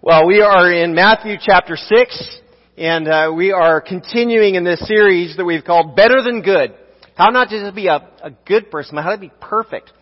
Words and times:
Well, 0.00 0.28
we 0.28 0.40
are 0.40 0.72
in 0.72 0.94
Matthew 0.94 1.34
chapter 1.40 1.74
6, 1.74 2.40
and 2.76 3.08
uh, 3.08 3.32
we 3.34 3.50
are 3.50 3.80
continuing 3.80 4.54
in 4.54 4.62
this 4.62 4.78
series 4.86 5.36
that 5.36 5.44
we've 5.44 5.64
called 5.64 5.96
Better 5.96 6.22
Than 6.22 6.40
Good. 6.40 6.72
How 7.16 7.30
not 7.30 7.48
to 7.48 7.60
just 7.60 7.74
be 7.74 7.88
a, 7.88 8.08
a 8.22 8.30
good 8.46 8.70
person, 8.70 8.94
but 8.94 9.02
how 9.02 9.10
to 9.10 9.18
be 9.18 9.32
perfect 9.40 9.92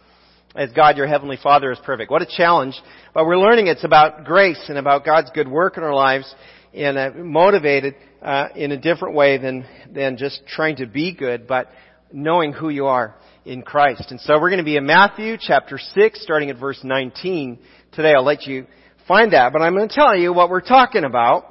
as 0.54 0.70
God, 0.72 0.98
your 0.98 1.06
Heavenly 1.06 1.38
Father, 1.42 1.72
is 1.72 1.78
perfect. 1.82 2.10
What 2.10 2.20
a 2.20 2.26
challenge. 2.26 2.78
But 3.14 3.24
we're 3.24 3.38
learning 3.38 3.68
it's 3.68 3.84
about 3.84 4.26
grace 4.26 4.62
and 4.68 4.76
about 4.76 5.06
God's 5.06 5.30
good 5.34 5.48
work 5.48 5.78
in 5.78 5.82
our 5.82 5.94
lives 5.94 6.32
and 6.74 6.98
uh, 6.98 7.10
motivated 7.16 7.94
uh, 8.20 8.48
in 8.54 8.72
a 8.72 8.76
different 8.78 9.14
way 9.14 9.38
than, 9.38 9.64
than 9.90 10.18
just 10.18 10.42
trying 10.46 10.76
to 10.76 10.86
be 10.86 11.14
good, 11.14 11.46
but 11.46 11.70
knowing 12.12 12.52
who 12.52 12.68
you 12.68 12.84
are 12.84 13.14
in 13.46 13.62
Christ. 13.62 14.10
And 14.10 14.20
so 14.20 14.34
we're 14.34 14.50
going 14.50 14.58
to 14.58 14.64
be 14.64 14.76
in 14.76 14.84
Matthew 14.84 15.38
chapter 15.40 15.78
6, 15.78 16.22
starting 16.22 16.50
at 16.50 16.58
verse 16.58 16.80
19. 16.84 17.58
Today 17.92 18.12
I'll 18.14 18.26
let 18.26 18.46
you 18.46 18.66
find 19.06 19.32
that, 19.32 19.52
but 19.52 19.62
I'm 19.62 19.74
going 19.74 19.88
to 19.88 19.94
tell 19.94 20.16
you 20.16 20.32
what 20.32 20.50
we're 20.50 20.60
talking 20.60 21.04
about, 21.04 21.44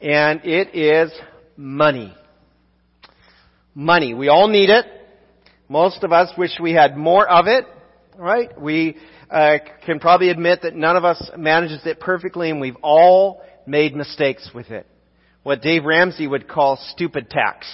and 0.00 0.40
it 0.44 0.74
is 0.74 1.12
money. 1.56 2.14
Money. 3.74 4.14
We 4.14 4.28
all 4.28 4.48
need 4.48 4.70
it. 4.70 4.86
Most 5.68 6.02
of 6.04 6.12
us 6.12 6.30
wish 6.38 6.52
we 6.60 6.72
had 6.72 6.96
more 6.96 7.28
of 7.28 7.46
it, 7.46 7.64
right? 8.16 8.58
We 8.60 8.96
uh, 9.30 9.58
can 9.84 9.98
probably 9.98 10.30
admit 10.30 10.62
that 10.62 10.74
none 10.74 10.96
of 10.96 11.04
us 11.04 11.30
manages 11.36 11.80
it 11.84 12.00
perfectly, 12.00 12.50
and 12.50 12.60
we've 12.60 12.76
all 12.82 13.42
made 13.66 13.94
mistakes 13.94 14.50
with 14.54 14.70
it. 14.70 14.86
What 15.42 15.62
Dave 15.62 15.84
Ramsey 15.84 16.26
would 16.26 16.48
call 16.48 16.78
stupid 16.92 17.30
tax. 17.30 17.66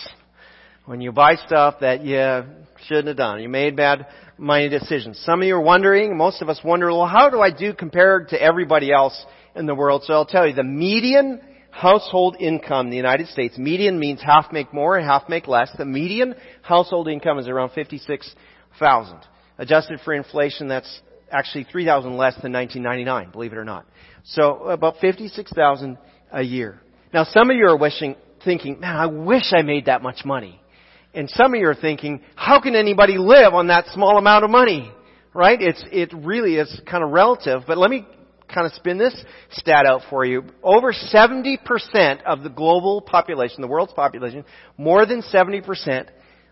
When 0.85 1.01
you 1.01 1.13
buy 1.13 1.37
stuff 1.37 1.77
that 1.81 2.05
you 2.05 2.43
shouldn't 2.87 3.07
have 3.07 3.17
done, 3.17 3.41
you 3.41 3.49
made 3.49 3.77
bad 3.77 4.07
money 4.37 4.69
decisions. 4.69 5.23
Some 5.25 5.41
of 5.41 5.47
you 5.47 5.55
are 5.55 5.61
wondering, 5.61 6.17
most 6.17 6.43
of 6.43 6.49
us 6.49 6.61
wonder, 6.65 6.89
well, 6.89 7.07
how 7.07 7.31
do 7.31 7.41
I 7.41 7.53
do 7.53 7.73
compared 7.73 8.31
to 8.31 8.43
everybody 8.43 8.93
else 8.93 9.25
in 9.55 9.67
the 9.67 9.77
world? 9.77 10.03
So 10.05 10.15
I'll 10.15 10.27
tell 10.27 10.45
you, 10.45 10.55
the 10.55 10.65
median 10.65 11.41
household 11.71 12.37
income 12.41 12.87
in 12.87 12.91
the 12.91 12.97
United 12.97 13.29
States, 13.29 13.57
median 13.59 14.01
means 14.01 14.21
half 14.21 14.51
make 14.51 14.75
more 14.75 14.97
and 14.97 15.07
half 15.07 15.29
make 15.29 15.47
less. 15.47 15.71
The 15.79 15.85
median 15.85 16.35
household 16.63 17.07
income 17.07 17.39
is 17.39 17.47
around 17.47 17.71
56,000. 17.71 19.19
Adjusted 19.59 20.01
for 20.05 20.15
inflation, 20.15 20.67
that's 20.67 21.01
actually 21.31 21.65
3,000 21.71 22.17
less 22.17 22.35
than 22.43 22.53
1999, 22.53 23.31
believe 23.31 23.53
it 23.53 23.57
or 23.57 23.65
not. 23.65 23.87
So 24.25 24.65
about 24.65 24.97
56,000 25.01 25.97
a 26.33 26.43
year. 26.43 26.81
Now 27.15 27.23
some 27.23 27.51
of 27.51 27.57
you 27.57 27.67
are 27.69 27.77
wishing, 27.79 28.17
thinking, 28.45 28.81
man, 28.81 28.97
I 28.97 29.07
wish 29.07 29.53
I 29.53 29.63
made 29.63 29.87
that 29.87 30.03
much 30.03 30.25
money. 30.25 30.59
And 31.15 31.29
some 31.31 31.55
of 31.55 31.61
you 31.61 31.69
are 31.69 31.75
thinking, 31.75 32.23
how 32.35 32.61
can 32.61 32.75
anybody 32.75 33.19
live 33.19 33.53
on 33.55 33.67
that 33.69 33.87
small 33.89 34.17
amount 34.19 34.45
of 34.45 34.51
money? 34.51 34.91
Right? 35.35 35.61
It's, 35.61 35.83
it 35.91 36.13
really 36.13 36.57
is 36.57 36.81
kind 36.87 37.05
of 37.05 37.11
relative, 37.11 37.63
but 37.67 37.79
let 37.79 37.91
me 37.91 38.07
kind 38.53 38.67
of 38.67 38.73
spin 38.75 38.99
this 38.99 39.15
stat 39.51 39.87
out 39.87 40.03
for 40.11 40.25
you. 40.25 40.45
Over 40.63 40.93
70% 40.93 42.23
of 42.25 42.43
the 42.43 42.51
global 42.51 43.01
population, 43.01 43.63
the 43.63 43.69
world's 43.69 43.93
population, 43.93 44.45
more 44.77 45.07
than 45.07 45.23
70% 45.23 46.09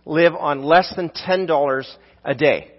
live 0.07 0.35
on 0.35 0.63
less 0.63 0.93
than 0.97 1.11
$10 1.11 1.85
a 2.25 2.35
day. 2.35 2.71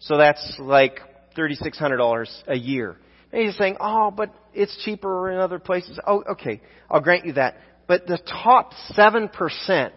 So 0.00 0.16
that's 0.16 0.56
like 0.60 1.00
$3,600 1.36 2.26
a 2.46 2.56
year. 2.56 2.96
And 3.32 3.42
you're 3.42 3.52
saying, 3.52 3.76
oh, 3.80 4.10
but 4.10 4.32
it's 4.54 4.76
cheaper 4.84 5.30
in 5.30 5.38
other 5.38 5.58
places. 5.58 5.98
Oh, 6.06 6.22
okay. 6.32 6.60
I'll 6.90 7.00
grant 7.00 7.26
you 7.26 7.34
that. 7.34 7.58
But 7.86 8.06
the 8.06 8.18
top 8.18 8.72
7% 8.96 9.90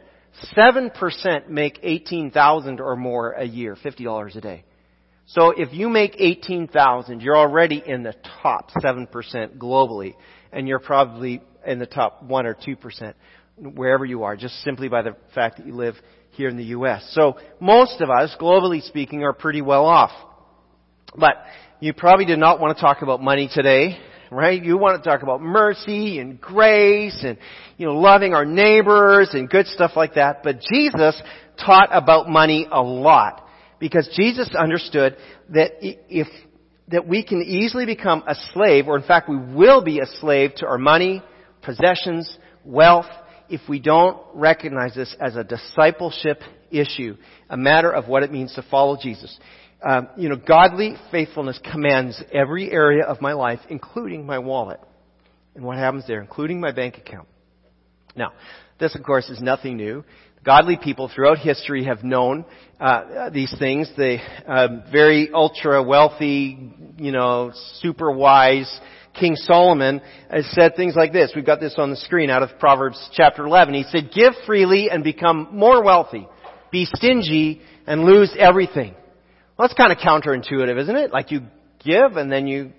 7% 0.55 1.49
make 1.49 1.79
18,000 1.83 2.79
or 2.79 2.95
more 2.95 3.31
a 3.31 3.45
year, 3.45 3.75
$50 3.75 4.35
a 4.35 4.41
day. 4.41 4.63
So 5.27 5.51
if 5.51 5.71
you 5.71 5.89
make 5.89 6.15
18,000, 6.17 7.21
you're 7.21 7.38
already 7.38 7.81
in 7.85 8.03
the 8.03 8.15
top 8.41 8.71
7% 8.71 9.07
globally, 9.57 10.15
and 10.51 10.67
you're 10.67 10.79
probably 10.79 11.41
in 11.65 11.79
the 11.79 11.85
top 11.85 12.23
1 12.23 12.45
or 12.45 12.55
2% 12.55 13.13
wherever 13.75 14.03
you 14.03 14.23
are, 14.23 14.35
just 14.35 14.55
simply 14.63 14.89
by 14.89 15.03
the 15.03 15.15
fact 15.35 15.57
that 15.57 15.67
you 15.67 15.75
live 15.75 15.95
here 16.31 16.49
in 16.49 16.57
the 16.57 16.66
U.S. 16.66 17.09
So 17.13 17.38
most 17.59 18.01
of 18.01 18.09
us, 18.09 18.35
globally 18.39 18.81
speaking, 18.81 19.23
are 19.23 19.33
pretty 19.33 19.61
well 19.61 19.85
off. 19.85 20.11
But 21.16 21.35
you 21.79 21.94
probably 21.94 22.25
did 22.25 22.39
not 22.39 22.59
want 22.59 22.77
to 22.77 22.81
talk 22.81 23.01
about 23.01 23.22
money 23.22 23.50
today 23.53 24.00
right? 24.31 24.64
You 24.64 24.78
want 24.78 25.03
to 25.03 25.08
talk 25.08 25.24
about 25.24 25.42
mercy 25.42 26.19
and 26.19 26.40
grace 26.40 27.22
and, 27.24 27.38
you 27.78 27.86
know, 27.86 27.96
loving 27.96 28.34
our 28.34 28.46
neighbors 28.46 29.30
and 29.34 29.50
good 29.50 29.68
stuff 29.68 29.92
like 29.96 30.16
that. 30.16 30.42
But 30.42 30.62
Jesus 30.62 31.22
taught 31.64 31.90
about 31.92 32.30
money 32.30 32.66
a 32.72 32.81
lot 32.81 33.46
because 33.78 34.09
Jesus 34.18 34.56
understood 34.56 35.18
that 35.50 35.72
if, 35.81 36.28
that 36.88 37.06
we 37.06 37.24
can 37.24 37.42
easily 37.42 37.86
become 37.86 38.24
a 38.25 38.36
slave, 38.53 38.88
or 38.88 38.96
in 38.96 39.03
fact 39.03 39.28
we 39.28 39.38
will 39.38 39.84
be 39.84 40.00
a 40.00 40.06
slave 40.06 40.56
to 40.56 40.66
our 40.66 40.78
money, 40.78 41.22
possessions, 41.62 42.38
wealth, 42.63 43.08
if 43.50 43.59
we 43.68 43.80
don't 43.80 44.18
recognize 44.34 44.96
this 44.96 45.13
as 45.19 45.36
a 45.36 45.44
discipleship 45.44 46.40
issue, 46.72 47.18
a 47.50 47.58
matter 47.58 47.92
of 47.92 48.08
what 48.08 48.24
it 48.24 48.31
means 48.31 48.53
to 48.53 48.62
follow 48.72 48.98
Jesus 49.02 49.38
um, 49.84 50.09
you 50.16 50.30
know, 50.30 50.36
godly 50.36 50.96
faithfulness 51.12 51.59
commands 51.72 52.22
every 52.31 52.72
area 52.72 53.03
of 53.03 53.22
my 53.22 53.34
life, 53.34 53.59
including 53.69 54.25
my 54.25 54.40
wallet. 54.40 54.80
And 55.56 55.66
what 55.66 55.78
happens 55.78 56.06
there, 56.08 56.22
including 56.22 56.59
my 56.59 56.72
bank 56.72 56.97
account. 56.97 57.28
Now, 58.16 58.34
this 58.80 58.96
of 58.96 59.03
course 59.03 59.30
is 59.30 59.42
nothing 59.42 59.78
new. 59.78 60.03
Godly 60.44 60.78
people 60.81 61.09
throughout 61.14 61.38
history 61.38 61.86
have 61.86 62.03
known 62.03 62.46
uh, 62.80 63.30
these 63.30 63.53
things. 63.59 63.92
The 63.96 64.18
uh, 64.47 64.68
very 64.92 65.30
ultra 65.31 65.84
wealthy, 65.84 66.74
you 66.98 67.12
know, 67.12 67.52
super 67.80 68.12
wise 68.12 68.80
King 69.13 69.36
Solomon 69.36 70.02
has 70.30 70.46
said 70.53 70.75
things 70.75 70.96
like 70.96 71.12
this. 71.12 71.31
We've 71.36 71.46
got 71.46 71.59
this 71.59 71.75
on 71.78 71.90
the 71.90 71.98
screen 71.98 72.30
out 72.30 72.44
of 72.44 72.58
Proverbs 72.59 73.09
chapter 73.13 73.46
11. 73.46 73.74
He 73.74 73.84
said, 73.84 74.12
"Give 74.13 74.34
freely 74.46 74.90
and 74.90 75.03
become 75.03 75.50
more 75.52 75.84
wealthy. 75.84 76.28
Be 76.72 76.86
stingy 76.86 77.62
and 77.86 78.03
lose 78.03 78.34
everything." 78.38 78.96
Well, 79.61 79.67
that's 79.67 79.77
kind 79.77 79.91
of 79.91 79.99
counterintuitive, 79.99 80.81
isn't 80.81 80.95
it? 80.95 81.13
Like 81.13 81.29
you 81.29 81.41
give 81.85 82.17
and 82.17 82.31
then 82.31 82.47
you 82.47 82.72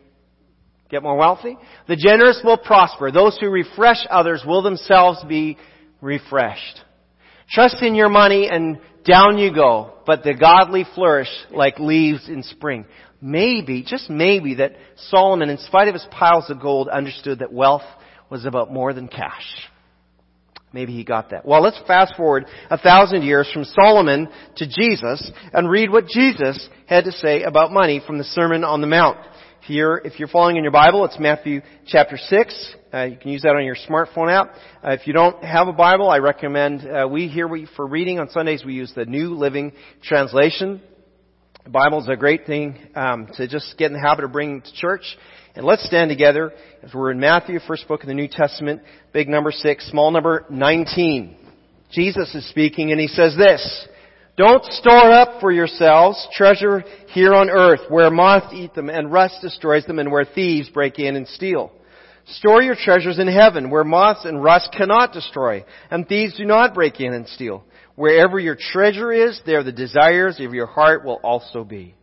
get 0.90 1.04
more 1.04 1.16
wealthy. 1.16 1.56
The 1.86 1.94
generous 1.94 2.40
will 2.42 2.58
prosper. 2.58 3.12
Those 3.12 3.38
who 3.40 3.50
refresh 3.50 3.98
others 4.10 4.42
will 4.44 4.62
themselves 4.62 5.22
be 5.28 5.58
refreshed. 6.00 6.80
Trust 7.48 7.80
in 7.82 7.94
your 7.94 8.08
money 8.08 8.48
and 8.50 8.80
down 9.04 9.38
you 9.38 9.54
go, 9.54 9.94
but 10.06 10.24
the 10.24 10.34
godly 10.34 10.84
flourish 10.96 11.28
like 11.52 11.78
leaves 11.78 12.28
in 12.28 12.42
spring. 12.42 12.84
Maybe, 13.20 13.84
just 13.86 14.10
maybe, 14.10 14.56
that 14.56 14.72
Solomon, 14.96 15.50
in 15.50 15.58
spite 15.58 15.86
of 15.86 15.94
his 15.94 16.06
piles 16.10 16.50
of 16.50 16.60
gold, 16.60 16.88
understood 16.88 17.38
that 17.38 17.52
wealth 17.52 17.86
was 18.28 18.44
about 18.44 18.72
more 18.72 18.92
than 18.92 19.06
cash. 19.06 19.46
Maybe 20.72 20.92
he 20.92 21.04
got 21.04 21.30
that. 21.30 21.44
Well, 21.44 21.62
let's 21.62 21.80
fast 21.86 22.16
forward 22.16 22.46
a 22.70 22.78
thousand 22.78 23.22
years 23.22 23.50
from 23.52 23.64
Solomon 23.64 24.28
to 24.56 24.66
Jesus 24.66 25.30
and 25.52 25.70
read 25.70 25.90
what 25.90 26.06
Jesus 26.06 26.68
had 26.86 27.04
to 27.04 27.12
say 27.12 27.42
about 27.42 27.72
money 27.72 28.02
from 28.06 28.18
the 28.18 28.24
Sermon 28.24 28.64
on 28.64 28.80
the 28.80 28.86
Mount. 28.86 29.18
You're, 29.68 29.98
if 29.98 30.18
you're 30.18 30.28
following 30.28 30.56
in 30.56 30.64
your 30.64 30.72
Bible, 30.72 31.04
it's 31.04 31.18
Matthew 31.20 31.60
chapter 31.86 32.16
6. 32.16 32.74
Uh, 32.92 33.04
you 33.04 33.16
can 33.16 33.30
use 33.30 33.42
that 33.42 33.54
on 33.54 33.64
your 33.64 33.76
smartphone 33.76 34.30
app. 34.30 34.56
Uh, 34.84 34.90
if 34.90 35.06
you 35.06 35.12
don't 35.12 35.42
have 35.44 35.68
a 35.68 35.72
Bible, 35.72 36.10
I 36.10 36.18
recommend, 36.18 36.86
uh, 36.86 37.06
we 37.08 37.28
here 37.28 37.46
we, 37.46 37.68
for 37.76 37.86
reading 37.86 38.18
on 38.18 38.28
Sundays, 38.30 38.64
we 38.64 38.74
use 38.74 38.92
the 38.96 39.04
New 39.04 39.34
Living 39.34 39.72
Translation. 40.02 40.82
The 41.64 41.70
Bible 41.70 42.00
is 42.00 42.08
a 42.08 42.16
great 42.16 42.44
thing 42.44 42.76
um, 42.96 43.28
to 43.34 43.46
just 43.46 43.78
get 43.78 43.86
in 43.86 43.92
the 43.92 44.00
habit 44.00 44.24
of 44.24 44.32
bringing 44.32 44.62
to 44.62 44.72
church. 44.74 45.04
And 45.54 45.66
let's 45.66 45.84
stand 45.84 46.08
together 46.08 46.52
as 46.82 46.94
we're 46.94 47.10
in 47.10 47.20
Matthew, 47.20 47.58
first 47.66 47.86
book 47.86 48.02
of 48.02 48.08
the 48.08 48.14
New 48.14 48.28
Testament, 48.28 48.80
big 49.12 49.28
number 49.28 49.52
six, 49.52 49.86
small 49.90 50.10
number 50.10 50.46
19. 50.48 51.36
Jesus 51.90 52.34
is 52.34 52.48
speaking 52.48 52.90
and 52.90 52.98
he 52.98 53.06
says 53.06 53.36
this, 53.36 53.86
Don't 54.38 54.64
store 54.64 55.12
up 55.12 55.40
for 55.42 55.52
yourselves 55.52 56.26
treasure 56.32 56.82
here 57.08 57.34
on 57.34 57.50
earth 57.50 57.80
where 57.90 58.10
moths 58.10 58.54
eat 58.54 58.72
them 58.72 58.88
and 58.88 59.12
rust 59.12 59.42
destroys 59.42 59.84
them 59.84 59.98
and 59.98 60.10
where 60.10 60.24
thieves 60.24 60.70
break 60.70 60.98
in 60.98 61.16
and 61.16 61.28
steal. 61.28 61.70
Store 62.26 62.62
your 62.62 62.76
treasures 62.76 63.18
in 63.18 63.28
heaven 63.28 63.68
where 63.68 63.84
moths 63.84 64.24
and 64.24 64.42
rust 64.42 64.74
cannot 64.74 65.12
destroy 65.12 65.62
and 65.90 66.08
thieves 66.08 66.34
do 66.38 66.46
not 66.46 66.72
break 66.72 66.98
in 66.98 67.12
and 67.12 67.28
steal. 67.28 67.62
Wherever 67.94 68.38
your 68.38 68.56
treasure 68.58 69.12
is, 69.12 69.38
there 69.44 69.62
the 69.62 69.70
desires 69.70 70.40
of 70.40 70.54
your 70.54 70.66
heart 70.66 71.04
will 71.04 71.20
also 71.22 71.62
be. 71.62 71.94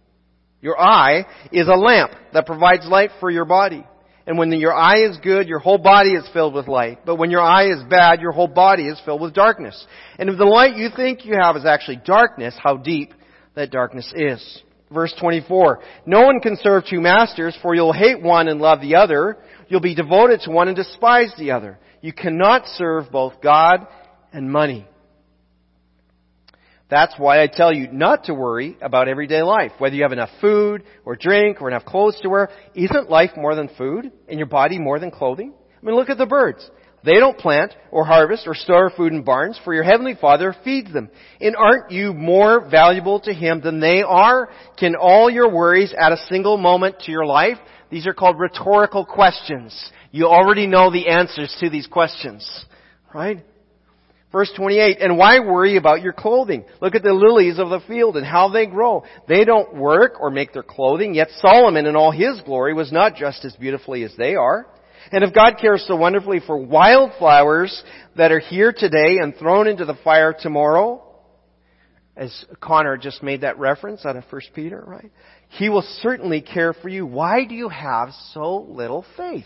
Your 0.62 0.80
eye 0.80 1.26
is 1.52 1.68
a 1.68 1.76
lamp 1.76 2.12
that 2.34 2.46
provides 2.46 2.86
light 2.88 3.12
for 3.20 3.30
your 3.30 3.46
body. 3.46 3.86
And 4.28 4.38
when 4.38 4.52
your 4.52 4.74
eye 4.74 5.10
is 5.10 5.18
good, 5.24 5.48
your 5.48 5.60
whole 5.60 5.80
body 5.80 6.12
is 6.12 6.28
filled 6.34 6.54
with 6.54 6.68
light. 6.68 7.00
But 7.06 7.16
when 7.16 7.32
your 7.32 7.42
eye 7.42 7.72
is 7.72 7.82
bad, 7.90 8.22
your 8.22 8.32
whole 8.32 8.48
body 8.48 8.88
is 8.88 9.02
filled 9.04 9.22
with 9.22 9.34
darkness. 9.34 9.88
And 10.20 10.30
if 10.30 10.38
the 10.38 10.46
light 10.46 10.76
you 10.76 10.90
think 10.96 11.26
you 11.26 11.36
have 11.40 11.56
is 11.56 11.66
actually 11.66 12.02
darkness, 12.06 12.56
how 12.62 12.78
deep 12.78 13.14
that 13.56 13.72
darkness 13.72 14.12
is. 14.16 14.62
Verse 14.92 15.14
24. 15.20 15.80
No 16.06 16.22
one 16.22 16.42
can 16.42 16.58
serve 16.62 16.84
two 16.88 17.00
masters, 17.02 17.58
for 17.62 17.74
you'll 17.74 17.94
hate 17.94 18.22
one 18.22 18.48
and 18.48 18.62
love 18.62 18.82
the 18.82 18.96
other. 18.96 19.38
You'll 19.68 19.82
be 19.82 19.96
devoted 19.96 20.42
to 20.42 20.52
one 20.52 20.68
and 20.68 20.78
despise 20.78 21.34
the 21.38 21.52
other. 21.52 21.80
You 22.02 22.14
cannot 22.14 22.68
serve 22.68 23.12
both 23.12 23.42
God 23.42 23.88
and 24.32 24.52
money. 24.52 24.88
That's 26.90 27.14
why 27.18 27.44
I 27.44 27.48
tell 27.48 27.72
you 27.72 27.88
not 27.92 28.26
to 28.26 28.34
worry 28.34 28.76
about 28.82 29.08
everyday 29.08 29.44
life. 29.44 29.72
Whether 29.78 29.96
you 29.96 30.04
have 30.04 30.12
enough 30.12 30.32
food 30.42 30.84
or 31.06 31.16
drink 31.16 31.62
or 31.62 31.68
enough 31.68 31.86
clothes 31.86 32.20
to 32.22 32.30
wear, 32.30 32.50
isn't 32.74 33.10
life 33.10 33.32
more 33.38 33.54
than 33.54 33.70
food 33.78 34.12
and 34.28 34.40
your 34.40 34.48
body 34.48 34.80
more 34.80 35.00
than 35.00 35.12
clothing? 35.12 35.54
I 35.82 35.86
mean, 35.86 35.96
look 35.96 36.10
at 36.10 36.18
the 36.18 36.26
birds. 36.26 36.68
They 37.04 37.14
don't 37.14 37.38
plant 37.38 37.74
or 37.92 38.06
harvest 38.06 38.48
or 38.48 38.56
store 38.56 38.92
food 38.96 39.14
in 39.14 39.24
barns, 39.24 39.60
for 39.64 39.74
your 39.74 39.84
heavenly 39.84 40.16
Father 40.20 40.54
feeds 40.66 40.92
them. 40.92 41.10
And 41.40 41.56
aren't 41.56 41.92
you 41.92 42.14
more 42.14 42.68
valuable 42.70 43.22
to 43.22 43.34
Him 43.34 43.62
than 43.62 43.80
they 43.80 44.02
are? 44.02 44.50
Can 44.78 44.96
all 44.96 45.30
your 45.30 45.50
worries 45.50 45.94
add 45.98 46.12
a 46.12 46.26
single 46.30 46.58
moment 46.58 47.00
to 47.02 47.12
your 47.12 47.26
life? 47.26 47.58
These 47.90 48.06
are 48.06 48.14
called 48.14 48.38
rhetorical 48.38 49.06
questions. 49.06 49.92
You 50.12 50.26
already 50.26 50.68
know 50.68 50.92
the 50.92 51.08
answers 51.08 51.56
to 51.62 51.70
these 51.70 51.88
questions. 51.88 52.66
Right? 53.14 53.46
Verse 54.32 54.52
28, 54.56 54.98
and 55.02 55.18
why 55.18 55.40
worry 55.40 55.76
about 55.76 56.04
your 56.04 56.14
clothing? 56.14 56.64
Look 56.82 56.94
at 56.94 57.02
the 57.02 57.14
lilies 57.14 57.58
of 57.58 57.70
the 57.70 57.80
field 57.88 58.16
and 58.16 58.26
how 58.26 58.50
they 58.50 58.68
grow. 58.68 59.04
They 59.28 59.44
don't 59.44 59.76
work 59.76 60.20
or 60.20 60.30
make 60.30 60.54
their 60.54 60.62
clothing, 60.62 61.16
yet 61.16 61.30
Solomon 61.40 61.88
in 61.88 61.96
all 61.96 62.12
his 62.12 62.40
glory 62.42 62.76
was 62.76 62.92
not 62.92 63.16
just 63.16 63.44
as 63.44 63.56
beautifully 63.56 64.04
as 64.04 64.14
they 64.18 64.36
are. 64.36 64.68
And 65.12 65.24
if 65.24 65.34
God 65.34 65.56
cares 65.60 65.84
so 65.88 65.96
wonderfully 65.96 66.42
for 66.46 66.58
wildflowers 66.58 67.84
that 68.18 68.32
are 68.32 68.40
here 68.40 68.72
today 68.72 69.18
and 69.20 69.36
thrown 69.36 69.68
into 69.68 69.86
the 69.86 69.98
fire 70.04 70.36
tomorrow, 70.40 71.04
as 72.16 72.46
Connor 72.62 72.98
just 72.98 73.24
made 73.24 73.42
that 73.42 73.58
reference 73.58 74.06
out 74.06 74.16
of 74.16 74.26
1 74.30 74.42
Peter, 74.54 74.84
right? 74.86 75.12
He 75.48 75.70
will 75.70 75.86
certainly 76.02 76.42
care 76.42 76.74
for 76.74 76.90
you. 76.90 77.06
Why 77.06 77.46
do 77.46 77.56
you 77.56 77.70
have 77.70 78.10
so 78.34 78.58
little 78.70 79.06
faith? 79.18 79.46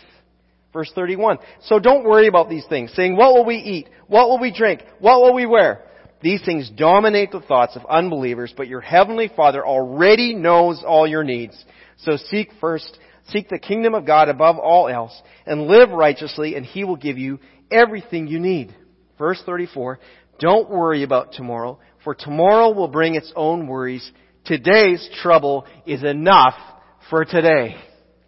Verse 0.74 0.92
31. 0.94 1.38
So 1.62 1.78
don't 1.78 2.04
worry 2.04 2.26
about 2.26 2.50
these 2.50 2.66
things, 2.66 2.92
saying, 2.94 3.16
what 3.16 3.32
will 3.32 3.46
we 3.46 3.56
eat? 3.56 3.88
What 4.08 4.28
will 4.28 4.38
we 4.38 4.52
drink? 4.52 4.82
What 4.98 5.22
will 5.22 5.32
we 5.32 5.46
wear? 5.46 5.84
These 6.20 6.44
things 6.44 6.70
dominate 6.70 7.30
the 7.32 7.40
thoughts 7.40 7.76
of 7.76 7.86
unbelievers, 7.86 8.52
but 8.54 8.68
your 8.68 8.82
heavenly 8.82 9.30
Father 9.34 9.66
already 9.66 10.34
knows 10.34 10.84
all 10.86 11.06
your 11.06 11.24
needs. 11.24 11.64
So 11.96 12.18
seek 12.18 12.50
first 12.60 12.98
Seek 13.28 13.48
the 13.48 13.58
kingdom 13.58 13.94
of 13.94 14.06
God 14.06 14.28
above 14.28 14.58
all 14.58 14.88
else 14.88 15.18
and 15.46 15.66
live 15.66 15.90
righteously 15.90 16.56
and 16.56 16.66
He 16.66 16.84
will 16.84 16.96
give 16.96 17.18
you 17.18 17.40
everything 17.70 18.26
you 18.26 18.38
need. 18.38 18.74
Verse 19.18 19.42
34, 19.46 19.98
don't 20.38 20.68
worry 20.68 21.04
about 21.04 21.32
tomorrow, 21.32 21.78
for 22.02 22.14
tomorrow 22.14 22.70
will 22.72 22.88
bring 22.88 23.14
its 23.14 23.32
own 23.34 23.66
worries. 23.66 24.08
Today's 24.44 25.08
trouble 25.22 25.64
is 25.86 26.02
enough 26.02 26.54
for 27.08 27.24
today. 27.24 27.76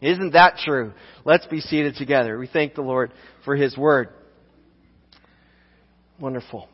Isn't 0.00 0.32
that 0.32 0.58
true? 0.64 0.92
Let's 1.24 1.46
be 1.46 1.60
seated 1.60 1.96
together. 1.96 2.38
We 2.38 2.46
thank 2.46 2.74
the 2.74 2.82
Lord 2.82 3.12
for 3.44 3.56
His 3.56 3.76
Word. 3.76 4.10
Wonderful. 6.20 6.68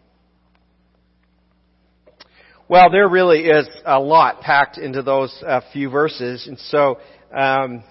Well, 2.68 2.90
there 2.90 3.08
really 3.08 3.40
is 3.40 3.68
a 3.84 4.00
lot 4.00 4.40
packed 4.40 4.78
into 4.78 5.02
those 5.02 5.36
uh, 5.46 5.60
few 5.72 5.90
verses, 5.90 6.46
and 6.46 6.58
so 6.58 6.98
um, 7.36 7.84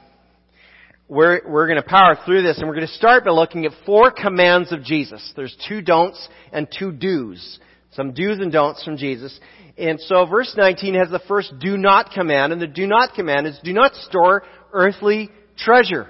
we're, 1.12 1.42
we're 1.46 1.68
going 1.68 1.82
to 1.82 1.88
power 1.88 2.18
through 2.26 2.42
this 2.42 2.58
and 2.58 2.70
we're 2.70 2.76
going 2.76 2.88
to 2.88 2.94
start 2.94 3.26
by 3.26 3.32
looking 3.32 3.66
at 3.66 3.74
four 3.86 4.12
commands 4.12 4.72
of 4.72 4.82
Jesus. 4.82 5.34
There's 5.36 5.54
two 5.68 5.82
don'ts 5.82 6.26
and 6.54 6.70
two 6.80 6.94
do's. 6.94 7.60
Some 7.92 8.14
do's 8.14 8.40
and 8.40 8.50
don'ts 8.50 8.82
from 8.86 8.96
Jesus. 8.96 9.38
And 9.78 10.00
so 10.00 10.26
verse 10.26 10.54
19 10.56 10.94
has 10.96 11.10
the 11.10 11.20
first 11.28 11.54
do 11.60 11.78
not 11.78 12.12
command 12.12 12.54
and 12.54 12.62
the 12.62 12.68
do 12.68 12.88
not 12.88 13.14
command 13.14 13.46
is 13.46 13.60
do 13.62 13.74
not 13.74 13.94
store 13.94 14.44
earthly 14.74 15.30
treasure. 15.58 16.08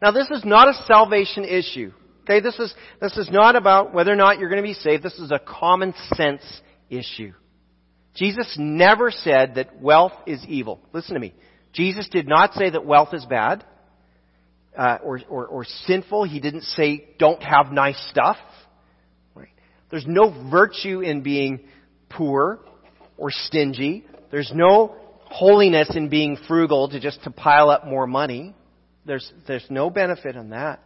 Now 0.00 0.10
this 0.10 0.28
is 0.30 0.44
not 0.44 0.68
a 0.68 0.84
salvation 0.86 1.44
issue. 1.44 1.92
Okay, 2.22 2.40
this 2.40 2.58
is, 2.58 2.72
this 3.00 3.16
is 3.16 3.28
not 3.30 3.56
about 3.56 3.92
whether 3.92 4.12
or 4.12 4.16
not 4.16 4.38
you're 4.38 4.48
going 4.48 4.62
to 4.62 4.68
be 4.68 4.74
saved. 4.74 5.02
This 5.02 5.18
is 5.18 5.32
a 5.32 5.38
common 5.38 5.94
sense 6.14 6.42
issue. 6.88 7.32
Jesus 8.14 8.54
never 8.58 9.10
said 9.10 9.54
that 9.56 9.80
wealth 9.80 10.12
is 10.26 10.44
evil. 10.46 10.80
Listen 10.92 11.14
to 11.14 11.20
me. 11.20 11.34
Jesus 11.72 12.08
did 12.08 12.28
not 12.28 12.54
say 12.54 12.70
that 12.70 12.84
wealth 12.84 13.14
is 13.14 13.24
bad 13.26 13.64
uh, 14.76 14.98
or, 15.02 15.20
or, 15.28 15.46
or 15.46 15.64
sinful. 15.86 16.24
He 16.24 16.40
didn't 16.40 16.62
say 16.62 17.08
don't 17.18 17.42
have 17.42 17.72
nice 17.72 18.00
stuff. 18.10 18.36
Right? 19.34 19.48
There's 19.90 20.06
no 20.06 20.48
virtue 20.50 21.00
in 21.00 21.22
being 21.22 21.60
poor 22.08 22.60
or 23.16 23.30
stingy. 23.30 24.04
There's 24.30 24.50
no 24.54 24.96
holiness 25.30 25.90
in 25.94 26.08
being 26.08 26.36
frugal 26.48 26.88
to 26.90 27.00
just 27.00 27.22
to 27.24 27.30
pile 27.30 27.70
up 27.70 27.86
more 27.86 28.06
money. 28.06 28.54
There's, 29.06 29.32
there's 29.46 29.64
no 29.70 29.88
benefit 29.88 30.36
in 30.36 30.50
that, 30.50 30.82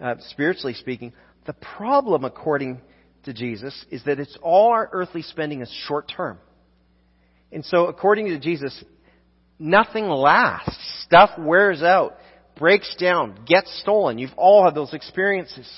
uh, 0.00 0.14
spiritually 0.30 0.74
speaking. 0.74 1.12
The 1.46 1.54
problem, 1.54 2.24
according 2.24 2.80
to 3.24 3.32
Jesus, 3.32 3.84
is 3.90 4.04
that 4.04 4.20
it's 4.20 4.36
all 4.42 4.70
our 4.70 4.88
earthly 4.92 5.22
spending 5.22 5.62
is 5.62 5.84
short 5.88 6.12
term. 6.14 6.38
And 7.50 7.64
so, 7.64 7.86
according 7.86 8.26
to 8.26 8.38
Jesus, 8.38 8.84
nothing 9.58 10.08
lasts. 10.08 11.04
Stuff 11.04 11.30
wears 11.38 11.82
out 11.82 12.16
breaks 12.56 12.94
down, 12.96 13.38
gets 13.46 13.80
stolen. 13.80 14.18
You've 14.18 14.34
all 14.36 14.64
had 14.64 14.74
those 14.74 14.92
experiences. 14.94 15.70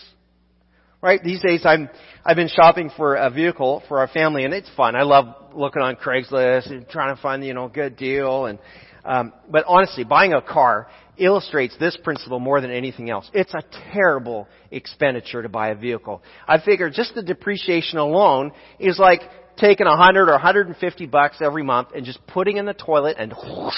Right? 1.00 1.22
These 1.22 1.42
days 1.42 1.62
I'm, 1.64 1.88
I've 2.24 2.36
been 2.36 2.48
shopping 2.48 2.90
for 2.96 3.14
a 3.14 3.30
vehicle 3.30 3.84
for 3.86 4.00
our 4.00 4.08
family 4.08 4.44
and 4.44 4.52
it's 4.52 4.70
fun. 4.76 4.96
I 4.96 5.02
love 5.02 5.26
looking 5.54 5.80
on 5.80 5.94
Craigslist 5.94 6.70
and 6.70 6.88
trying 6.88 7.14
to 7.14 7.22
find, 7.22 7.44
you 7.44 7.54
know, 7.54 7.66
a 7.66 7.70
good 7.70 7.96
deal 7.96 8.46
and, 8.46 8.58
um, 9.04 9.32
but 9.48 9.64
honestly, 9.68 10.02
buying 10.02 10.32
a 10.32 10.42
car 10.42 10.88
illustrates 11.16 11.76
this 11.78 11.96
principle 12.02 12.40
more 12.40 12.60
than 12.60 12.72
anything 12.72 13.10
else. 13.10 13.30
It's 13.32 13.54
a 13.54 13.62
terrible 13.92 14.48
expenditure 14.72 15.42
to 15.42 15.48
buy 15.48 15.68
a 15.68 15.76
vehicle. 15.76 16.22
I 16.46 16.60
figure 16.60 16.90
just 16.90 17.14
the 17.14 17.22
depreciation 17.22 17.98
alone 17.98 18.52
is 18.80 18.98
like 18.98 19.20
taking 19.56 19.86
a 19.86 19.96
hundred 19.96 20.28
or 20.28 20.32
150 20.32 21.06
bucks 21.06 21.38
every 21.40 21.62
month 21.62 21.90
and 21.94 22.04
just 22.04 22.24
putting 22.26 22.56
in 22.56 22.66
the 22.66 22.74
toilet 22.74 23.16
and 23.20 23.32
whoosh, 23.32 23.74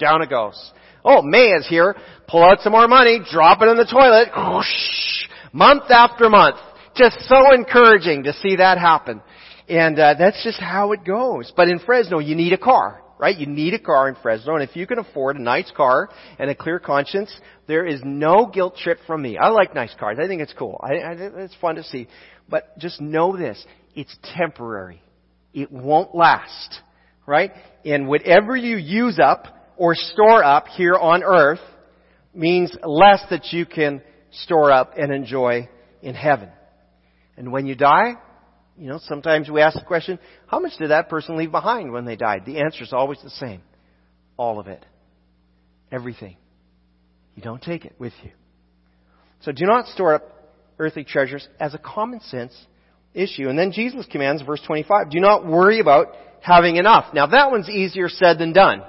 down 0.00 0.20
it 0.20 0.30
goes. 0.30 0.72
Oh, 1.04 1.22
May 1.22 1.52
is 1.52 1.66
here. 1.68 1.94
Pull 2.26 2.42
out 2.42 2.60
some 2.60 2.72
more 2.72 2.88
money, 2.88 3.20
drop 3.30 3.62
it 3.62 3.68
in 3.68 3.76
the 3.76 3.84
toilet. 3.84 4.28
Whoosh, 4.36 5.28
month 5.54 5.84
after 5.88 6.28
month. 6.28 6.56
Just 6.94 7.16
so 7.22 7.54
encouraging 7.54 8.24
to 8.24 8.32
see 8.34 8.56
that 8.56 8.78
happen. 8.78 9.22
And 9.68 9.98
uh, 9.98 10.14
that's 10.18 10.42
just 10.44 10.60
how 10.60 10.92
it 10.92 11.04
goes. 11.04 11.52
But 11.56 11.68
in 11.68 11.78
Fresno, 11.78 12.18
you 12.18 12.34
need 12.36 12.52
a 12.52 12.58
car, 12.58 13.02
right? 13.18 13.36
You 13.36 13.46
need 13.46 13.72
a 13.72 13.78
car 13.78 14.08
in 14.08 14.16
Fresno, 14.22 14.54
and 14.54 14.62
if 14.62 14.76
you 14.76 14.86
can 14.86 14.98
afford 14.98 15.36
a 15.36 15.42
nice 15.42 15.72
car 15.74 16.10
and 16.38 16.50
a 16.50 16.54
clear 16.54 16.78
conscience, 16.78 17.34
there 17.66 17.86
is 17.86 18.00
no 18.04 18.50
guilt 18.52 18.76
trip 18.76 18.98
from 19.06 19.22
me. 19.22 19.38
I 19.38 19.48
like 19.48 19.74
nice 19.74 19.94
cars. 19.98 20.18
I 20.22 20.26
think 20.26 20.42
it's 20.42 20.52
cool. 20.52 20.78
I, 20.82 20.96
I, 20.96 21.12
it's 21.42 21.56
fun 21.60 21.76
to 21.76 21.82
see. 21.82 22.08
But 22.48 22.78
just 22.78 23.00
know 23.00 23.36
this: 23.36 23.64
it's 23.94 24.14
temporary. 24.36 25.02
It 25.54 25.72
won't 25.72 26.14
last, 26.14 26.80
right? 27.26 27.52
And 27.84 28.06
whatever 28.06 28.54
you 28.54 28.76
use 28.76 29.18
up 29.18 29.46
or 29.76 29.94
store 29.94 30.44
up 30.44 30.66
here 30.68 30.94
on 30.94 31.22
earth 31.24 31.60
means 32.34 32.76
less 32.84 33.22
that 33.30 33.52
you 33.52 33.64
can 33.64 34.02
store 34.42 34.70
up 34.70 34.94
and 34.96 35.12
enjoy 35.12 35.68
in 36.02 36.14
heaven. 36.14 36.48
And 37.36 37.52
when 37.52 37.66
you 37.66 37.74
die, 37.74 38.14
you 38.76 38.88
know, 38.88 38.98
sometimes 39.04 39.48
we 39.48 39.60
ask 39.60 39.78
the 39.78 39.84
question, 39.84 40.18
how 40.46 40.60
much 40.60 40.72
did 40.78 40.90
that 40.90 41.08
person 41.08 41.36
leave 41.36 41.50
behind 41.50 41.92
when 41.92 42.04
they 42.04 42.16
died? 42.16 42.44
The 42.44 42.60
answer 42.60 42.82
is 42.84 42.92
always 42.92 43.18
the 43.22 43.30
same. 43.30 43.62
All 44.36 44.58
of 44.58 44.66
it. 44.66 44.84
Everything. 45.92 46.36
You 47.36 47.42
don't 47.42 47.62
take 47.62 47.84
it 47.84 47.94
with 47.98 48.12
you. 48.22 48.30
So 49.40 49.52
do 49.52 49.64
not 49.66 49.86
store 49.88 50.14
up 50.14 50.24
earthly 50.78 51.04
treasures 51.04 51.46
as 51.60 51.74
a 51.74 51.78
common 51.78 52.20
sense 52.20 52.52
issue. 53.12 53.48
And 53.48 53.58
then 53.58 53.72
Jesus 53.72 54.06
commands, 54.10 54.42
verse 54.42 54.60
25, 54.66 55.10
do 55.10 55.20
not 55.20 55.46
worry 55.46 55.80
about 55.80 56.08
having 56.40 56.76
enough. 56.76 57.14
Now 57.14 57.26
that 57.26 57.50
one's 57.50 57.68
easier 57.68 58.08
said 58.08 58.38
than 58.38 58.52
done. 58.52 58.82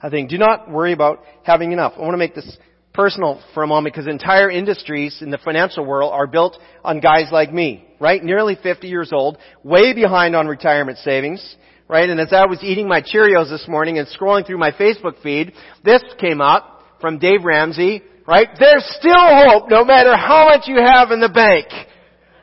I 0.00 0.10
think, 0.10 0.30
do 0.30 0.38
not 0.38 0.70
worry 0.70 0.92
about 0.92 1.22
having 1.42 1.72
enough. 1.72 1.94
I 1.96 2.00
want 2.00 2.12
to 2.12 2.18
make 2.18 2.34
this 2.34 2.56
personal 2.98 3.40
for 3.54 3.62
a 3.62 3.66
moment 3.68 3.94
because 3.94 4.08
entire 4.08 4.50
industries 4.50 5.22
in 5.22 5.30
the 5.30 5.38
financial 5.38 5.86
world 5.86 6.12
are 6.12 6.26
built 6.26 6.58
on 6.82 6.98
guys 6.98 7.26
like 7.30 7.52
me, 7.52 7.86
right? 8.00 8.24
Nearly 8.24 8.58
50 8.60 8.88
years 8.88 9.12
old, 9.12 9.38
way 9.62 9.94
behind 9.94 10.34
on 10.34 10.48
retirement 10.48 10.98
savings, 10.98 11.56
right? 11.86 12.10
And 12.10 12.18
as 12.18 12.32
I 12.32 12.46
was 12.46 12.58
eating 12.60 12.88
my 12.88 13.00
Cheerios 13.00 13.50
this 13.50 13.68
morning 13.68 13.98
and 13.98 14.08
scrolling 14.08 14.44
through 14.44 14.58
my 14.58 14.72
Facebook 14.72 15.22
feed, 15.22 15.52
this 15.84 16.02
came 16.18 16.40
up 16.40 16.82
from 17.00 17.20
Dave 17.20 17.44
Ramsey, 17.44 18.02
right? 18.26 18.48
There's 18.58 18.84
still 18.98 19.14
hope 19.14 19.70
no 19.70 19.84
matter 19.84 20.16
how 20.16 20.48
much 20.48 20.66
you 20.66 20.78
have 20.78 21.12
in 21.12 21.20
the 21.20 21.28
bank. 21.28 21.66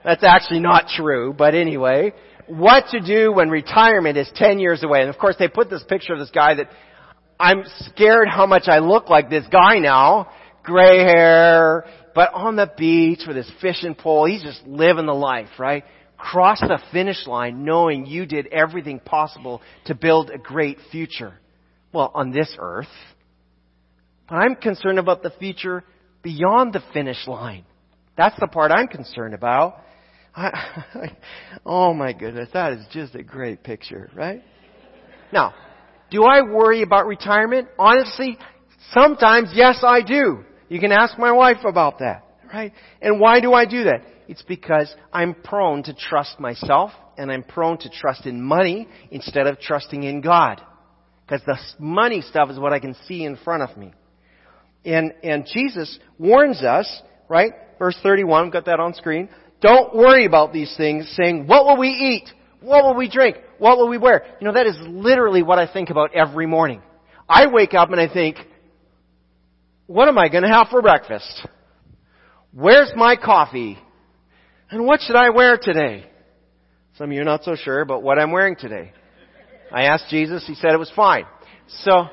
That's 0.06 0.24
actually 0.24 0.62
not 0.62 0.86
true, 0.88 1.36
but 1.38 1.54
anyway, 1.54 2.14
what 2.48 2.86
to 2.92 3.02
do 3.02 3.34
when 3.34 3.50
retirement 3.50 4.18
is 4.18 4.32
10 4.36 4.60
years 4.60 4.84
away. 4.84 5.02
And 5.02 5.10
of 5.10 5.18
course 5.18 5.36
they 5.38 5.50
put 5.50 5.70
this 5.70 5.84
picture 5.84 6.14
of 6.14 6.20
this 6.20 6.32
guy 6.32 6.54
that 6.56 6.70
I'm 7.38 7.64
scared 7.80 8.30
how 8.30 8.46
much 8.46 8.70
I 8.70 8.80
look 8.80 9.10
like 9.10 9.30
this 9.30 9.46
guy 9.52 9.80
now. 9.80 10.30
Gray 10.66 11.00
hair, 11.00 11.86
but 12.14 12.34
on 12.34 12.56
the 12.56 12.72
beach 12.78 13.22
with 13.28 13.38
his 13.38 13.52
fishing 13.62 13.96
pole, 13.96 14.26
he's 14.26 14.44
just 14.44 14.66
living 14.66 15.06
the 15.06 15.14
life, 15.14 15.50
right? 15.60 15.84
Cross 16.18 16.62
the 16.62 16.80
finish 16.92 17.28
line 17.28 17.66
knowing 17.66 18.06
you 18.06 18.26
did 18.26 18.48
everything 18.48 19.00
possible 19.00 19.62
to 19.86 19.96
build 19.96 20.32
a 20.32 20.38
great 20.38 20.78
future. 20.92 21.34
Well, 21.94 22.12
on 22.14 22.32
this 22.32 22.56
earth. 22.58 22.88
But 24.28 24.36
I'm 24.36 24.56
concerned 24.56 24.98
about 24.98 25.24
the 25.24 25.32
future 25.40 25.84
beyond 26.24 26.74
the 26.74 26.82
finish 26.94 27.28
line. 27.28 27.66
That's 28.18 28.40
the 28.40 28.48
part 28.48 28.72
I'm 28.72 28.88
concerned 28.88 29.34
about. 29.34 29.76
I, 30.36 31.16
oh 31.66 31.94
my 31.94 32.14
goodness, 32.14 32.50
that 32.54 32.74
is 32.74 32.86
just 32.92 33.16
a 33.16 33.24
great 33.24 33.64
picture, 33.64 34.10
right? 34.16 34.42
Now, 35.32 35.54
do 36.12 36.24
I 36.24 36.42
worry 36.42 36.82
about 36.82 37.08
retirement? 37.08 37.68
Honestly, 37.78 38.38
sometimes 38.92 39.50
yes 39.54 39.80
I 39.84 40.02
do. 40.02 40.44
You 40.70 40.80
can 40.80 40.92
ask 40.92 41.18
my 41.18 41.32
wife 41.32 41.64
about 41.66 42.00
that, 42.00 42.24
right? 42.52 42.74
And 43.02 43.20
why 43.20 43.40
do 43.40 43.54
I 43.54 43.66
do 43.66 43.84
that? 43.86 44.02
It's 44.28 44.42
because 44.42 44.94
I'm 45.14 45.34
prone 45.34 45.84
to 45.84 45.94
trust 45.94 46.40
myself 46.40 46.92
and 47.18 47.32
I'm 47.32 47.44
prone 47.44 47.78
to 47.80 47.90
trust 47.90 48.26
in 48.26 48.42
money 48.42 48.88
instead 49.12 49.48
of 49.48 49.60
trusting 49.60 50.04
in 50.04 50.22
God. 50.22 50.62
Because 51.26 51.42
the 51.46 51.58
money 51.80 52.22
stuff 52.22 52.50
is 52.50 52.60
what 52.60 52.74
I 52.74 52.80
can 52.80 52.96
see 53.08 53.24
in 53.24 53.38
front 53.38 53.64
of 53.64 53.78
me. 53.78 53.94
And, 54.84 55.14
and 55.24 55.48
Jesus 55.52 55.98
warns 56.20 56.62
us, 56.62 57.02
right? 57.28 57.52
Verse 57.80 57.98
31, 58.04 58.52
got 58.52 58.66
that 58.66 58.80
on 58.80 58.94
screen. 58.94 59.30
Don't 59.62 59.96
worry 59.96 60.26
about 60.26 60.54
these 60.54 60.74
things, 60.78 61.12
saying, 61.16 61.48
what 61.48 61.66
will 61.66 61.78
we 61.78 61.90
eat? 61.90 62.30
What 62.62 62.84
will 62.84 62.96
we 62.96 63.10
drink? 63.10 63.38
What 63.58 63.78
will 63.78 63.90
we 63.90 63.98
wear? 63.98 64.24
You 64.40 64.48
know, 64.48 64.54
that 64.54 64.68
is 64.68 64.76
literally 64.82 65.44
what 65.44 65.58
I 65.58 65.72
think 65.72 65.90
about 65.90 66.14
every 66.14 66.46
morning. 66.46 66.82
I 67.28 67.48
wake 67.48 67.74
up 67.74 67.90
and 67.90 68.00
I 68.00 68.12
think, 68.12 68.38
what 69.88 70.08
am 70.08 70.18
I 70.18 70.30
going 70.30 70.44
to 70.44 70.50
have 70.50 70.68
for 70.70 70.82
breakfast? 70.82 71.48
Where's 72.52 72.92
my 72.96 73.16
coffee? 73.16 73.78
And 74.72 74.86
what 74.86 75.02
should 75.02 75.16
I 75.16 75.30
wear 75.30 75.58
today? 75.62 76.06
Some 76.98 77.10
of 77.10 77.14
you 77.14 77.22
are 77.22 77.26
not 77.26 77.44
so 77.44 77.56
sure 77.56 77.82
about 77.82 78.02
what 78.02 78.18
I'm 78.18 78.32
wearing 78.32 78.56
today. 78.56 78.94
I 79.72 79.84
asked 79.84 80.06
Jesus, 80.10 80.46
he 80.48 80.56
said 80.56 80.72
it 80.72 80.78
was 80.78 80.92
fine. 80.96 81.26
So, 81.84 82.06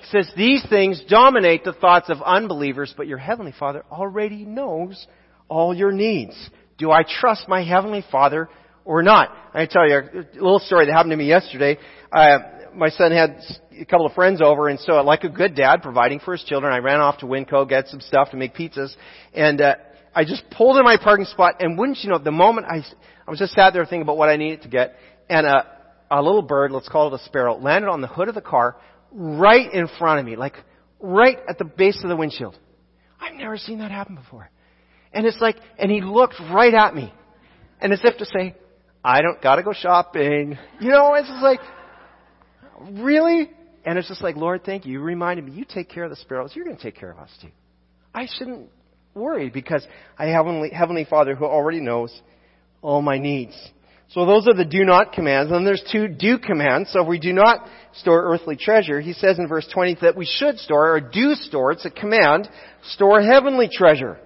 he 0.00 0.06
says 0.06 0.32
these 0.36 0.64
things 0.68 1.02
dominate 1.08 1.64
the 1.64 1.74
thoughts 1.74 2.08
of 2.08 2.22
unbelievers, 2.22 2.94
but 2.96 3.06
your 3.06 3.18
heavenly 3.18 3.52
Father 3.58 3.84
already 3.90 4.44
knows 4.44 5.06
all 5.48 5.74
your 5.74 5.92
needs. 5.92 6.34
Do 6.78 6.90
I 6.90 7.02
trust 7.06 7.48
my 7.48 7.62
heavenly 7.62 8.04
Father 8.10 8.48
or 8.84 9.02
not? 9.02 9.30
I 9.52 9.66
tell 9.66 9.88
you 9.88 9.98
a 9.98 10.24
little 10.34 10.58
story 10.60 10.86
that 10.86 10.92
happened 10.92 11.12
to 11.12 11.16
me 11.16 11.26
yesterday. 11.26 11.78
Uh, 12.10 12.38
my 12.74 12.88
son 12.90 13.12
had 13.12 13.40
a 13.78 13.84
couple 13.84 14.06
of 14.06 14.12
friends 14.12 14.40
over, 14.42 14.68
and 14.68 14.78
so 14.80 14.94
like 15.02 15.24
a 15.24 15.28
good 15.28 15.54
dad, 15.54 15.82
providing 15.82 16.20
for 16.20 16.32
his 16.32 16.42
children, 16.44 16.72
I 16.72 16.78
ran 16.78 17.00
off 17.00 17.18
to 17.18 17.26
Winco, 17.26 17.68
get 17.68 17.88
some 17.88 18.00
stuff 18.00 18.30
to 18.30 18.36
make 18.36 18.54
pizzas, 18.54 18.94
and 19.34 19.60
uh, 19.60 19.74
I 20.14 20.24
just 20.24 20.42
pulled 20.50 20.76
in 20.76 20.84
my 20.84 20.96
parking 20.96 21.26
spot, 21.26 21.56
and 21.60 21.78
wouldn't 21.78 21.98
you 22.02 22.10
know, 22.10 22.18
the 22.18 22.30
moment 22.32 22.66
I, 22.68 22.84
I 23.26 23.30
was 23.30 23.38
just 23.38 23.54
sat 23.54 23.72
there 23.72 23.84
thinking 23.84 24.02
about 24.02 24.16
what 24.16 24.28
I 24.28 24.36
needed 24.36 24.62
to 24.62 24.68
get, 24.68 24.96
and 25.28 25.46
a, 25.46 25.66
a 26.10 26.22
little 26.22 26.42
bird, 26.42 26.72
let's 26.72 26.88
call 26.88 27.12
it 27.12 27.20
a 27.20 27.24
sparrow, 27.24 27.56
landed 27.56 27.88
on 27.88 28.00
the 28.00 28.08
hood 28.08 28.28
of 28.28 28.34
the 28.34 28.40
car, 28.40 28.76
right 29.12 29.72
in 29.72 29.88
front 29.98 30.20
of 30.20 30.26
me, 30.26 30.36
like 30.36 30.56
right 31.00 31.38
at 31.48 31.58
the 31.58 31.64
base 31.64 32.00
of 32.02 32.08
the 32.08 32.16
windshield. 32.16 32.58
I've 33.20 33.34
never 33.34 33.56
seen 33.56 33.78
that 33.78 33.90
happen 33.90 34.16
before. 34.16 34.50
And 35.12 35.26
it's 35.26 35.40
like, 35.40 35.56
and 35.78 35.90
he 35.90 36.00
looked 36.00 36.38
right 36.52 36.72
at 36.72 36.94
me. 36.94 37.12
And 37.80 37.92
as 37.92 38.00
if 38.04 38.16
to 38.18 38.26
say, 38.26 38.54
I 39.04 39.20
don't 39.20 39.42
gotta 39.42 39.62
go 39.62 39.72
shopping. 39.72 40.56
You 40.80 40.90
know, 40.90 41.14
it's 41.14 41.28
like, 41.42 41.60
really? 42.80 43.50
And 43.84 43.98
it's 43.98 44.08
just 44.08 44.22
like, 44.22 44.36
Lord, 44.36 44.64
thank 44.64 44.86
you. 44.86 44.92
You 44.92 45.00
reminded 45.00 45.46
me, 45.46 45.52
you 45.52 45.64
take 45.64 45.88
care 45.88 46.04
of 46.04 46.10
the 46.10 46.16
sparrows. 46.16 46.52
You're 46.54 46.64
gonna 46.64 46.76
take 46.76 46.96
care 46.96 47.10
of 47.10 47.18
us 47.18 47.30
too. 47.40 47.50
I 48.14 48.26
shouldn't 48.38 48.68
worry 49.14 49.50
because 49.50 49.86
I 50.18 50.26
have 50.26 50.46
Heavenly, 50.46 50.70
Heavenly 50.70 51.04
Father 51.04 51.34
who 51.34 51.44
already 51.44 51.80
knows 51.80 52.18
all 52.80 53.02
my 53.02 53.18
needs. 53.18 53.56
So 54.08 54.26
those 54.26 54.46
are 54.46 54.54
the 54.54 54.64
do 54.64 54.84
not 54.84 55.12
commands. 55.12 55.50
And 55.50 55.56
then 55.56 55.64
there's 55.64 55.84
two 55.90 56.06
do 56.06 56.38
commands. 56.38 56.92
So 56.92 57.02
if 57.02 57.08
we 57.08 57.18
do 57.18 57.32
not 57.32 57.66
store 57.94 58.24
earthly 58.24 58.56
treasure, 58.56 59.00
he 59.00 59.14
says 59.14 59.38
in 59.38 59.48
verse 59.48 59.66
20 59.72 59.98
that 60.02 60.16
we 60.16 60.26
should 60.26 60.58
store 60.58 60.94
or 60.94 61.00
do 61.00 61.34
store. 61.34 61.72
It's 61.72 61.86
a 61.86 61.90
command. 61.90 62.48
Store 62.90 63.22
heavenly 63.22 63.70
treasure. 63.72 64.18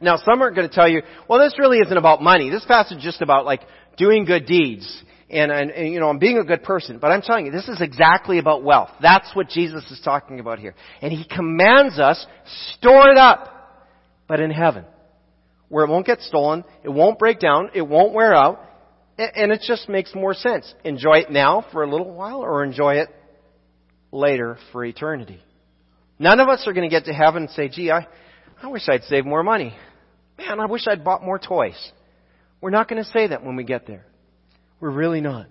Now 0.00 0.16
some 0.16 0.42
are 0.42 0.50
going 0.50 0.68
to 0.68 0.74
tell 0.74 0.88
you, 0.88 1.02
well 1.28 1.38
this 1.38 1.56
really 1.58 1.78
isn't 1.78 1.96
about 1.96 2.22
money. 2.22 2.50
This 2.50 2.64
passage 2.64 2.98
is 2.98 3.04
just 3.04 3.22
about 3.22 3.44
like 3.44 3.60
doing 3.96 4.24
good 4.24 4.46
deeds. 4.46 5.04
And, 5.30 5.52
and, 5.52 5.70
and, 5.70 5.92
you 5.92 6.00
know, 6.00 6.08
I'm 6.08 6.18
being 6.18 6.38
a 6.38 6.44
good 6.44 6.64
person. 6.64 6.98
But 6.98 7.12
I'm 7.12 7.22
telling 7.22 7.46
you, 7.46 7.52
this 7.52 7.68
is 7.68 7.80
exactly 7.80 8.38
about 8.38 8.64
wealth. 8.64 8.90
That's 9.00 9.30
what 9.34 9.48
Jesus 9.48 9.88
is 9.90 10.00
talking 10.04 10.40
about 10.40 10.58
here. 10.58 10.74
And 11.00 11.12
He 11.12 11.24
commands 11.24 12.00
us, 12.00 12.26
store 12.74 13.10
it 13.10 13.16
up, 13.16 13.86
but 14.26 14.40
in 14.40 14.50
heaven. 14.50 14.84
Where 15.68 15.84
it 15.84 15.88
won't 15.88 16.04
get 16.04 16.20
stolen, 16.22 16.64
it 16.82 16.88
won't 16.88 17.18
break 17.18 17.38
down, 17.38 17.70
it 17.74 17.82
won't 17.82 18.12
wear 18.12 18.34
out, 18.34 18.60
and 19.18 19.52
it 19.52 19.60
just 19.64 19.88
makes 19.88 20.14
more 20.16 20.34
sense. 20.34 20.74
Enjoy 20.82 21.18
it 21.18 21.30
now 21.30 21.64
for 21.70 21.84
a 21.84 21.90
little 21.90 22.12
while 22.12 22.40
or 22.40 22.64
enjoy 22.64 22.94
it 22.94 23.08
later 24.10 24.58
for 24.72 24.84
eternity. 24.84 25.40
None 26.18 26.40
of 26.40 26.48
us 26.48 26.66
are 26.66 26.72
going 26.72 26.88
to 26.88 26.94
get 26.94 27.04
to 27.04 27.12
heaven 27.12 27.44
and 27.44 27.50
say, 27.52 27.68
gee, 27.68 27.92
I, 27.92 28.08
I 28.60 28.66
wish 28.66 28.88
I'd 28.88 29.04
saved 29.04 29.26
more 29.26 29.44
money. 29.44 29.76
Man, 30.38 30.58
I 30.58 30.66
wish 30.66 30.88
I'd 30.88 31.04
bought 31.04 31.22
more 31.22 31.38
toys. 31.38 31.92
We're 32.60 32.70
not 32.70 32.88
going 32.88 33.02
to 33.02 33.08
say 33.10 33.28
that 33.28 33.44
when 33.44 33.54
we 33.54 33.62
get 33.62 33.86
there. 33.86 34.04
We're 34.80 34.90
really 34.90 35.20
not. 35.20 35.46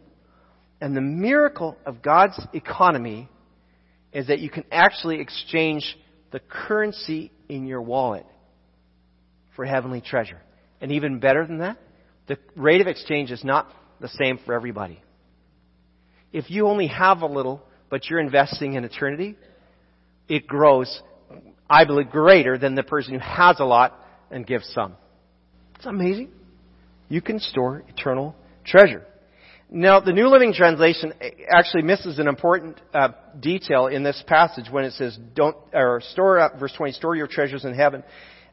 And 0.81 0.95
the 0.95 1.01
miracle 1.01 1.77
of 1.86 2.01
God's 2.01 2.39
economy 2.53 3.29
is 4.12 4.27
that 4.27 4.39
you 4.39 4.50
can 4.50 4.63
actually 4.71 5.19
exchange 5.19 5.98
the 6.31 6.39
currency 6.39 7.31
in 7.48 7.67
your 7.67 7.81
wallet 7.81 8.25
for 9.55 9.65
heavenly 9.65 10.01
treasure. 10.01 10.41
And 10.81 10.91
even 10.93 11.19
better 11.19 11.45
than 11.45 11.59
that, 11.59 11.77
the 12.27 12.38
rate 12.55 12.81
of 12.81 12.88
exchange 12.88 13.31
is 13.31 13.43
not 13.43 13.71
the 14.00 14.07
same 14.07 14.39
for 14.45 14.53
everybody. 14.53 15.01
If 16.31 16.50
you 16.50 16.67
only 16.67 16.88
have 16.88 17.21
a 17.21 17.25
little, 17.25 17.62
but 17.89 18.09
you're 18.09 18.19
investing 18.19 18.74
in 18.74 18.83
eternity, 18.83 19.36
it 20.27 20.48
grows, 20.48 21.01
I 21.69 21.86
believe, 21.86 22.09
greater 22.09 22.57
than 22.57 22.75
the 22.75 22.83
person 22.83 23.13
who 23.13 23.19
has 23.19 23.59
a 23.59 23.65
lot 23.65 24.00
and 24.31 24.45
gives 24.45 24.71
some. 24.74 24.95
It's 25.75 25.86
amazing. 25.86 26.29
You 27.09 27.21
can 27.21 27.39
store 27.39 27.83
eternal 27.88 28.36
treasure. 28.63 29.05
Now, 29.71 29.99
the 29.99 30.13
New 30.13 30.29
Living 30.29 30.53
Translation 30.53 31.13
actually 31.47 31.83
misses 31.83 32.17
an 32.17 32.27
important 32.27 32.81
uh, 32.93 33.09
detail 33.39 33.85
in 33.88 34.03
this 34.03 34.23
passage 34.25 34.65
when 34.71 34.83
it 34.83 34.93
says, 34.93 35.17
"Don't 35.35 35.55
or 35.73 36.01
store 36.01 36.39
up." 36.39 36.59
Verse 36.59 36.73
twenty: 36.75 36.93
"Store 36.93 37.15
your 37.15 37.27
treasures 37.27 37.65
in 37.65 37.75
heaven," 37.75 38.03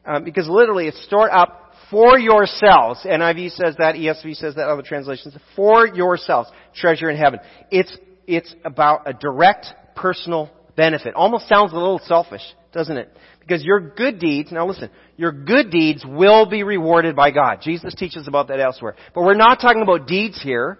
um, 0.05 0.23
because 0.23 0.47
literally 0.47 0.87
it's 0.87 1.03
store 1.05 1.33
up 1.33 1.67
for 1.89 2.19
yourselves. 2.19 2.99
NIV 3.05 3.51
says 3.51 3.75
that, 3.77 3.95
ESV 3.95 4.35
says 4.35 4.55
that, 4.55 4.67
other 4.67 4.81
translations. 4.81 5.35
For 5.55 5.87
yourselves. 5.87 6.49
Treasure 6.75 7.09
in 7.09 7.17
heaven. 7.17 7.39
It's, 7.71 7.95
it's 8.25 8.53
about 8.65 9.07
a 9.07 9.13
direct 9.13 9.67
personal 9.95 10.49
benefit. 10.75 11.13
Almost 11.15 11.47
sounds 11.47 11.71
a 11.71 11.75
little 11.75 12.01
selfish, 12.05 12.41
doesn't 12.73 12.97
it? 12.97 13.15
Because 13.39 13.63
your 13.63 13.79
good 13.79 14.19
deeds, 14.19 14.51
now 14.51 14.67
listen, 14.67 14.89
your 15.15 15.31
good 15.31 15.71
deeds 15.71 16.05
will 16.05 16.45
be 16.45 16.63
rewarded 16.63 17.15
by 17.15 17.31
God. 17.31 17.59
Jesus 17.61 17.93
teaches 17.95 18.27
about 18.27 18.49
that 18.49 18.59
elsewhere. 18.59 18.95
But 19.15 19.23
we're 19.23 19.35
not 19.35 19.61
talking 19.61 19.81
about 19.81 20.07
deeds 20.07 20.41
here. 20.41 20.79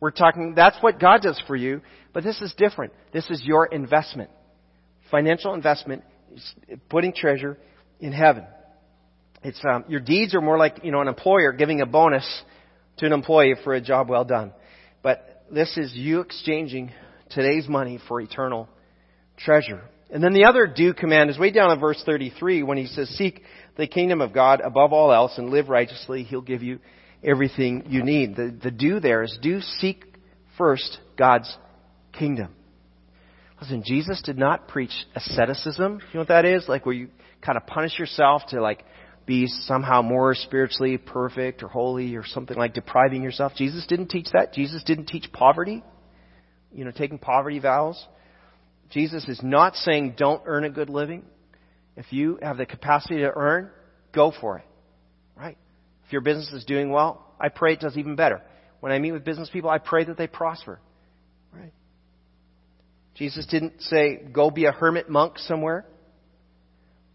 We're 0.00 0.10
talking, 0.10 0.54
that's 0.54 0.76
what 0.80 1.00
God 1.00 1.22
does 1.22 1.40
for 1.46 1.56
you, 1.56 1.80
but 2.12 2.22
this 2.24 2.40
is 2.40 2.54
different. 2.56 2.92
This 3.12 3.28
is 3.30 3.42
your 3.44 3.66
investment. 3.66 4.30
Financial 5.10 5.54
investment, 5.54 6.04
is 6.34 6.54
putting 6.88 7.12
treasure 7.12 7.58
in 8.00 8.12
heaven. 8.12 8.44
It's 9.42 9.60
um, 9.64 9.84
your 9.88 10.00
deeds 10.00 10.34
are 10.34 10.40
more 10.40 10.58
like 10.58 10.80
you 10.82 10.90
know 10.90 11.00
an 11.00 11.08
employer 11.08 11.52
giving 11.52 11.80
a 11.80 11.86
bonus 11.86 12.26
to 12.98 13.06
an 13.06 13.12
employee 13.12 13.54
for 13.62 13.74
a 13.74 13.80
job 13.80 14.08
well 14.08 14.24
done, 14.24 14.52
but 15.02 15.44
this 15.50 15.76
is 15.76 15.94
you 15.94 16.20
exchanging 16.20 16.92
today's 17.30 17.68
money 17.68 17.98
for 18.08 18.20
eternal 18.20 18.68
treasure. 19.36 19.80
And 20.10 20.24
then 20.24 20.32
the 20.32 20.46
other 20.46 20.66
do 20.66 20.94
command 20.94 21.30
is 21.30 21.38
way 21.38 21.50
down 21.50 21.70
in 21.70 21.78
verse 21.78 22.02
33 22.04 22.62
when 22.62 22.78
he 22.78 22.86
says, 22.86 23.08
"Seek 23.10 23.42
the 23.76 23.86
kingdom 23.86 24.20
of 24.20 24.32
God 24.32 24.60
above 24.60 24.92
all 24.92 25.12
else 25.12 25.38
and 25.38 25.50
live 25.50 25.68
righteously. 25.68 26.24
He'll 26.24 26.40
give 26.40 26.62
you 26.62 26.80
everything 27.22 27.84
you 27.88 28.02
need." 28.02 28.36
The 28.36 28.50
the 28.50 28.70
do 28.70 29.00
there 29.00 29.22
is 29.22 29.38
do 29.40 29.60
seek 29.60 30.04
first 30.56 31.00
God's 31.16 31.56
kingdom. 32.12 32.54
Listen, 33.60 33.82
Jesus 33.84 34.22
did 34.22 34.38
not 34.38 34.68
preach 34.68 34.92
asceticism. 35.14 35.94
You 35.94 36.14
know 36.14 36.20
what 36.20 36.28
that 36.28 36.44
is? 36.44 36.68
Like 36.68 36.86
where 36.86 36.94
you 36.94 37.08
kind 37.40 37.56
of 37.56 37.66
punish 37.66 37.98
yourself 37.98 38.42
to 38.48 38.60
like 38.60 38.84
be 39.26 39.46
somehow 39.46 40.00
more 40.00 40.34
spiritually 40.34 40.96
perfect 40.96 41.62
or 41.62 41.68
holy 41.68 42.16
or 42.16 42.24
something 42.24 42.56
like 42.56 42.72
depriving 42.72 43.22
yourself. 43.22 43.52
Jesus 43.54 43.86
didn't 43.86 44.08
teach 44.08 44.28
that. 44.32 44.54
Jesus 44.54 44.82
didn't 44.84 45.06
teach 45.06 45.30
poverty, 45.32 45.82
you 46.72 46.84
know, 46.84 46.90
taking 46.90 47.18
poverty 47.18 47.58
vows. 47.58 48.06
Jesus 48.90 49.28
is 49.28 49.42
not 49.42 49.76
saying 49.76 50.14
don't 50.16 50.42
earn 50.46 50.64
a 50.64 50.70
good 50.70 50.88
living. 50.88 51.24
If 51.96 52.12
you 52.12 52.38
have 52.40 52.56
the 52.56 52.64
capacity 52.64 53.16
to 53.16 53.30
earn, 53.34 53.70
go 54.14 54.32
for 54.40 54.58
it. 54.58 54.64
If 56.08 56.12
your 56.12 56.22
business 56.22 56.50
is 56.54 56.64
doing 56.64 56.90
well, 56.90 57.22
I 57.38 57.50
pray 57.50 57.74
it 57.74 57.80
does 57.80 57.98
even 57.98 58.16
better. 58.16 58.40
When 58.80 58.92
I 58.92 58.98
meet 58.98 59.12
with 59.12 59.26
business 59.26 59.50
people, 59.52 59.68
I 59.68 59.76
pray 59.76 60.04
that 60.04 60.16
they 60.16 60.26
prosper. 60.26 60.80
Right? 61.52 61.74
Jesus 63.14 63.44
didn't 63.44 63.82
say 63.82 64.16
go 64.32 64.50
be 64.50 64.64
a 64.64 64.72
hermit 64.72 65.10
monk 65.10 65.38
somewhere. 65.38 65.84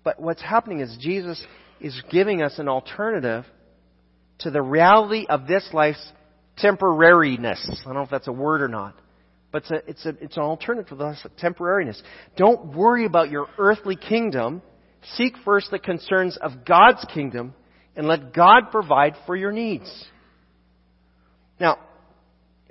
But 0.03 0.21
what's 0.21 0.43
happening 0.43 0.81
is 0.81 0.95
Jesus 0.99 1.43
is 1.81 1.99
giving 2.11 2.43
us 2.43 2.59
an 2.59 2.69
alternative 2.69 3.45
to 4.39 4.51
the 4.51 4.61
reality 4.61 5.25
of 5.27 5.47
this 5.47 5.67
life's 5.73 6.11
temporariness. 6.63 7.67
I 7.67 7.85
don't 7.85 7.95
know 7.95 8.01
if 8.01 8.11
that's 8.11 8.27
a 8.27 8.31
word 8.31 8.61
or 8.61 8.67
not. 8.67 8.95
But 9.51 9.63
it's, 9.63 9.71
a, 9.71 9.89
it's, 9.89 10.05
a, 10.05 10.09
it's 10.21 10.37
an 10.37 10.43
alternative 10.43 10.89
to 10.89 10.95
the 10.95 11.17
temporariness. 11.41 11.99
Don't 12.37 12.75
worry 12.75 13.05
about 13.05 13.31
your 13.31 13.47
earthly 13.57 13.95
kingdom. 13.95 14.61
Seek 15.15 15.33
first 15.43 15.71
the 15.71 15.79
concerns 15.79 16.37
of 16.37 16.63
God's 16.63 17.03
kingdom, 17.11 17.55
and 17.95 18.07
let 18.07 18.33
God 18.33 18.71
provide 18.71 19.15
for 19.25 19.35
your 19.35 19.51
needs. 19.51 20.05
Now, 21.59 21.77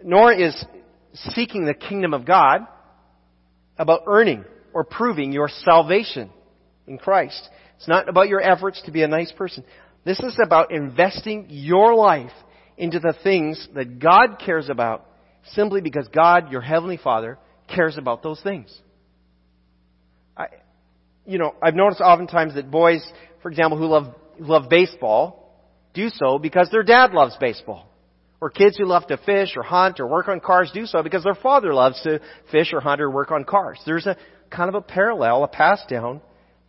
nor 0.03 0.33
is 0.33 0.65
seeking 1.15 1.65
the 1.65 1.75
kingdom 1.75 2.15
of 2.15 2.27
God 2.27 2.67
about 3.79 4.03
earning 4.07 4.45
or 4.73 4.85
proving 4.85 5.33
your 5.33 5.49
salvation 5.49 6.31
in 6.87 6.99
Christ. 6.99 7.49
It's 7.77 7.89
not 7.89 8.09
about 8.09 8.29
your 8.29 8.41
efforts 8.41 8.83
to 8.87 8.93
be 8.93 9.03
a 9.03 9.09
nice 9.09 9.33
person. 9.33 9.65
This 10.05 10.19
is 10.21 10.39
about 10.45 10.73
investing 10.73 11.47
your 11.49 11.95
life 11.95 12.33
into 12.77 12.99
the 12.99 13.15
things 13.23 13.69
that 13.75 13.99
God 13.99 14.41
cares 14.45 14.69
about 14.69 15.07
simply 15.53 15.81
because 15.81 16.09
God, 16.09 16.51
your 16.51 16.61
Heavenly 16.61 16.97
Father, 16.97 17.39
cares 17.73 17.97
about 17.99 18.23
those 18.23 18.41
things. 18.41 18.77
I, 20.37 20.47
you 21.27 21.39
know, 21.39 21.55
I've 21.63 21.75
noticed 21.75 22.01
oftentimes 22.01 22.55
that 22.55 22.71
boys, 22.71 23.05
for 23.43 23.51
example, 23.51 23.79
who 23.79 23.87
love, 23.87 24.15
love 24.39 24.69
baseball, 24.69 25.43
do 25.95 26.09
so 26.09 26.39
because 26.39 26.69
their 26.71 26.83
dad 26.83 27.13
loves 27.13 27.37
baseball. 27.41 27.89
Or 28.41 28.51
kids 28.51 28.77
who 28.77 28.87
love 28.87 29.07
to 29.07 29.19
fish 29.19 29.55
or 29.57 29.63
hunt 29.63 30.01
or 30.01 30.07
work 30.09 30.27
on 30.27 30.41
cars 30.41 30.71
do 30.75 30.85
so 30.87 31.03
because 31.03 31.23
their 31.23 31.37
father 31.37 31.73
loves 31.73 32.03
to 32.03 32.21
fish 32.51 32.73
or 32.73 32.81
hunt 32.81 33.01
or 33.01 33.09
work 33.09 33.31
on 33.31 33.45
cars. 33.45 33.81
There's 33.87 34.07
a 34.07 34.17
kind 34.51 34.69
of 34.69 34.75
a 34.75 34.81
parallel, 34.81 35.45
a 35.45 35.49
pass 35.49 35.85
down 35.89 36.21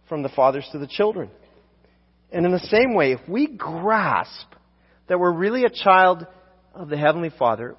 from 0.08 0.22
the 0.22 0.30
fathers 0.30 0.68
to 0.72 0.78
the 0.78 0.88
children. 0.88 1.30
And 2.32 2.46
in 2.46 2.52
the 2.52 2.60
same 2.60 2.94
way, 2.94 3.14
if 3.14 3.22
we 3.28 3.48
grasp 3.48 4.48
that 5.08 5.20
we're 5.20 5.34
really 5.34 5.66
a 5.66 5.70
child 5.70 6.26
of 6.74 6.90
the 6.90 6.98
Heavenly 6.98 7.30
Father, 7.30 7.76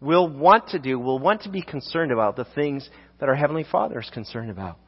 we'll 0.00 0.28
want 0.28 0.68
to 0.68 0.78
do, 0.78 0.98
we'll 0.98 1.18
want 1.18 1.42
to 1.42 1.50
be 1.50 1.62
concerned 1.62 2.12
about 2.12 2.36
the 2.36 2.46
things 2.54 2.88
that 3.18 3.28
our 3.28 3.34
Heavenly 3.34 3.64
Father 3.70 4.00
is 4.00 4.10
concerned 4.12 4.50
about. 4.50 4.78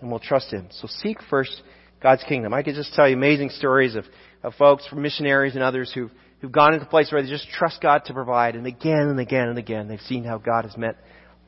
And 0.00 0.10
we'll 0.10 0.20
trust 0.20 0.52
Him. 0.52 0.68
So 0.70 0.86
seek 0.88 1.18
first 1.30 1.62
God's 2.02 2.22
kingdom. 2.24 2.54
I 2.54 2.62
could 2.62 2.74
just 2.74 2.94
tell 2.94 3.08
you 3.08 3.16
amazing 3.16 3.50
stories 3.50 3.94
of, 3.94 4.04
of 4.42 4.54
folks, 4.54 4.86
from 4.86 5.02
missionaries 5.02 5.54
and 5.54 5.62
others 5.62 5.92
who've, 5.92 6.10
who've 6.40 6.52
gone 6.52 6.74
into 6.74 6.86
a 6.86 6.88
place 6.88 7.10
where 7.10 7.22
they 7.22 7.28
just 7.28 7.48
trust 7.48 7.80
God 7.80 8.04
to 8.06 8.14
provide. 8.14 8.54
And 8.54 8.66
again 8.66 9.08
and 9.08 9.18
again 9.18 9.48
and 9.48 9.58
again, 9.58 9.88
they've 9.88 10.00
seen 10.00 10.24
how 10.24 10.38
God 10.38 10.64
has 10.64 10.76
met 10.76 10.96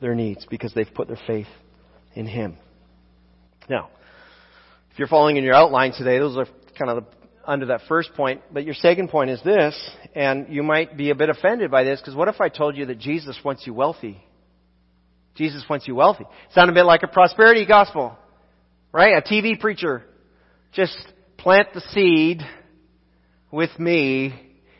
their 0.01 0.15
needs 0.15 0.45
because 0.49 0.73
they've 0.73 0.93
put 0.93 1.07
their 1.07 1.19
faith 1.27 1.47
in 2.15 2.25
Him. 2.25 2.57
Now, 3.69 3.89
if 4.91 4.99
you're 4.99 5.07
following 5.07 5.37
in 5.37 5.43
your 5.43 5.53
outline 5.53 5.93
today, 5.93 6.19
those 6.19 6.35
are 6.35 6.45
kind 6.77 6.89
of 6.89 7.03
the 7.03 7.21
under 7.45 7.67
that 7.67 7.81
first 7.87 8.13
point. 8.13 8.41
But 8.51 8.65
your 8.65 8.73
second 8.75 9.09
point 9.09 9.29
is 9.29 9.41
this, 9.43 9.75
and 10.15 10.47
you 10.49 10.63
might 10.63 10.97
be 10.97 11.09
a 11.09 11.15
bit 11.15 11.29
offended 11.29 11.71
by 11.71 11.83
this, 11.83 11.99
because 11.99 12.15
what 12.15 12.27
if 12.27 12.41
I 12.41 12.49
told 12.49 12.75
you 12.75 12.85
that 12.87 12.99
Jesus 12.99 13.39
wants 13.43 13.65
you 13.65 13.73
wealthy? 13.73 14.23
Jesus 15.35 15.63
wants 15.69 15.87
you 15.87 15.95
wealthy. 15.95 16.25
Sound 16.53 16.69
a 16.69 16.73
bit 16.73 16.83
like 16.83 17.03
a 17.03 17.07
prosperity 17.07 17.65
gospel, 17.65 18.17
right? 18.91 19.17
A 19.17 19.21
TV 19.21 19.59
preacher. 19.59 20.03
Just 20.73 20.95
plant 21.37 21.69
the 21.73 21.81
seed 21.81 22.41
with 23.51 23.77
me, 23.79 24.33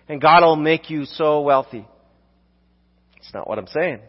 and 0.07 0.21
God 0.21 0.43
will 0.43 0.55
make 0.55 0.89
you 0.89 1.05
so 1.05 1.41
wealthy. 1.41 1.86
It's 3.17 3.33
not 3.33 3.48
what 3.48 3.60
I'm 3.60 3.67
saying, 3.67 4.00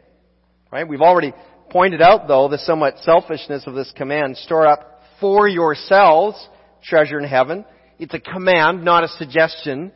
right? 0.70 0.86
We've 0.86 1.00
already 1.00 1.32
pointed 1.70 2.00
out, 2.00 2.28
though, 2.28 2.48
the 2.48 2.58
somewhat 2.58 2.98
selfishness 3.00 3.64
of 3.66 3.74
this 3.74 3.92
command. 3.96 4.36
Store 4.38 4.66
up 4.66 5.00
for 5.20 5.48
yourselves 5.48 6.36
treasure 6.82 7.18
in 7.18 7.28
heaven 7.28 7.64
it's 8.02 8.14
a 8.14 8.18
command, 8.18 8.84
not 8.84 9.04
a 9.04 9.08
suggestion. 9.08 9.92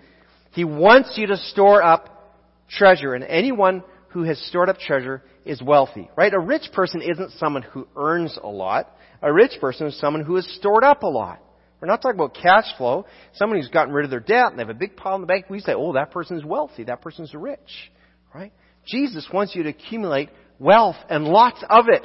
He 0.53 0.65
wants 0.65 1.15
you 1.17 1.27
to 1.27 1.37
store 1.37 1.83
up 1.83 2.33
treasure, 2.71 3.15
and 3.15 3.25
anyone 3.25 3.83
who 4.11 4.23
has 4.23 4.39
stored 4.47 4.69
up 4.69 4.79
treasure 4.79 5.25
is 5.45 5.61
wealthy, 5.61 6.09
right? 6.17 6.33
A 6.33 6.39
rich 6.39 6.71
person 6.73 7.03
isn't 7.03 7.33
someone 7.33 7.63
who 7.63 7.89
earns 7.97 8.39
a 8.41 8.47
lot. 8.47 8.95
A 9.23 9.33
rich 9.33 9.61
person 9.61 9.89
is 9.89 9.99
someone 9.99 10.25
who 10.25 10.37
has 10.37 10.47
stored 10.55 10.85
up 10.85 11.03
a 11.03 11.09
lot. 11.09 11.43
We're 11.81 11.89
not 11.89 12.01
talking 12.01 12.19
about 12.19 12.35
cash 12.35 12.67
flow. 12.79 13.07
Someone 13.35 13.59
who's 13.59 13.69
gotten 13.69 13.93
rid 13.93 14.05
of 14.05 14.11
their 14.11 14.21
debt 14.21 14.51
and 14.51 14.59
they 14.59 14.63
have 14.63 14.71
a 14.71 14.75
big 14.75 14.97
pile 14.97 15.17
in 15.17 15.21
the 15.21 15.27
bank, 15.27 15.47
we 15.51 15.61
say, 15.61 15.75
oh, 15.75 15.93
that 15.93 16.11
person's 16.11 16.45
wealthy. 16.45 16.85
That 16.85 17.03
person's 17.03 17.35
rich, 17.35 17.91
right? 18.35 18.53
Jesus 18.87 19.29
wants 19.33 19.55
you 19.55 19.65
to 19.65 19.71
accumulate 19.71 20.31
wealth 20.59 20.97
and 21.11 21.25
lots 21.25 21.63
of 21.69 21.89
it. 21.89 22.03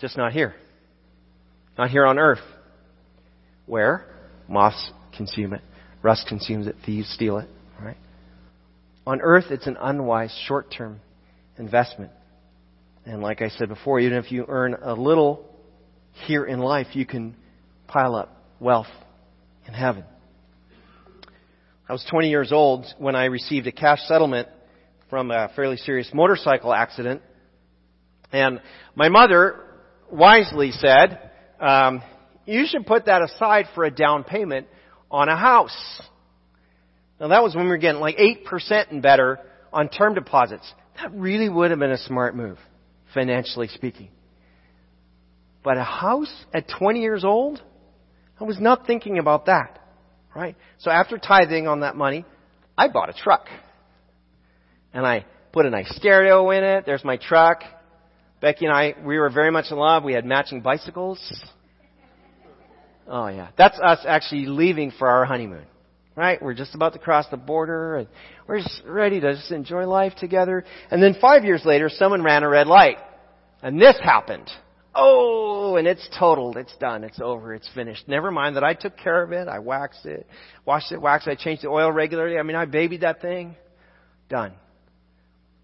Just 0.00 0.16
not 0.16 0.32
here. 0.32 0.54
Not 1.78 1.90
here 1.90 2.06
on 2.06 2.18
earth. 2.18 2.40
Where? 3.66 4.06
Moths 4.48 4.90
consume 5.16 5.52
it. 5.52 5.62
Rust 6.02 6.26
consumes 6.28 6.66
it. 6.66 6.76
Thieves 6.84 7.08
steal 7.10 7.38
it. 7.38 7.48
Right? 7.80 7.96
On 9.06 9.20
earth, 9.20 9.46
it's 9.50 9.66
an 9.66 9.76
unwise 9.80 10.36
short-term 10.46 11.00
investment. 11.58 12.10
And 13.04 13.22
like 13.22 13.42
I 13.42 13.48
said 13.50 13.68
before, 13.68 14.00
even 14.00 14.18
if 14.18 14.32
you 14.32 14.44
earn 14.48 14.74
a 14.74 14.94
little 14.94 15.44
here 16.26 16.44
in 16.44 16.58
life, 16.58 16.88
you 16.94 17.06
can 17.06 17.36
pile 17.86 18.14
up 18.14 18.36
wealth 18.60 18.86
in 19.66 19.74
heaven. 19.74 20.04
I 21.88 21.92
was 21.92 22.04
20 22.10 22.30
years 22.30 22.52
old 22.52 22.86
when 22.98 23.14
I 23.14 23.26
received 23.26 23.66
a 23.66 23.72
cash 23.72 24.00
settlement 24.08 24.48
from 25.08 25.30
a 25.30 25.50
fairly 25.54 25.76
serious 25.76 26.10
motorcycle 26.12 26.74
accident. 26.74 27.22
And 28.32 28.60
my 28.96 29.08
mother 29.08 29.62
wisely 30.10 30.72
said, 30.72 31.30
um, 31.60 32.02
you 32.44 32.66
should 32.66 32.86
put 32.86 33.06
that 33.06 33.22
aside 33.22 33.66
for 33.74 33.84
a 33.84 33.90
down 33.90 34.24
payment 34.24 34.66
on 35.10 35.28
a 35.28 35.36
house. 35.36 36.02
Now 37.20 37.28
that 37.28 37.42
was 37.42 37.54
when 37.54 37.64
we 37.64 37.70
were 37.70 37.78
getting 37.78 38.00
like 38.00 38.18
8% 38.18 38.90
and 38.90 39.00
better 39.00 39.38
on 39.72 39.88
term 39.88 40.14
deposits. 40.14 40.70
That 40.96 41.12
really 41.12 41.48
would 41.48 41.70
have 41.70 41.78
been 41.78 41.92
a 41.92 41.98
smart 41.98 42.34
move, 42.34 42.58
financially 43.14 43.68
speaking. 43.68 44.08
But 45.62 45.76
a 45.76 45.84
house 45.84 46.32
at 46.54 46.66
20 46.78 47.00
years 47.00 47.24
old? 47.24 47.62
I 48.40 48.44
was 48.44 48.60
not 48.60 48.86
thinking 48.86 49.18
about 49.18 49.46
that. 49.46 49.78
Right? 50.34 50.56
So 50.78 50.90
after 50.90 51.16
tithing 51.16 51.66
on 51.66 51.80
that 51.80 51.96
money, 51.96 52.24
I 52.76 52.88
bought 52.88 53.08
a 53.08 53.14
truck. 53.14 53.46
And 54.92 55.06
I 55.06 55.24
put 55.52 55.64
a 55.64 55.70
nice 55.70 55.94
stereo 55.96 56.50
in 56.50 56.62
it. 56.62 56.84
There's 56.84 57.04
my 57.04 57.16
truck. 57.16 57.62
Becky 58.42 58.66
and 58.66 58.74
I, 58.74 58.94
we 59.02 59.18
were 59.18 59.30
very 59.30 59.50
much 59.50 59.66
in 59.70 59.78
love. 59.78 60.04
We 60.04 60.12
had 60.12 60.26
matching 60.26 60.60
bicycles. 60.60 61.18
Oh 63.08 63.28
yeah. 63.28 63.48
That's 63.56 63.78
us 63.78 64.00
actually 64.06 64.46
leaving 64.46 64.90
for 64.90 65.08
our 65.08 65.24
honeymoon. 65.24 65.64
Right? 66.14 66.40
We're 66.40 66.54
just 66.54 66.74
about 66.74 66.92
to 66.94 66.98
cross 66.98 67.26
the 67.30 67.36
border 67.36 67.96
and 67.96 68.08
we're 68.46 68.58
just 68.58 68.82
ready 68.86 69.20
to 69.20 69.34
just 69.34 69.50
enjoy 69.50 69.86
life 69.86 70.14
together. 70.16 70.64
And 70.90 71.02
then 71.02 71.16
five 71.20 71.44
years 71.44 71.62
later, 71.64 71.88
someone 71.88 72.22
ran 72.22 72.42
a 72.42 72.48
red 72.48 72.66
light. 72.66 72.98
And 73.62 73.80
this 73.80 73.96
happened. 74.02 74.50
Oh, 74.98 75.76
and 75.76 75.86
it's 75.86 76.08
totaled. 76.18 76.56
It's 76.56 76.74
done. 76.78 77.04
It's 77.04 77.20
over. 77.20 77.52
It's 77.52 77.68
finished. 77.74 78.08
Never 78.08 78.30
mind 78.30 78.56
that 78.56 78.64
I 78.64 78.72
took 78.72 78.96
care 78.96 79.22
of 79.22 79.32
it. 79.32 79.46
I 79.46 79.58
waxed 79.58 80.06
it, 80.06 80.26
washed 80.64 80.90
it, 80.90 81.00
waxed 81.00 81.28
it. 81.28 81.32
I 81.32 81.34
changed 81.34 81.64
the 81.64 81.68
oil 81.68 81.92
regularly. 81.92 82.38
I 82.38 82.42
mean, 82.42 82.56
I 82.56 82.64
babied 82.64 83.02
that 83.02 83.20
thing. 83.20 83.56
Done. 84.30 84.54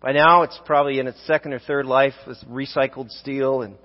By 0.01 0.13
now, 0.13 0.43
it's 0.43 0.59
probably 0.67 0.99
in 0.99 1.07
its 1.07 1.19
second 1.27 1.55
or 1.55 1.61
third 1.61 1.87
life 1.87 2.15
with 2.27 2.39
recycled 2.49 3.11
steel 3.11 3.63
and 3.63 3.77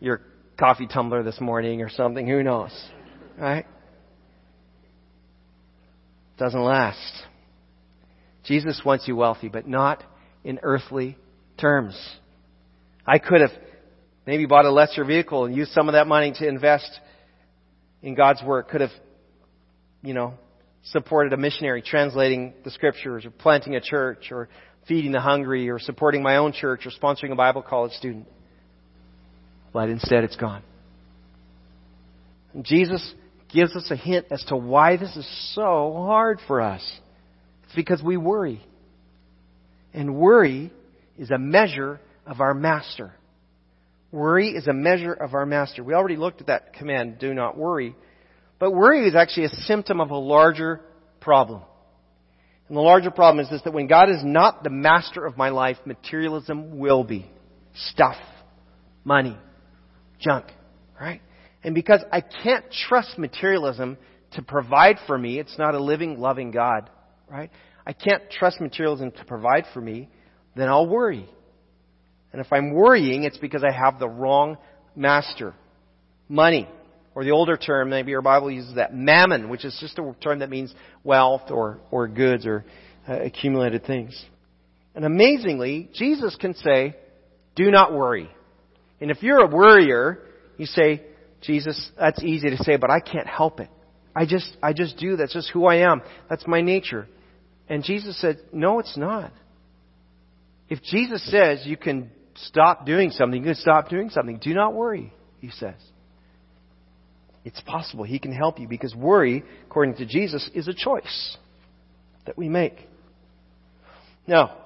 your 0.00 0.22
coffee 0.58 0.86
tumbler 0.86 1.22
this 1.22 1.40
morning 1.40 1.82
or 1.82 1.90
something. 1.90 2.26
Who 2.26 2.42
knows? 2.42 2.72
Right? 3.38 3.66
Doesn't 6.38 6.62
last. 6.62 7.12
Jesus 8.44 8.80
wants 8.84 9.08
you 9.08 9.16
wealthy, 9.16 9.48
but 9.48 9.66
not 9.66 10.02
in 10.44 10.60
earthly 10.62 11.18
terms. 11.58 11.98
I 13.06 13.18
could 13.18 13.40
have 13.40 13.50
maybe 14.26 14.46
bought 14.46 14.64
a 14.64 14.70
lesser 14.70 15.04
vehicle 15.04 15.44
and 15.44 15.54
used 15.54 15.72
some 15.72 15.88
of 15.88 15.92
that 15.92 16.06
money 16.06 16.32
to 16.38 16.46
invest 16.46 17.00
in 18.02 18.14
God's 18.14 18.42
work. 18.42 18.70
Could 18.70 18.80
have, 18.80 18.90
you 20.02 20.14
know, 20.14 20.34
supported 20.84 21.32
a 21.32 21.36
missionary 21.36 21.82
translating 21.82 22.54
the 22.64 22.70
scriptures 22.70 23.24
or 23.24 23.30
planting 23.30 23.76
a 23.76 23.80
church 23.80 24.30
or 24.30 24.48
feeding 24.86 25.12
the 25.12 25.20
hungry 25.20 25.68
or 25.68 25.78
supporting 25.78 26.22
my 26.22 26.36
own 26.36 26.52
church 26.52 26.86
or 26.86 26.90
sponsoring 26.90 27.32
a 27.32 27.36
Bible 27.36 27.62
college 27.62 27.92
student. 27.92 28.26
But 29.72 29.88
instead 29.88 30.24
it's 30.24 30.36
gone. 30.36 30.62
And 32.54 32.64
Jesus 32.64 33.14
gives 33.52 33.74
us 33.76 33.90
a 33.90 33.96
hint 33.96 34.26
as 34.30 34.42
to 34.44 34.56
why 34.56 34.96
this 34.96 35.14
is 35.16 35.54
so 35.54 35.92
hard 36.06 36.40
for 36.46 36.60
us. 36.60 36.82
It's 37.64 37.74
because 37.74 38.02
we 38.02 38.16
worry. 38.16 38.64
And 39.92 40.16
worry 40.16 40.70
is 41.18 41.30
a 41.30 41.38
measure 41.38 42.00
of 42.26 42.40
our 42.40 42.54
master. 42.54 43.12
Worry 44.12 44.50
is 44.50 44.66
a 44.66 44.72
measure 44.72 45.12
of 45.12 45.34
our 45.34 45.46
master. 45.46 45.82
We 45.82 45.94
already 45.94 46.16
looked 46.16 46.40
at 46.40 46.46
that 46.46 46.74
command, 46.74 47.18
do 47.18 47.34
not 47.34 47.56
worry. 47.56 47.94
But 48.58 48.72
worry 48.72 49.06
is 49.06 49.14
actually 49.14 49.46
a 49.46 49.56
symptom 49.64 50.00
of 50.00 50.10
a 50.10 50.16
larger 50.16 50.80
problem. 51.20 51.62
And 52.68 52.76
the 52.76 52.80
larger 52.80 53.10
problem 53.10 53.44
is 53.44 53.50
this 53.50 53.62
that 53.62 53.72
when 53.72 53.86
God 53.86 54.08
is 54.10 54.22
not 54.24 54.64
the 54.64 54.70
master 54.70 55.24
of 55.24 55.36
my 55.36 55.50
life, 55.50 55.76
materialism 55.84 56.78
will 56.78 57.04
be. 57.04 57.30
Stuff, 57.74 58.16
money, 59.04 59.36
junk, 60.18 60.46
right? 61.00 61.20
And 61.62 61.74
because 61.74 62.00
I 62.10 62.22
can't 62.22 62.64
trust 62.88 63.18
materialism 63.18 63.98
to 64.32 64.42
provide 64.42 64.96
for 65.06 65.16
me, 65.16 65.38
it's 65.38 65.58
not 65.58 65.74
a 65.74 65.82
living, 65.82 66.18
loving 66.18 66.50
God, 66.50 66.90
right? 67.28 67.50
I 67.86 67.92
can't 67.92 68.30
trust 68.30 68.60
materialism 68.60 69.12
to 69.12 69.24
provide 69.24 69.64
for 69.74 69.80
me, 69.80 70.08
then 70.56 70.68
I'll 70.68 70.88
worry. 70.88 71.28
And 72.32 72.40
if 72.40 72.52
I'm 72.52 72.72
worrying, 72.72 73.24
it's 73.24 73.38
because 73.38 73.64
I 73.64 73.72
have 73.72 73.98
the 73.98 74.08
wrong 74.08 74.58
master. 74.94 75.54
Money, 76.28 76.68
Or 77.16 77.24
the 77.24 77.30
older 77.30 77.56
term, 77.56 77.88
maybe 77.88 78.10
your 78.10 78.20
Bible 78.20 78.50
uses 78.50 78.74
that, 78.74 78.94
mammon, 78.94 79.48
which 79.48 79.64
is 79.64 79.74
just 79.80 79.98
a 79.98 80.14
term 80.20 80.40
that 80.40 80.50
means 80.50 80.74
wealth 81.02 81.50
or, 81.50 81.78
or 81.90 82.08
goods 82.08 82.44
or 82.44 82.66
uh, 83.08 83.18
accumulated 83.22 83.86
things. 83.86 84.22
And 84.94 85.02
amazingly, 85.02 85.88
Jesus 85.94 86.36
can 86.38 86.54
say, 86.54 86.94
do 87.54 87.70
not 87.70 87.94
worry. 87.94 88.28
And 89.00 89.10
if 89.10 89.22
you're 89.22 89.40
a 89.40 89.46
worrier, 89.46 90.18
you 90.58 90.66
say, 90.66 91.04
Jesus, 91.40 91.90
that's 91.98 92.22
easy 92.22 92.50
to 92.50 92.62
say, 92.64 92.76
but 92.76 92.90
I 92.90 93.00
can't 93.00 93.26
help 93.26 93.60
it. 93.60 93.70
I 94.14 94.26
just, 94.26 94.54
I 94.62 94.74
just 94.74 94.98
do. 94.98 95.16
That's 95.16 95.32
just 95.32 95.50
who 95.50 95.64
I 95.64 95.90
am. 95.90 96.02
That's 96.28 96.46
my 96.46 96.60
nature. 96.60 97.08
And 97.66 97.82
Jesus 97.82 98.20
said, 98.20 98.40
no, 98.52 98.78
it's 98.78 98.96
not. 98.98 99.32
If 100.68 100.82
Jesus 100.82 101.24
says 101.30 101.62
you 101.64 101.76
can 101.76 102.10
stop 102.34 102.86
doing 102.86 103.10
something, 103.10 103.40
you 103.40 103.46
can 103.46 103.54
stop 103.54 103.88
doing 103.88 104.10
something. 104.10 104.38
Do 104.38 104.52
not 104.52 104.74
worry, 104.74 105.12
he 105.40 105.50
says. 105.50 105.74
It's 107.44 107.60
possible 107.60 108.04
he 108.04 108.18
can 108.18 108.32
help 108.32 108.58
you 108.58 108.66
because 108.66 108.94
worry, 108.94 109.44
according 109.66 109.96
to 109.96 110.06
Jesus, 110.06 110.50
is 110.52 110.66
a 110.66 110.74
choice 110.74 111.36
that 112.26 112.36
we 112.36 112.48
make. 112.48 112.76
Now, 114.26 114.56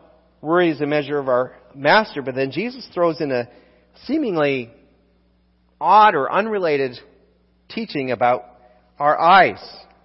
worry 0.41 0.71
is 0.71 0.81
a 0.81 0.87
measure 0.87 1.19
of 1.19 1.29
our 1.29 1.57
master, 1.75 2.23
but 2.23 2.35
then 2.35 2.51
Jesus 2.51 2.89
throws 2.95 3.21
in 3.21 3.31
a 3.31 3.49
seemingly 4.07 4.71
odd 5.79 6.15
or 6.15 6.33
unrelated 6.33 6.99
teaching 7.69 8.11
about 8.11 8.45
our 8.99 9.19
eyes 9.19 9.63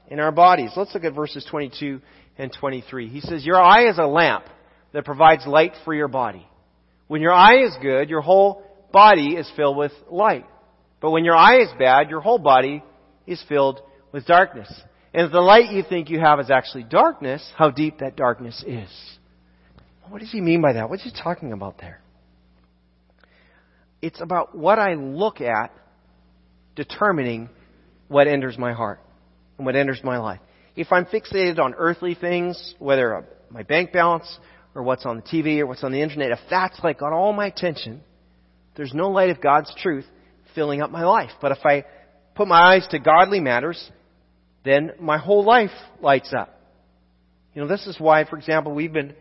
in 0.07 0.19
our 0.19 0.31
bodies. 0.31 0.71
Let's 0.75 0.93
look 0.93 1.05
at 1.05 1.13
verses 1.13 1.47
22 1.49 2.01
and 2.37 2.51
23. 2.59 3.07
He 3.07 3.21
says, 3.21 3.45
Your 3.45 3.59
eye 3.59 3.89
is 3.89 3.97
a 3.97 4.05
lamp 4.05 4.45
that 4.95 5.03
provides 5.03 5.45
light 5.45 5.73
for 5.83 5.93
your 5.93 6.07
body. 6.07 6.47
When 7.07 7.21
your 7.21 7.33
eye 7.33 7.65
is 7.65 7.75
good, 7.81 8.09
your 8.09 8.21
whole 8.21 8.63
body 8.93 9.35
is 9.35 9.51
filled 9.57 9.75
with 9.75 9.91
light. 10.09 10.45
But 11.01 11.11
when 11.11 11.25
your 11.25 11.35
eye 11.35 11.59
is 11.59 11.67
bad, 11.77 12.09
your 12.09 12.21
whole 12.21 12.39
body 12.39 12.81
is 13.27 13.43
filled 13.49 13.81
with 14.13 14.25
darkness. 14.25 14.73
And 15.13 15.25
if 15.25 15.33
the 15.33 15.41
light 15.41 15.69
you 15.69 15.83
think 15.83 16.09
you 16.09 16.21
have 16.21 16.39
is 16.39 16.49
actually 16.49 16.83
darkness, 16.83 17.45
how 17.57 17.71
deep 17.71 17.99
that 17.99 18.15
darkness 18.15 18.63
is. 18.65 18.89
What 20.07 20.21
does 20.21 20.31
he 20.31 20.39
mean 20.39 20.61
by 20.61 20.71
that? 20.71 20.89
What's 20.89 21.03
he 21.03 21.11
talking 21.11 21.51
about 21.51 21.77
there? 21.77 21.99
It's 24.01 24.21
about 24.21 24.57
what 24.57 24.79
I 24.79 24.93
look 24.93 25.41
at 25.41 25.73
determining 26.77 27.49
what 28.07 28.27
enters 28.27 28.57
my 28.57 28.71
heart 28.71 29.01
and 29.57 29.65
what 29.65 29.75
enters 29.75 29.99
my 30.05 30.19
life. 30.19 30.39
If 30.77 30.93
I'm 30.93 31.05
fixated 31.05 31.59
on 31.59 31.73
earthly 31.73 32.15
things, 32.15 32.75
whether 32.79 33.25
my 33.49 33.63
bank 33.63 33.91
balance 33.91 34.39
or 34.75 34.83
what's 34.83 35.05
on 35.05 35.15
the 35.15 35.23
TV 35.23 35.59
or 35.59 35.65
what's 35.65 35.83
on 35.83 35.91
the 35.91 36.01
internet, 36.01 36.31
if 36.31 36.39
that's 36.49 36.77
like 36.83 36.99
got 36.99 37.13
all 37.13 37.33
my 37.33 37.47
attention, 37.47 38.01
there's 38.75 38.93
no 38.93 39.09
light 39.09 39.29
of 39.29 39.41
God's 39.41 39.73
truth 39.81 40.05
filling 40.53 40.81
up 40.81 40.91
my 40.91 41.05
life. 41.05 41.31
But 41.41 41.53
if 41.53 41.65
I 41.65 41.85
put 42.35 42.47
my 42.47 42.75
eyes 42.75 42.85
to 42.91 42.99
godly 42.99 43.39
matters, 43.39 43.89
then 44.65 44.91
my 44.99 45.17
whole 45.17 45.45
life 45.45 45.71
lights 46.01 46.33
up. 46.37 46.51
You 47.53 47.61
know, 47.61 47.67
this 47.67 47.87
is 47.87 47.97
why, 47.99 48.25
for 48.25 48.37
example, 48.37 48.73
we've 48.73 48.91
been 48.91 49.15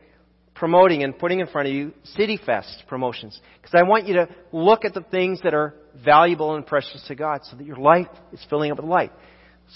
promoting 0.54 1.04
and 1.04 1.16
putting 1.16 1.40
in 1.40 1.46
front 1.46 1.68
of 1.68 1.74
you 1.74 1.92
City 2.16 2.38
Fest 2.44 2.82
promotions. 2.88 3.38
Because 3.60 3.74
I 3.74 3.84
want 3.84 4.08
you 4.08 4.14
to 4.14 4.28
look 4.50 4.84
at 4.84 4.94
the 4.94 5.02
things 5.02 5.40
that 5.44 5.54
are 5.54 5.74
valuable 6.04 6.56
and 6.56 6.66
precious 6.66 7.04
to 7.06 7.14
God 7.14 7.40
so 7.44 7.56
that 7.56 7.64
your 7.64 7.76
life 7.76 8.08
is 8.32 8.44
filling 8.50 8.72
up 8.72 8.78
with 8.78 8.86
light. 8.86 9.12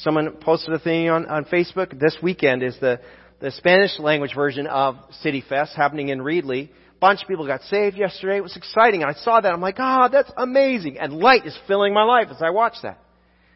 Someone 0.01 0.33
posted 0.41 0.75
a 0.75 0.79
thing 0.79 1.09
on, 1.09 1.27
on 1.27 1.45
Facebook. 1.45 1.99
This 1.99 2.17
weekend 2.23 2.63
is 2.63 2.77
the, 2.81 3.01
the 3.41 3.51
Spanish 3.53 3.99
language 3.99 4.35
version 4.35 4.67
of 4.67 4.97
City 5.21 5.43
Fest 5.49 5.73
happening 5.77 6.09
in 6.09 6.21
Reedley. 6.21 6.69
A 6.69 6.99
bunch 7.01 7.23
of 7.23 7.29
people 7.29 7.47
got 7.47 7.63
saved 7.63 7.97
yesterday. 7.97 8.39
It 8.39 8.43
was 8.43 8.57
exciting. 8.57 9.05
I 9.05 9.13
saw 9.13 9.41
that. 9.41 9.53
I'm 9.53 9.61
like, 9.61 9.77
ah, 9.79 10.07
oh, 10.07 10.09
that's 10.11 10.31
amazing. 10.37 10.99
And 10.99 11.13
light 11.13 11.47
is 11.47 11.57
filling 11.67 11.95
my 11.95 12.03
life 12.03 12.29
as 12.31 12.43
I 12.43 12.51
watch 12.51 12.75
that. 12.83 12.99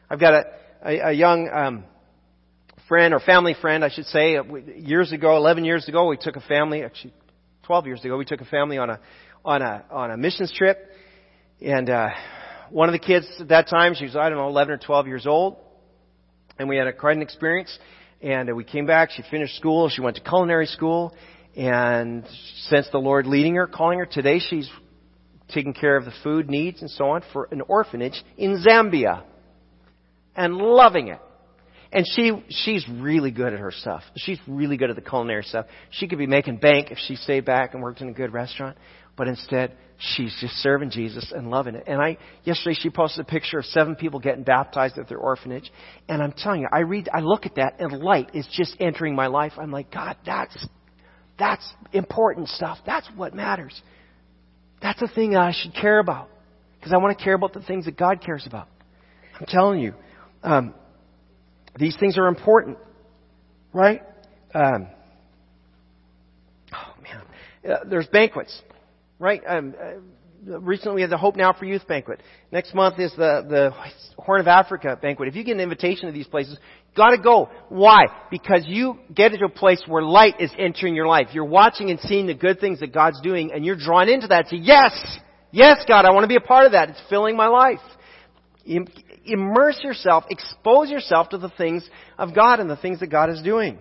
I've 0.09 0.21
got 0.21 0.35
a, 0.35 0.45
a, 0.85 1.09
a 1.09 1.13
young 1.13 1.49
um, 1.49 1.85
friend 2.87 3.13
or 3.13 3.21
family 3.21 3.57
friend, 3.61 3.85
I 3.85 3.89
should 3.89 4.07
say. 4.07 4.37
Years 4.77 5.11
ago, 5.13 5.37
11 5.37 5.65
years 5.65 5.89
ago, 5.89 6.07
we 6.07 6.17
took 6.17 6.37
a 6.37 6.41
family, 6.41 6.85
actually 6.85 7.15
12 7.65 7.87
years 7.87 8.05
ago, 8.05 8.17
we 8.17 8.25
took 8.25 8.41
a 8.41 8.45
family 8.47 8.79
on 8.79 8.91
a 8.91 9.01
on 9.45 9.63
a 9.63 9.85
on 9.91 10.11
a 10.11 10.17
missions 10.17 10.53
trip, 10.53 10.79
and 11.61 11.89
uh, 11.89 12.09
one 12.71 12.89
of 12.89 12.93
the 12.93 12.99
kids 12.99 13.27
at 13.41 13.49
that 13.49 13.69
time, 13.69 13.95
she 13.95 14.05
was 14.05 14.17
I 14.17 14.29
don't 14.29 14.39
know 14.39 14.49
11 14.49 14.75
or 14.75 14.79
12 14.79 15.07
years 15.07 15.27
old, 15.27 15.57
and 16.59 16.69
we 16.69 16.77
had 16.77 16.87
a 16.87 16.93
quite 16.93 17.17
an 17.17 17.23
experience. 17.23 17.77
And 18.23 18.55
we 18.55 18.65
came 18.65 18.87
back. 18.87 19.11
She 19.11 19.23
finished 19.31 19.57
school. 19.57 19.89
She 19.89 20.01
went 20.01 20.17
to 20.17 20.23
culinary 20.23 20.67
school, 20.67 21.15
and 21.57 22.25
since 22.69 22.89
the 22.93 22.99
Lord 22.99 23.27
leading 23.27 23.57
her, 23.57 23.67
calling 23.67 23.99
her 23.99 24.07
today, 24.07 24.39
she's 24.39 24.71
taking 25.53 25.75
care 25.75 25.97
of 25.97 26.05
the 26.05 26.13
food 26.23 26.49
needs 26.49 26.81
and 26.81 26.91
so 26.91 27.11
on 27.11 27.23
for 27.33 27.49
an 27.51 27.61
orphanage 27.63 28.23
in 28.39 28.65
Zambia, 28.65 29.25
and 30.35 30.57
loving 30.57 31.09
it. 31.09 31.21
And 31.95 32.07
she, 32.15 32.43
she's 32.49 32.87
really 32.89 33.31
good 33.31 33.53
at 33.53 33.59
her 33.59 33.71
stuff. 33.71 34.03
She's 34.17 34.39
really 34.47 34.79
good 34.79 34.89
at 34.89 34.97
the 34.97 35.03
culinary 35.03 35.43
stuff. 35.43 35.67
She 35.91 36.09
could 36.09 36.17
be 36.17 36.27
making 36.27 36.57
bank 36.57 36.91
if 36.91 36.97
she 37.07 37.17
stayed 37.17 37.45
back 37.45 37.75
and 37.75 37.83
worked 37.83 38.01
in 38.01 38.09
a 38.09 38.15
good 38.15 38.33
restaurant. 38.33 38.79
But 39.17 39.29
instead, 39.29 39.77
she's 39.99 40.35
just 40.41 40.55
serving 40.57 40.91
Jesus 40.91 41.33
and 41.35 41.51
loving 41.51 41.75
it. 41.75 41.85
And 41.87 42.01
I, 42.01 42.19
yesterday 42.45 42.77
she 42.81 42.91
posted 42.91 43.27
a 43.27 43.29
picture 43.29 43.59
of 43.59 43.65
seven 43.67 43.95
people 43.95 44.21
getting 44.21 44.43
baptized 44.43 44.99
at 44.99 45.09
their 45.09 45.19
orphanage. 45.19 45.71
And 46.09 46.23
I'm 46.23 46.33
telling 46.33 46.63
you, 46.63 46.69
I 46.73 46.81
read, 46.81 47.09
I 47.13 47.21
look 47.21 47.47
at 47.47 47.57
that 47.57 47.81
and 47.81 47.93
light 48.03 48.31
is 48.35 48.47
just 48.53 48.77
entering 48.81 49.15
my 49.15 49.27
life. 49.27 49.53
I'm 49.59 49.71
like, 49.71 49.93
God, 49.93 50.17
that's, 50.25 50.67
that's 51.39 51.73
important 51.93 52.49
stuff. 52.49 52.79
That's 52.87 53.09
what 53.17 53.35
matters. 53.35 53.81
That's 54.81 55.01
the 55.01 55.09
thing 55.09 55.33
that 55.33 55.41
I 55.41 55.53
should 55.53 55.75
care 55.75 55.99
about. 55.99 56.29
Because 56.79 56.93
I 56.93 56.97
want 56.97 57.17
to 57.17 57.23
care 57.23 57.35
about 57.35 57.53
the 57.53 57.63
things 57.63 57.85
that 57.85 57.97
God 57.97 58.21
cares 58.25 58.45
about. 58.47 58.69
I'm 59.39 59.47
telling 59.47 59.81
you. 59.81 59.95
Um, 60.43 60.75
these 61.79 61.97
things 61.99 62.19
are 62.19 62.27
important, 62.27 62.79
right? 63.73 64.03
Um, 64.55 64.89
oh 66.75 66.95
man, 67.03 67.73
uh, 67.73 67.85
there's 67.89 68.07
banquets, 68.09 68.61
right? 69.19 69.43
Um, 69.47 69.75
uh, 69.81 70.61
recently 70.61 70.97
we 70.97 71.01
had 71.03 71.11
the 71.11 71.19
Hope 71.19 71.37
Now 71.37 71.53
for 71.53 71.65
Youth 71.65 71.87
banquet. 71.87 72.21
Next 72.51 72.75
month 72.75 72.99
is 72.99 73.13
the 73.13 73.45
the 73.49 73.71
Horn 74.19 74.41
of 74.41 74.49
Africa 74.49 74.99
banquet. 75.01 75.29
If 75.29 75.37
you 75.37 75.45
get 75.45 75.55
an 75.55 75.61
invitation 75.61 76.07
to 76.07 76.13
these 76.13 76.27
places, 76.27 76.59
got 76.97 77.11
to 77.11 77.19
go. 77.19 77.49
Why? 77.69 78.07
Because 78.31 78.65
you 78.67 78.99
get 79.15 79.33
into 79.33 79.47
a 79.47 79.51
place 79.51 79.83
where 79.87 80.03
light 80.03 80.41
is 80.41 80.51
entering 80.59 80.95
your 80.95 81.07
life. 81.07 81.29
You're 81.33 81.45
watching 81.45 81.91
and 81.91 82.01
seeing 82.01 82.27
the 82.27 82.35
good 82.35 82.61
things 82.61 82.81
that 82.81 82.93
God's 82.93 83.21
doing, 83.21 83.53
and 83.53 83.65
you're 83.65 83.77
drawn 83.77 84.09
into 84.09 84.29
that. 84.29 84.49
Say, 84.49 84.57
yes, 84.57 84.93
yes, 85.51 85.85
God, 85.87 86.05
I 86.05 86.11
want 86.11 86.25
to 86.25 86.29
be 86.29 86.37
a 86.37 86.41
part 86.41 86.67
of 86.67 86.73
that. 86.73 86.91
It's 86.91 87.03
filling 87.09 87.37
my 87.37 87.49
life 87.49 87.81
immerse 89.25 89.81
yourself, 89.83 90.25
expose 90.31 90.91
yourself 90.91 91.31
to 91.31 91.39
the 91.39 91.51
things 91.51 91.89
of 92.19 92.35
God 92.35 92.61
and 92.61 92.69
the 92.69 92.77
things 92.77 93.01
that 93.01 93.09
God 93.09 93.31
is 93.31 93.43
doing. 93.43 93.79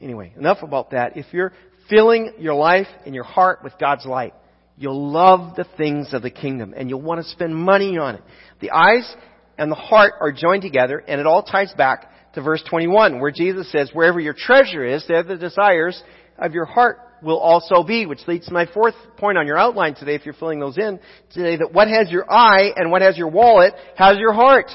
Anyway, 0.00 0.32
enough 0.36 0.62
about 0.62 0.90
that. 0.90 1.16
If 1.16 1.26
you're 1.32 1.52
filling 1.88 2.34
your 2.38 2.54
life 2.54 2.86
and 3.04 3.14
your 3.14 3.24
heart 3.24 3.62
with 3.62 3.74
God's 3.78 4.06
light, 4.06 4.34
you'll 4.80 5.12
love 5.12 5.56
the 5.56 5.66
things 5.76 6.14
of 6.14 6.22
the 6.22 6.30
kingdom 6.30 6.72
and 6.74 6.88
you'll 6.88 7.02
want 7.02 7.22
to 7.22 7.28
spend 7.28 7.54
money 7.54 7.98
on 7.98 8.14
it. 8.14 8.22
The 8.60 8.70
eyes 8.70 9.14
and 9.58 9.70
the 9.70 9.76
heart 9.76 10.14
are 10.20 10.32
joined 10.32 10.62
together 10.62 11.04
and 11.06 11.20
it 11.20 11.26
all 11.26 11.42
ties 11.42 11.72
back 11.74 12.10
to 12.32 12.42
verse 12.42 12.64
21 12.68 13.20
where 13.20 13.30
Jesus 13.30 13.70
says, 13.70 13.90
wherever 13.92 14.18
your 14.18 14.32
treasure 14.32 14.84
is, 14.84 15.04
there 15.06 15.22
the 15.22 15.36
desires 15.36 16.02
of 16.38 16.54
your 16.54 16.64
heart 16.64 16.98
will 17.22 17.38
also 17.38 17.82
be, 17.82 18.06
which 18.06 18.20
leads 18.26 18.46
to 18.46 18.54
my 18.54 18.64
fourth 18.72 18.94
point 19.18 19.36
on 19.36 19.46
your 19.46 19.58
outline 19.58 19.94
today, 19.94 20.14
if 20.14 20.24
you're 20.24 20.32
filling 20.32 20.60
those 20.60 20.78
in 20.78 20.98
today, 21.34 21.56
that 21.56 21.74
what 21.74 21.86
has 21.88 22.10
your 22.10 22.24
eye 22.32 22.70
and 22.74 22.90
what 22.90 23.02
has 23.02 23.18
your 23.18 23.28
wallet 23.28 23.74
has 23.96 24.16
your 24.16 24.32
heart. 24.32 24.70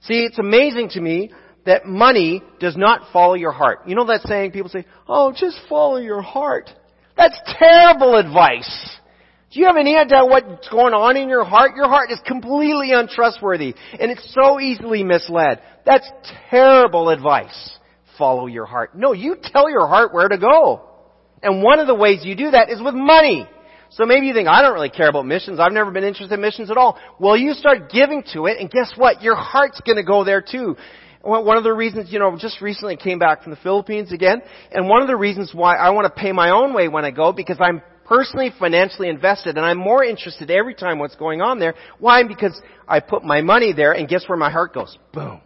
See, 0.00 0.24
it's 0.24 0.40
amazing 0.40 0.88
to 0.90 1.00
me 1.00 1.30
that 1.64 1.86
money 1.86 2.42
does 2.58 2.76
not 2.76 3.12
follow 3.12 3.34
your 3.34 3.52
heart. 3.52 3.82
You 3.86 3.94
know 3.94 4.06
that 4.06 4.22
saying 4.22 4.50
people 4.50 4.70
say, 4.70 4.84
oh, 5.06 5.32
just 5.32 5.56
follow 5.68 5.98
your 5.98 6.22
heart. 6.22 6.70
That's 7.20 7.38
terrible 7.58 8.16
advice. 8.16 8.98
Do 9.50 9.60
you 9.60 9.66
have 9.66 9.76
any 9.76 9.94
idea 9.94 10.24
what's 10.24 10.66
going 10.70 10.94
on 10.94 11.18
in 11.18 11.28
your 11.28 11.44
heart? 11.44 11.72
Your 11.76 11.86
heart 11.86 12.10
is 12.10 12.18
completely 12.26 12.92
untrustworthy 12.92 13.74
and 14.00 14.10
it's 14.10 14.34
so 14.34 14.58
easily 14.58 15.04
misled. 15.04 15.60
That's 15.84 16.10
terrible 16.48 17.10
advice. 17.10 17.78
Follow 18.16 18.46
your 18.46 18.64
heart. 18.64 18.96
No, 18.96 19.12
you 19.12 19.36
tell 19.38 19.68
your 19.68 19.86
heart 19.86 20.14
where 20.14 20.28
to 20.28 20.38
go. 20.38 20.80
And 21.42 21.62
one 21.62 21.78
of 21.78 21.86
the 21.86 21.94
ways 21.94 22.20
you 22.24 22.34
do 22.34 22.52
that 22.52 22.70
is 22.70 22.80
with 22.80 22.94
money. 22.94 23.46
So 23.90 24.06
maybe 24.06 24.26
you 24.26 24.32
think, 24.32 24.48
I 24.48 24.62
don't 24.62 24.72
really 24.72 24.88
care 24.88 25.10
about 25.10 25.26
missions. 25.26 25.60
I've 25.60 25.72
never 25.72 25.90
been 25.90 26.04
interested 26.04 26.32
in 26.32 26.40
missions 26.40 26.70
at 26.70 26.78
all. 26.78 26.98
Well, 27.18 27.36
you 27.36 27.52
start 27.52 27.90
giving 27.90 28.22
to 28.32 28.46
it, 28.46 28.58
and 28.60 28.70
guess 28.70 28.92
what? 28.96 29.20
Your 29.20 29.34
heart's 29.34 29.80
gonna 29.86 30.04
go 30.04 30.24
there 30.24 30.40
too. 30.40 30.76
One 31.22 31.58
of 31.58 31.64
the 31.64 31.72
reasons, 31.72 32.10
you 32.10 32.18
know, 32.18 32.36
just 32.38 32.62
recently 32.62 32.96
came 32.96 33.18
back 33.18 33.42
from 33.42 33.50
the 33.50 33.58
Philippines 33.62 34.10
again, 34.10 34.40
and 34.72 34.88
one 34.88 35.02
of 35.02 35.08
the 35.08 35.16
reasons 35.16 35.50
why 35.52 35.76
I 35.76 35.90
want 35.90 36.06
to 36.06 36.20
pay 36.20 36.32
my 36.32 36.50
own 36.50 36.72
way 36.72 36.88
when 36.88 37.04
I 37.04 37.10
go, 37.10 37.32
because 37.32 37.58
I'm 37.60 37.82
personally 38.06 38.50
financially 38.58 39.08
invested, 39.08 39.58
and 39.58 39.66
I'm 39.66 39.76
more 39.76 40.02
interested 40.02 40.50
every 40.50 40.74
time 40.74 40.98
what's 40.98 41.16
going 41.16 41.42
on 41.42 41.58
there. 41.58 41.74
Why? 41.98 42.22
Because 42.26 42.58
I 42.88 43.00
put 43.00 43.22
my 43.22 43.42
money 43.42 43.74
there, 43.74 43.92
and 43.92 44.08
guess 44.08 44.24
where 44.28 44.38
my 44.38 44.50
heart 44.50 44.72
goes? 44.72 44.96
Boom. 45.12 45.42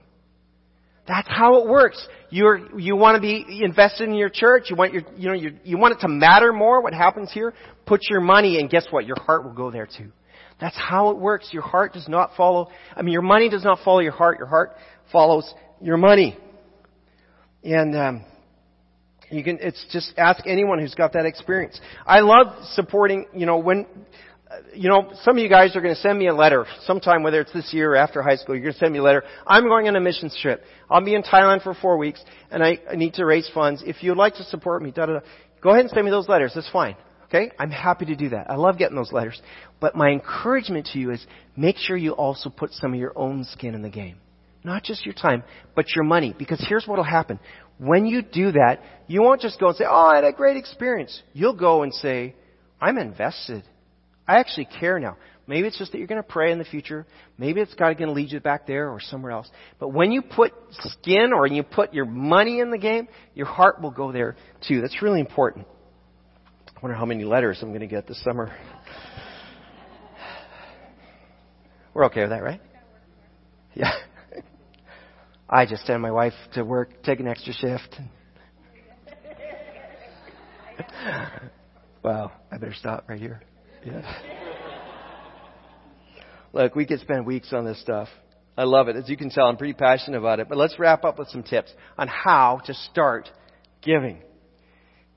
That's 1.07 1.29
how 1.29 1.61
it 1.61 1.69
works. 1.69 2.07
You're, 2.31 2.79
you 2.79 2.97
want 2.97 3.17
to 3.17 3.21
be 3.21 3.45
invested 3.63 4.09
in 4.09 4.15
your 4.15 4.31
church. 4.31 4.71
You 4.71 4.77
want 4.77 4.95
your, 4.95 5.03
you 5.17 5.29
know, 5.29 5.59
you 5.63 5.77
want 5.77 5.95
it 5.95 6.01
to 6.01 6.09
matter 6.09 6.53
more 6.53 6.83
what 6.83 6.95
happens 6.95 7.31
here. 7.31 7.53
Put 7.85 8.01
your 8.09 8.21
money 8.21 8.59
and 8.59 8.71
guess 8.71 8.87
what? 8.91 9.07
Your 9.07 9.21
heart 9.21 9.45
will 9.45 9.53
go 9.53 9.71
there 9.71 9.87
too. 9.87 10.13
That's 10.61 10.77
how 10.77 11.11
it 11.11 11.19
works. 11.19 11.51
Your 11.53 11.63
heart 11.63 11.93
does 11.93 12.09
not 12.09 12.31
follow, 12.37 12.69
I 12.97 13.03
mean, 13.03 13.13
your 13.13 13.23
money 13.23 13.51
does 13.51 13.65
not 13.65 13.81
follow 13.85 13.99
your 13.99 14.13
heart. 14.13 14.39
Your 14.39 14.47
heart 14.47 14.77
follows 15.13 15.53
your 15.81 15.97
money. 15.97 16.37
And, 17.63 17.97
um, 17.97 18.25
you 19.31 19.43
can, 19.43 19.59
it's 19.61 19.85
just 19.91 20.13
ask 20.17 20.47
anyone 20.47 20.79
who's 20.79 20.95
got 20.95 21.15
that 21.15 21.27
experience. 21.27 21.81
I 22.07 22.21
love 22.21 22.65
supporting, 22.73 23.27
you 23.35 23.47
know, 23.47 23.59
when, 23.59 23.87
you 24.75 24.89
know, 24.89 25.11
some 25.23 25.37
of 25.37 25.43
you 25.43 25.49
guys 25.49 25.75
are 25.77 25.81
going 25.81 25.95
to 25.95 26.01
send 26.01 26.19
me 26.19 26.29
a 26.29 26.35
letter 26.35 26.67
sometime, 26.85 27.23
whether 27.23 27.41
it's 27.41 27.53
this 27.53 27.73
year 27.73 27.93
or 27.93 27.97
after 27.97 28.23
high 28.23 28.37
school. 28.37 28.55
You're 28.55 28.65
going 28.65 28.75
to 28.75 28.79
send 28.79 28.93
me 28.93 28.99
a 28.99 29.03
letter. 29.03 29.25
I'm 29.47 29.65
going 29.65 29.89
on 29.89 29.97
a 29.97 30.01
mission 30.01 30.31
trip. 30.41 30.63
I'll 30.91 31.05
be 31.05 31.15
in 31.15 31.23
Thailand 31.23 31.63
for 31.63 31.75
four 31.75 31.97
weeks, 31.97 32.23
and 32.51 32.63
I, 32.63 32.79
I 32.91 32.97
need 32.97 33.15
to 33.15 33.25
raise 33.25 33.51
funds. 33.53 33.83
If 33.85 34.03
you'd 34.03 34.17
like 34.17 34.35
to 34.35 34.45
support 34.45 34.83
me, 34.83 34.91
da 34.91 35.07
da 35.07 35.15
da, 35.15 35.21
go 35.61 35.71
ahead 35.71 35.81
and 35.81 35.91
send 35.91 36.05
me 36.05 36.11
those 36.11 36.29
letters. 36.29 36.53
That's 36.55 36.71
fine. 36.71 36.97
Okay? 37.25 37.51
I'm 37.59 37.71
happy 37.71 38.05
to 38.07 38.17
do 38.17 38.29
that. 38.31 38.51
I 38.51 38.57
love 38.57 38.79
getting 38.79 38.97
those 38.97 39.13
letters. 39.13 39.41
But 39.81 39.97
my 39.97 40.11
encouragement 40.11 40.89
to 40.93 40.99
you 40.99 41.11
is 41.11 41.25
make 41.57 41.77
sure 41.77 41.97
you 41.97 42.13
also 42.13 42.51
put 42.51 42.73
some 42.73 42.93
of 42.93 43.01
your 43.01 43.13
own 43.17 43.45
skin 43.45 43.75
in 43.75 43.83
the 43.83 43.91
game. 43.91 44.17
Not 44.65 44.83
just 44.83 45.05
your 45.05 45.15
time, 45.15 45.45
but 45.77 45.95
your 45.95 46.05
money. 46.05 46.35
Because 46.37 46.65
here's 46.67 46.87
what 46.87 46.97
will 46.97 47.05
happen. 47.05 47.39
When 47.79 48.07
you 48.07 48.23
do 48.23 48.53
that, 48.53 48.81
you 49.07 49.21
won't 49.21 49.43
just 49.43 49.61
go 49.61 49.69
and 49.69 49.77
say, 49.77 49.85
oh, 49.87 50.07
I 50.07 50.17
had 50.17 50.25
a 50.25 50.33
great 50.33 50.57
experience. 50.57 51.23
You'll 51.35 51.57
go 51.57 51.83
and 51.83 51.93
say, 51.93 52.35
I'm 52.81 52.97
invested. 52.97 53.63
I 54.27 54.39
actually 54.39 54.69
care 54.81 54.99
now. 54.99 55.19
Maybe 55.47 55.69
it's 55.69 55.79
just 55.79 55.93
that 55.93 55.99
you're 55.99 56.07
going 56.07 56.23
to 56.23 56.29
pray 56.29 56.51
in 56.51 56.59
the 56.59 56.65
future. 56.65 57.07
Maybe 57.37 57.61
it's 57.61 57.75
God 57.75 57.99
going 57.99 58.09
to 58.09 58.15
lead 58.15 58.33
you 58.33 58.41
back 58.41 58.67
there 58.67 58.89
or 58.89 58.99
somewhere 59.01 59.33
else. 59.33 59.51
But 59.79 59.89
when 59.89 60.11
you 60.11 60.23
put 60.23 60.53
skin 60.71 61.33
or 61.35 61.47
you 61.47 61.63
put 61.63 61.93
your 61.93 62.07
money 62.07 62.61
in 62.61 62.71
the 62.71 62.79
game, 62.79 63.09
your 63.35 63.47
heart 63.47 63.83
will 63.83 63.91
go 63.91 64.11
there 64.11 64.37
too. 64.67 64.81
That's 64.81 65.03
really 65.03 65.21
important. 65.21 65.67
I 66.75 66.81
wonder 66.81 66.97
how 66.97 67.05
many 67.05 67.25
letters 67.25 67.59
I'm 67.61 67.69
going 67.69 67.81
to 67.81 67.87
get 67.87 68.07
this 68.07 68.23
summer. 68.25 68.57
We're 71.93 72.07
okay 72.07 72.23
with 72.23 72.31
that, 72.31 72.43
right? 72.43 72.61
Yeah. 73.75 73.93
I 75.49 75.67
just 75.67 75.87
send 75.87 76.01
my 76.01 76.11
wife 76.11 76.33
to 76.55 76.65
work, 76.65 77.03
take 77.03 77.21
an 77.21 77.29
extra 77.29 77.53
shift. 77.53 78.01
wow, 82.03 82.33
I 82.51 82.57
better 82.57 82.75
stop 82.75 83.05
right 83.09 83.21
here. 83.21 83.43
Yeah. 83.85 84.03
Look, 86.53 86.75
we 86.75 86.87
could 86.87 87.01
spend 87.01 87.27
weeks 87.27 87.53
on 87.53 87.65
this 87.65 87.81
stuff. 87.81 88.09
I 88.57 88.65
love 88.65 88.89
it. 88.89 88.97
As 88.97 89.09
you 89.09 89.17
can 89.17 89.31
tell, 89.31 89.47
I'm 89.47 89.57
pretty 89.57 89.75
passionate 89.75 90.19
about 90.19 90.39
it. 90.41 90.49
But 90.49 90.57
let's 90.57 90.79
wrap 90.79 91.05
up 91.05 91.19
with 91.19 91.29
some 91.29 91.43
tips 91.43 91.73
on 91.99 92.09
how 92.09 92.61
to 92.67 92.75
start 92.75 93.29
giving. 93.83 94.19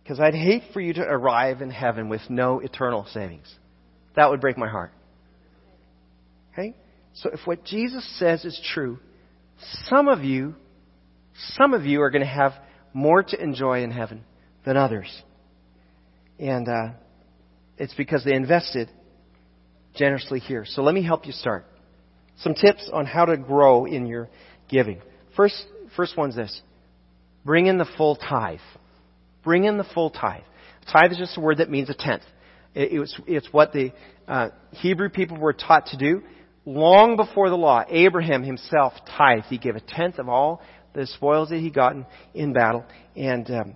Because 0.04 0.20
I'd 0.20 0.34
hate 0.34 0.64
for 0.74 0.82
you 0.82 0.94
to 0.94 1.02
arrive 1.02 1.62
in 1.62 1.70
heaven 1.70 2.10
with 2.10 2.22
no 2.30 2.60
eternal 2.60 3.06
savings. 3.14 3.54
That 4.16 4.30
would 4.32 4.42
break 4.42 4.58
my 4.58 4.68
heart. 4.68 4.92
Okay? 6.54 6.76
So 7.14 7.30
if 7.32 7.42
what 7.46 7.64
Jesus 7.64 8.04
says 8.18 8.44
is 8.44 8.60
true, 8.74 9.00
some 9.86 10.08
of 10.08 10.24
you, 10.24 10.56
some 11.56 11.74
of 11.74 11.86
you 11.86 12.02
are 12.02 12.10
going 12.10 12.24
to 12.24 12.28
have 12.28 12.54
more 12.94 13.24
to 13.24 13.42
enjoy 13.42 13.84
in 13.84 13.92
heaven 13.92 14.24
than 14.66 14.78
others. 14.78 15.10
And 16.40 16.68
uh, 16.68 16.90
it's 17.78 17.94
because 17.94 18.24
they 18.24 18.34
invested 18.34 18.90
generously 19.96 20.40
here. 20.40 20.66
So 20.66 20.82
let 20.84 20.94
me 20.94 21.04
help 21.04 21.26
you 21.26 21.32
start. 21.32 21.66
Some 22.40 22.54
tips 22.54 22.90
on 22.94 23.06
how 23.06 23.26
to 23.26 23.38
grow 23.38 23.86
in 23.86 24.06
your 24.06 24.30
giving. 24.70 25.02
First, 25.36 25.66
first 25.96 26.18
one's 26.18 26.36
this. 26.36 26.62
Bring 27.44 27.68
in 27.68 27.78
the 27.78 27.88
full 27.98 28.16
tithe. 28.16 28.60
Bring 29.44 29.64
in 29.64 29.78
the 29.78 29.86
full 29.96 30.12
tithe. 30.12 30.44
Tithe 30.92 31.12
is 31.12 31.18
just 31.18 31.38
a 31.38 31.42
word 31.42 31.58
that 31.58 31.70
means 31.70 31.90
a 31.90 31.96
tenth. 31.96 32.24
It, 32.76 32.90
it's, 32.92 33.20
it's 33.26 33.48
what 33.52 33.74
the 33.74 33.92
uh, 34.28 34.50
Hebrew 34.72 35.10
people 35.10 35.38
were 35.38 35.54
taught 35.54 35.88
to 35.88 35.98
do 35.98 36.22
long 36.68 37.16
before 37.16 37.50
the 37.50 37.56
law, 37.56 37.84
Abraham 37.88 38.44
himself 38.44 38.94
tithed. 39.18 39.46
He 39.46 39.58
gave 39.58 39.76
a 39.76 39.80
tenth 39.80 40.20
of 40.20 40.28
all 40.28 40.62
the 40.94 41.08
spoils 41.08 41.50
that 41.50 41.60
he 41.60 41.70
gotten 41.70 42.06
in 42.34 42.54
battle. 42.54 42.84
And, 43.16 43.50
um, 43.50 43.76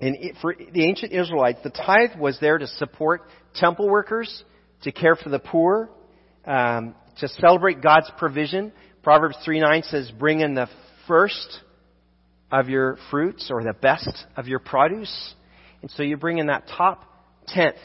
and 0.00 0.16
it, 0.20 0.36
for 0.42 0.54
the 0.54 0.84
ancient 0.84 1.12
Israelites, 1.12 1.60
the 1.64 1.70
tithe 1.70 2.18
was 2.18 2.38
there 2.40 2.58
to 2.58 2.66
support 2.66 3.22
temple 3.54 3.88
workers, 3.88 4.44
to 4.82 4.92
care 4.92 5.16
for 5.16 5.30
the 5.30 5.38
poor, 5.38 5.88
um, 6.44 6.94
to 7.20 7.28
celebrate 7.28 7.80
God's 7.80 8.10
provision. 8.18 8.72
Proverbs 9.02 9.36
3 9.44 9.60
9 9.60 9.82
says, 9.84 10.10
Bring 10.10 10.40
in 10.40 10.54
the 10.54 10.68
first 11.08 11.60
of 12.52 12.68
your 12.68 12.98
fruits 13.10 13.50
or 13.50 13.62
the 13.62 13.72
best 13.72 14.26
of 14.36 14.46
your 14.46 14.58
produce. 14.58 15.34
And 15.80 15.90
so 15.92 16.02
you 16.02 16.16
bring 16.18 16.38
in 16.38 16.48
that 16.48 16.68
top 16.68 17.04
tenth 17.46 17.76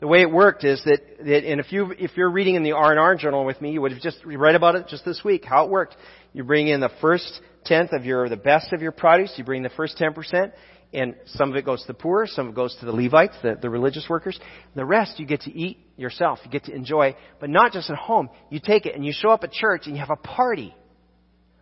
the 0.00 0.06
way 0.06 0.22
it 0.22 0.30
worked 0.30 0.64
is 0.64 0.80
that, 0.84 1.00
that 1.24 1.44
and 1.44 1.60
if 1.60 1.72
you 1.72 1.92
if 1.98 2.16
you're 2.16 2.30
reading 2.30 2.54
in 2.54 2.62
the 2.62 2.72
R&R 2.72 3.16
journal 3.16 3.44
with 3.44 3.60
me, 3.60 3.72
you 3.72 3.80
would 3.80 3.92
have 3.92 4.00
just 4.00 4.24
read 4.24 4.54
about 4.54 4.76
it 4.76 4.86
just 4.88 5.04
this 5.04 5.22
week. 5.24 5.44
How 5.44 5.64
it 5.64 5.70
worked. 5.70 5.96
You 6.32 6.44
bring 6.44 6.68
in 6.68 6.80
the 6.80 6.90
first 7.00 7.40
tenth 7.64 7.92
of 7.92 8.04
your 8.04 8.28
the 8.28 8.36
best 8.36 8.72
of 8.72 8.80
your 8.80 8.92
produce. 8.92 9.32
You 9.36 9.44
bring 9.44 9.62
the 9.62 9.70
first 9.70 9.96
ten 9.96 10.14
percent, 10.14 10.52
and 10.92 11.16
some 11.26 11.50
of 11.50 11.56
it 11.56 11.64
goes 11.64 11.80
to 11.82 11.88
the 11.88 11.94
poor, 11.94 12.26
some 12.26 12.46
of 12.46 12.52
it 12.52 12.56
goes 12.56 12.76
to 12.80 12.86
the 12.86 12.92
Levites, 12.92 13.36
the, 13.42 13.58
the 13.60 13.68
religious 13.68 14.06
workers. 14.08 14.38
The 14.76 14.84
rest 14.84 15.18
you 15.18 15.26
get 15.26 15.42
to 15.42 15.52
eat 15.52 15.78
yourself. 15.96 16.38
You 16.44 16.50
get 16.50 16.64
to 16.64 16.74
enjoy, 16.74 17.16
but 17.40 17.50
not 17.50 17.72
just 17.72 17.90
at 17.90 17.96
home. 17.96 18.30
You 18.50 18.60
take 18.64 18.86
it 18.86 18.94
and 18.94 19.04
you 19.04 19.12
show 19.12 19.30
up 19.30 19.42
at 19.42 19.52
church 19.52 19.82
and 19.86 19.94
you 19.94 20.00
have 20.00 20.10
a 20.10 20.16
party. 20.16 20.74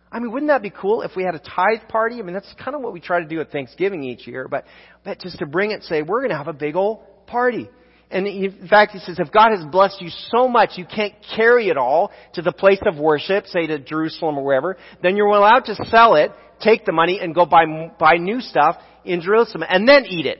I 0.09 0.19
mean, 0.19 0.31
wouldn't 0.31 0.49
that 0.49 0.61
be 0.61 0.69
cool 0.69 1.01
if 1.01 1.11
we 1.17 1.23
had 1.23 1.35
a 1.35 1.39
tithe 1.39 1.89
party? 1.89 2.19
I 2.19 2.21
mean, 2.21 2.33
that's 2.33 2.53
kind 2.63 2.75
of 2.75 2.81
what 2.81 2.93
we 2.93 3.01
try 3.01 3.19
to 3.19 3.27
do 3.27 3.41
at 3.41 3.51
Thanksgiving 3.51 4.03
each 4.03 4.25
year, 4.25 4.47
but, 4.47 4.63
but 5.03 5.19
just 5.19 5.39
to 5.39 5.45
bring 5.45 5.71
it, 5.71 5.83
say, 5.83 6.01
we're 6.01 6.21
going 6.21 6.29
to 6.29 6.37
have 6.37 6.47
a 6.47 6.53
big 6.53 6.77
old 6.77 7.01
party. 7.27 7.69
And 8.09 8.25
in 8.25 8.67
fact, 8.69 8.93
he 8.93 8.99
says, 8.99 9.19
if 9.19 9.31
God 9.31 9.49
has 9.51 9.65
blessed 9.65 10.01
you 10.01 10.09
so 10.29 10.47
much 10.47 10.71
you 10.77 10.85
can't 10.85 11.13
carry 11.35 11.69
it 11.69 11.77
all 11.77 12.11
to 12.33 12.41
the 12.41 12.53
place 12.53 12.79
of 12.85 12.97
worship, 12.97 13.47
say 13.47 13.67
to 13.67 13.79
Jerusalem 13.79 14.37
or 14.37 14.45
wherever, 14.45 14.77
then 15.03 15.17
you're 15.17 15.27
allowed 15.27 15.65
to 15.65 15.75
sell 15.85 16.15
it, 16.15 16.31
take 16.61 16.85
the 16.85 16.93
money, 16.93 17.19
and 17.21 17.35
go 17.35 17.45
buy, 17.45 17.65
buy 17.99 18.15
new 18.15 18.39
stuff 18.39 18.77
in 19.03 19.21
Jerusalem, 19.21 19.65
and 19.67 19.87
then 19.87 20.05
eat 20.05 20.25
it. 20.25 20.39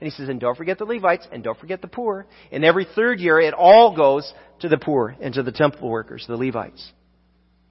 And 0.00 0.10
he 0.10 0.10
says, 0.10 0.28
and 0.28 0.40
don't 0.40 0.56
forget 0.56 0.78
the 0.78 0.84
Levites, 0.84 1.28
and 1.30 1.44
don't 1.44 1.58
forget 1.58 1.80
the 1.80 1.88
poor. 1.88 2.26
And 2.50 2.64
every 2.64 2.86
third 2.96 3.20
year, 3.20 3.38
it 3.38 3.54
all 3.54 3.94
goes 3.94 4.32
to 4.60 4.68
the 4.68 4.78
poor 4.78 5.14
and 5.20 5.34
to 5.34 5.42
the 5.42 5.52
temple 5.52 5.88
workers, 5.90 6.24
the 6.26 6.36
Levites. 6.36 6.90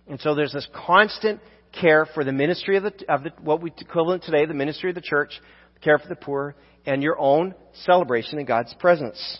And 0.07 0.19
so 0.21 0.33
there's 0.33 0.53
this 0.53 0.67
constant 0.73 1.41
care 1.71 2.05
for 2.05 2.23
the 2.23 2.31
ministry 2.31 2.77
of 2.77 2.83
the, 2.83 2.93
of 3.09 3.23
the 3.23 3.31
what 3.41 3.61
we 3.61 3.71
equivalent 3.77 4.23
today, 4.23 4.45
the 4.45 4.53
ministry 4.53 4.89
of 4.89 4.95
the 4.95 5.01
church, 5.01 5.39
care 5.81 5.97
for 5.97 6.07
the 6.07 6.15
poor, 6.15 6.55
and 6.85 7.03
your 7.03 7.19
own 7.19 7.53
celebration 7.85 8.39
in 8.39 8.45
God's 8.45 8.73
presence. 8.79 9.39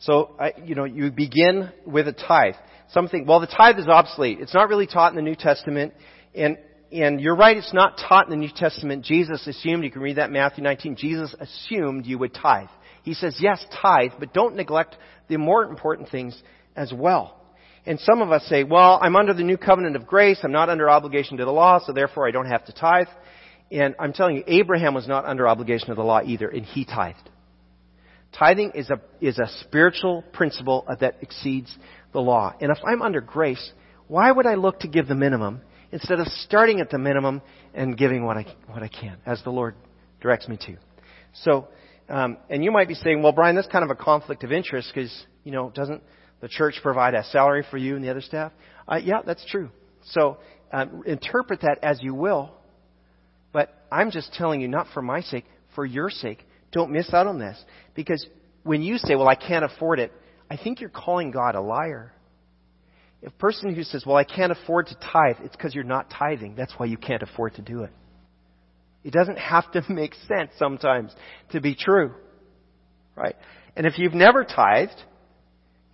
So, 0.00 0.36
you 0.64 0.74
know, 0.74 0.84
you 0.84 1.10
begin 1.10 1.70
with 1.84 2.06
a 2.06 2.12
tithe. 2.12 2.54
Something, 2.92 3.26
well, 3.26 3.40
the 3.40 3.46
tithe 3.48 3.78
is 3.78 3.88
obsolete. 3.88 4.38
It's 4.40 4.54
not 4.54 4.68
really 4.68 4.86
taught 4.86 5.12
in 5.12 5.16
the 5.16 5.22
New 5.22 5.34
Testament. 5.34 5.92
And, 6.34 6.56
and 6.92 7.20
you're 7.20 7.36
right, 7.36 7.56
it's 7.56 7.74
not 7.74 7.98
taught 8.08 8.26
in 8.26 8.30
the 8.30 8.36
New 8.36 8.52
Testament. 8.54 9.04
Jesus 9.04 9.46
assumed, 9.46 9.84
you 9.84 9.90
can 9.90 10.00
read 10.00 10.16
that 10.16 10.28
in 10.28 10.32
Matthew 10.32 10.62
19, 10.62 10.96
Jesus 10.96 11.34
assumed 11.38 12.06
you 12.06 12.18
would 12.18 12.32
tithe. 12.32 12.68
He 13.02 13.14
says, 13.14 13.36
yes, 13.40 13.64
tithe, 13.82 14.12
but 14.20 14.32
don't 14.32 14.54
neglect 14.54 14.96
the 15.28 15.36
more 15.36 15.64
important 15.64 16.10
things 16.10 16.40
as 16.76 16.92
well. 16.92 17.34
And 17.84 17.98
some 18.00 18.22
of 18.22 18.30
us 18.30 18.44
say, 18.48 18.64
well, 18.64 18.98
I'm 19.02 19.16
under 19.16 19.34
the 19.34 19.42
new 19.42 19.56
covenant 19.56 19.96
of 19.96 20.06
grace. 20.06 20.38
I'm 20.42 20.52
not 20.52 20.68
under 20.68 20.88
obligation 20.88 21.38
to 21.38 21.44
the 21.44 21.50
law, 21.50 21.80
so 21.84 21.92
therefore 21.92 22.28
I 22.28 22.30
don't 22.30 22.46
have 22.46 22.64
to 22.66 22.72
tithe. 22.72 23.06
And 23.70 23.94
I'm 23.98 24.12
telling 24.12 24.36
you, 24.36 24.44
Abraham 24.46 24.94
was 24.94 25.06
not 25.06 25.26
under 25.26 25.46
obligation 25.46 25.90
of 25.90 25.96
the 25.96 26.02
law 26.02 26.20
either, 26.24 26.48
and 26.48 26.64
he 26.64 26.84
tithed. 26.84 27.28
Tithing 28.38 28.72
is 28.74 28.90
a, 28.90 29.00
is 29.20 29.38
a 29.38 29.48
spiritual 29.60 30.22
principle 30.32 30.86
that 31.00 31.16
exceeds 31.22 31.74
the 32.12 32.20
law. 32.20 32.54
And 32.60 32.70
if 32.70 32.78
I'm 32.86 33.02
under 33.02 33.20
grace, 33.20 33.72
why 34.06 34.30
would 34.30 34.46
I 34.46 34.54
look 34.54 34.80
to 34.80 34.88
give 34.88 35.08
the 35.08 35.14
minimum 35.14 35.60
instead 35.92 36.20
of 36.20 36.26
starting 36.28 36.80
at 36.80 36.90
the 36.90 36.98
minimum 36.98 37.42
and 37.74 37.96
giving 37.96 38.24
what 38.24 38.36
I, 38.36 38.46
what 38.66 38.82
I 38.82 38.88
can, 38.88 39.16
as 39.26 39.42
the 39.44 39.50
Lord 39.50 39.74
directs 40.20 40.48
me 40.48 40.58
to? 40.66 40.76
So, 41.44 41.68
um, 42.08 42.38
and 42.48 42.64
you 42.64 42.70
might 42.70 42.88
be 42.88 42.94
saying, 42.94 43.22
well, 43.22 43.32
Brian, 43.32 43.54
that's 43.54 43.68
kind 43.68 43.84
of 43.84 43.90
a 43.90 43.94
conflict 43.94 44.44
of 44.44 44.52
interest 44.52 44.90
because, 44.94 45.14
you 45.44 45.52
know, 45.52 45.70
doesn't 45.70 46.02
the 46.40 46.48
church 46.48 46.76
provide 46.82 47.14
a 47.14 47.24
salary 47.24 47.64
for 47.70 47.76
you 47.76 47.96
and 47.96 48.04
the 48.04 48.10
other 48.10 48.22
staff? 48.22 48.52
Uh, 48.86 48.96
yeah, 48.96 49.20
that's 49.24 49.44
true. 49.46 49.70
So, 50.10 50.38
um, 50.72 51.02
interpret 51.06 51.60
that 51.62 51.78
as 51.82 51.98
you 52.02 52.14
will. 52.14 52.52
I'm 53.90 54.10
just 54.10 54.32
telling 54.34 54.60
you, 54.60 54.68
not 54.68 54.86
for 54.92 55.02
my 55.02 55.20
sake, 55.20 55.44
for 55.74 55.84
your 55.84 56.10
sake. 56.10 56.44
Don't 56.72 56.90
miss 56.90 57.12
out 57.12 57.26
on 57.26 57.38
this. 57.38 57.58
Because 57.94 58.24
when 58.62 58.82
you 58.82 58.98
say, 58.98 59.14
well, 59.14 59.28
I 59.28 59.34
can't 59.34 59.64
afford 59.64 59.98
it, 59.98 60.12
I 60.50 60.56
think 60.56 60.80
you're 60.80 60.90
calling 60.90 61.30
God 61.30 61.54
a 61.54 61.60
liar. 61.60 62.12
A 63.26 63.30
person 63.30 63.74
who 63.74 63.82
says, 63.82 64.04
well, 64.06 64.16
I 64.16 64.24
can't 64.24 64.52
afford 64.52 64.86
to 64.88 64.94
tithe, 64.94 65.36
it's 65.44 65.56
because 65.56 65.74
you're 65.74 65.84
not 65.84 66.10
tithing. 66.10 66.54
That's 66.54 66.72
why 66.76 66.86
you 66.86 66.96
can't 66.96 67.22
afford 67.22 67.54
to 67.54 67.62
do 67.62 67.82
it. 67.82 67.90
It 69.04 69.12
doesn't 69.12 69.38
have 69.38 69.70
to 69.72 69.82
make 69.92 70.14
sense 70.26 70.50
sometimes 70.58 71.14
to 71.50 71.60
be 71.60 71.74
true. 71.74 72.14
Right? 73.16 73.36
And 73.76 73.86
if 73.86 73.98
you've 73.98 74.14
never 74.14 74.44
tithed, 74.44 75.02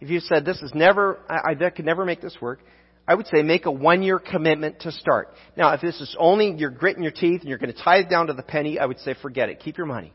if 0.00 0.11
you 0.11 0.20
said, 0.20 0.44
this 0.44 0.61
is 0.61 0.72
never, 0.74 1.20
I, 1.28 1.52
I 1.52 1.70
could 1.70 1.87
never 1.87 2.04
make 2.04 2.20
this 2.20 2.37
work, 2.40 2.61
I 3.06 3.14
would 3.14 3.26
say 3.26 3.42
make 3.42 3.66
a 3.66 3.70
one 3.70 4.02
year 4.02 4.18
commitment 4.18 4.80
to 4.80 4.92
start. 4.92 5.34
Now, 5.56 5.74
if 5.74 5.80
this 5.80 6.00
is 6.00 6.16
only 6.18 6.54
you're 6.56 6.70
gritting 6.70 7.02
your 7.02 7.12
teeth 7.12 7.40
and 7.40 7.48
you're 7.48 7.58
going 7.58 7.72
to 7.72 7.82
tithe 7.82 8.08
down 8.08 8.28
to 8.28 8.32
the 8.32 8.42
penny, 8.42 8.78
I 8.78 8.86
would 8.86 8.98
say 9.00 9.14
forget 9.20 9.48
it. 9.48 9.60
Keep 9.60 9.76
your 9.76 9.86
money. 9.86 10.12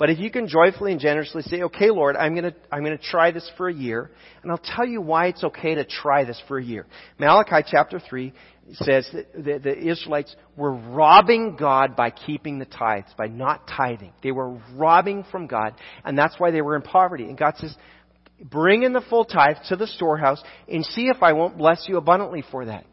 But 0.00 0.08
if 0.08 0.18
you 0.18 0.30
can 0.30 0.48
joyfully 0.48 0.92
and 0.92 1.00
generously 1.00 1.42
say, 1.42 1.60
okay, 1.60 1.90
Lord, 1.90 2.16
I'm 2.16 2.32
going 2.32 2.44
to, 2.44 2.54
I'm 2.72 2.82
going 2.82 2.96
to 2.96 3.04
try 3.04 3.32
this 3.32 3.48
for 3.58 3.68
a 3.68 3.74
year, 3.74 4.10
and 4.42 4.50
I'll 4.50 4.56
tell 4.56 4.86
you 4.86 5.02
why 5.02 5.26
it's 5.26 5.44
okay 5.44 5.74
to 5.74 5.84
try 5.84 6.24
this 6.24 6.40
for 6.48 6.56
a 6.56 6.64
year. 6.64 6.86
Malachi 7.18 7.68
chapter 7.70 8.00
3 8.00 8.32
says 8.72 9.06
that 9.12 9.34
the, 9.34 9.58
the 9.58 9.76
Israelites 9.76 10.34
were 10.56 10.72
robbing 10.72 11.54
God 11.54 11.96
by 11.96 12.08
keeping 12.08 12.58
the 12.58 12.64
tithes, 12.64 13.12
by 13.18 13.26
not 13.26 13.68
tithing. 13.68 14.14
They 14.22 14.32
were 14.32 14.56
robbing 14.74 15.26
from 15.30 15.46
God, 15.46 15.74
and 16.02 16.16
that's 16.16 16.36
why 16.38 16.50
they 16.50 16.62
were 16.62 16.76
in 16.76 16.82
poverty. 16.82 17.24
And 17.24 17.36
God 17.36 17.58
says, 17.58 17.76
bring 18.42 18.82
in 18.82 18.92
the 18.92 19.00
full 19.00 19.24
tithe 19.24 19.56
to 19.68 19.76
the 19.76 19.86
storehouse 19.86 20.42
and 20.68 20.84
see 20.84 21.06
if 21.06 21.22
I 21.22 21.32
won't 21.32 21.58
bless 21.58 21.86
you 21.88 21.96
abundantly 21.96 22.44
for 22.50 22.66
that. 22.66 22.84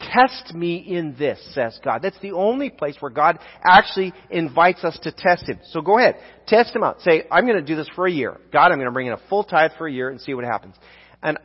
Test 0.00 0.54
me 0.54 0.76
in 0.76 1.14
this, 1.18 1.38
says 1.52 1.78
God. 1.84 2.00
That's 2.02 2.18
the 2.20 2.32
only 2.32 2.70
place 2.70 2.96
where 3.00 3.10
God 3.10 3.38
actually 3.62 4.14
invites 4.30 4.82
us 4.82 4.98
to 5.02 5.12
test 5.12 5.46
Him. 5.46 5.60
So 5.72 5.82
go 5.82 5.98
ahead. 5.98 6.16
Test 6.46 6.74
Him 6.74 6.82
out. 6.82 7.02
Say, 7.02 7.24
I'm 7.30 7.44
going 7.44 7.58
to 7.58 7.64
do 7.64 7.76
this 7.76 7.88
for 7.94 8.06
a 8.06 8.10
year. 8.10 8.40
God, 8.50 8.72
I'm 8.72 8.78
going 8.78 8.86
to 8.86 8.92
bring 8.92 9.08
in 9.08 9.12
a 9.12 9.20
full 9.28 9.44
tithe 9.44 9.72
for 9.76 9.86
a 9.86 9.92
year 9.92 10.08
and 10.08 10.18
see 10.20 10.32
what 10.32 10.44
happens. 10.44 10.74
And 11.22 11.38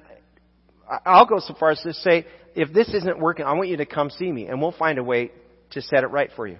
I'll 1.05 1.25
go 1.25 1.39
so 1.39 1.53
far 1.59 1.71
as 1.71 1.81
to 1.81 1.93
say, 1.93 2.25
if 2.55 2.71
this 2.71 2.87
isn't 2.89 3.19
working, 3.19 3.45
I 3.45 3.53
want 3.53 3.67
you 3.67 3.77
to 3.77 3.85
come 3.85 4.09
see 4.09 4.31
me 4.31 4.47
and 4.47 4.61
we'll 4.61 4.71
find 4.71 4.99
a 4.99 5.03
way 5.03 5.31
to 5.71 5.81
set 5.81 6.03
it 6.03 6.07
right 6.07 6.29
for 6.35 6.47
you. 6.47 6.57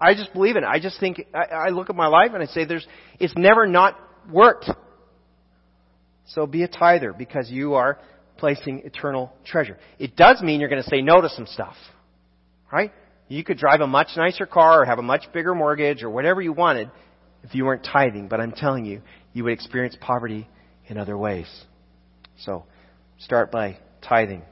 I 0.00 0.14
just 0.14 0.32
believe 0.32 0.56
in 0.56 0.64
it. 0.64 0.66
I 0.66 0.80
just 0.80 0.98
think, 0.98 1.26
I, 1.34 1.54
I 1.54 1.68
look 1.68 1.90
at 1.90 1.96
my 1.96 2.06
life 2.06 2.30
and 2.32 2.42
I 2.42 2.46
say 2.46 2.64
there's, 2.64 2.86
it's 3.18 3.34
never 3.36 3.66
not 3.66 3.98
worked. 4.32 4.70
So 6.26 6.46
be 6.46 6.62
a 6.62 6.68
tither 6.68 7.12
because 7.12 7.50
you 7.50 7.74
are 7.74 7.98
placing 8.36 8.80
eternal 8.84 9.32
treasure. 9.44 9.78
It 9.98 10.16
does 10.16 10.40
mean 10.42 10.60
you're 10.60 10.68
going 10.68 10.82
to 10.82 10.88
say 10.88 11.02
no 11.02 11.20
to 11.20 11.28
some 11.28 11.46
stuff. 11.46 11.76
Right? 12.72 12.92
You 13.28 13.44
could 13.44 13.58
drive 13.58 13.80
a 13.80 13.86
much 13.86 14.08
nicer 14.16 14.46
car 14.46 14.82
or 14.82 14.84
have 14.84 14.98
a 14.98 15.02
much 15.02 15.24
bigger 15.32 15.54
mortgage 15.54 16.02
or 16.02 16.10
whatever 16.10 16.40
you 16.40 16.52
wanted 16.52 16.90
if 17.42 17.54
you 17.54 17.64
weren't 17.64 17.84
tithing, 17.84 18.28
but 18.28 18.40
I'm 18.40 18.52
telling 18.52 18.84
you, 18.84 19.02
you 19.32 19.44
would 19.44 19.52
experience 19.52 19.96
poverty 20.00 20.48
in 20.86 20.98
other 20.98 21.16
ways. 21.16 21.48
So, 22.40 22.64
start 23.18 23.50
by 23.50 23.78
tithing. 24.02 24.42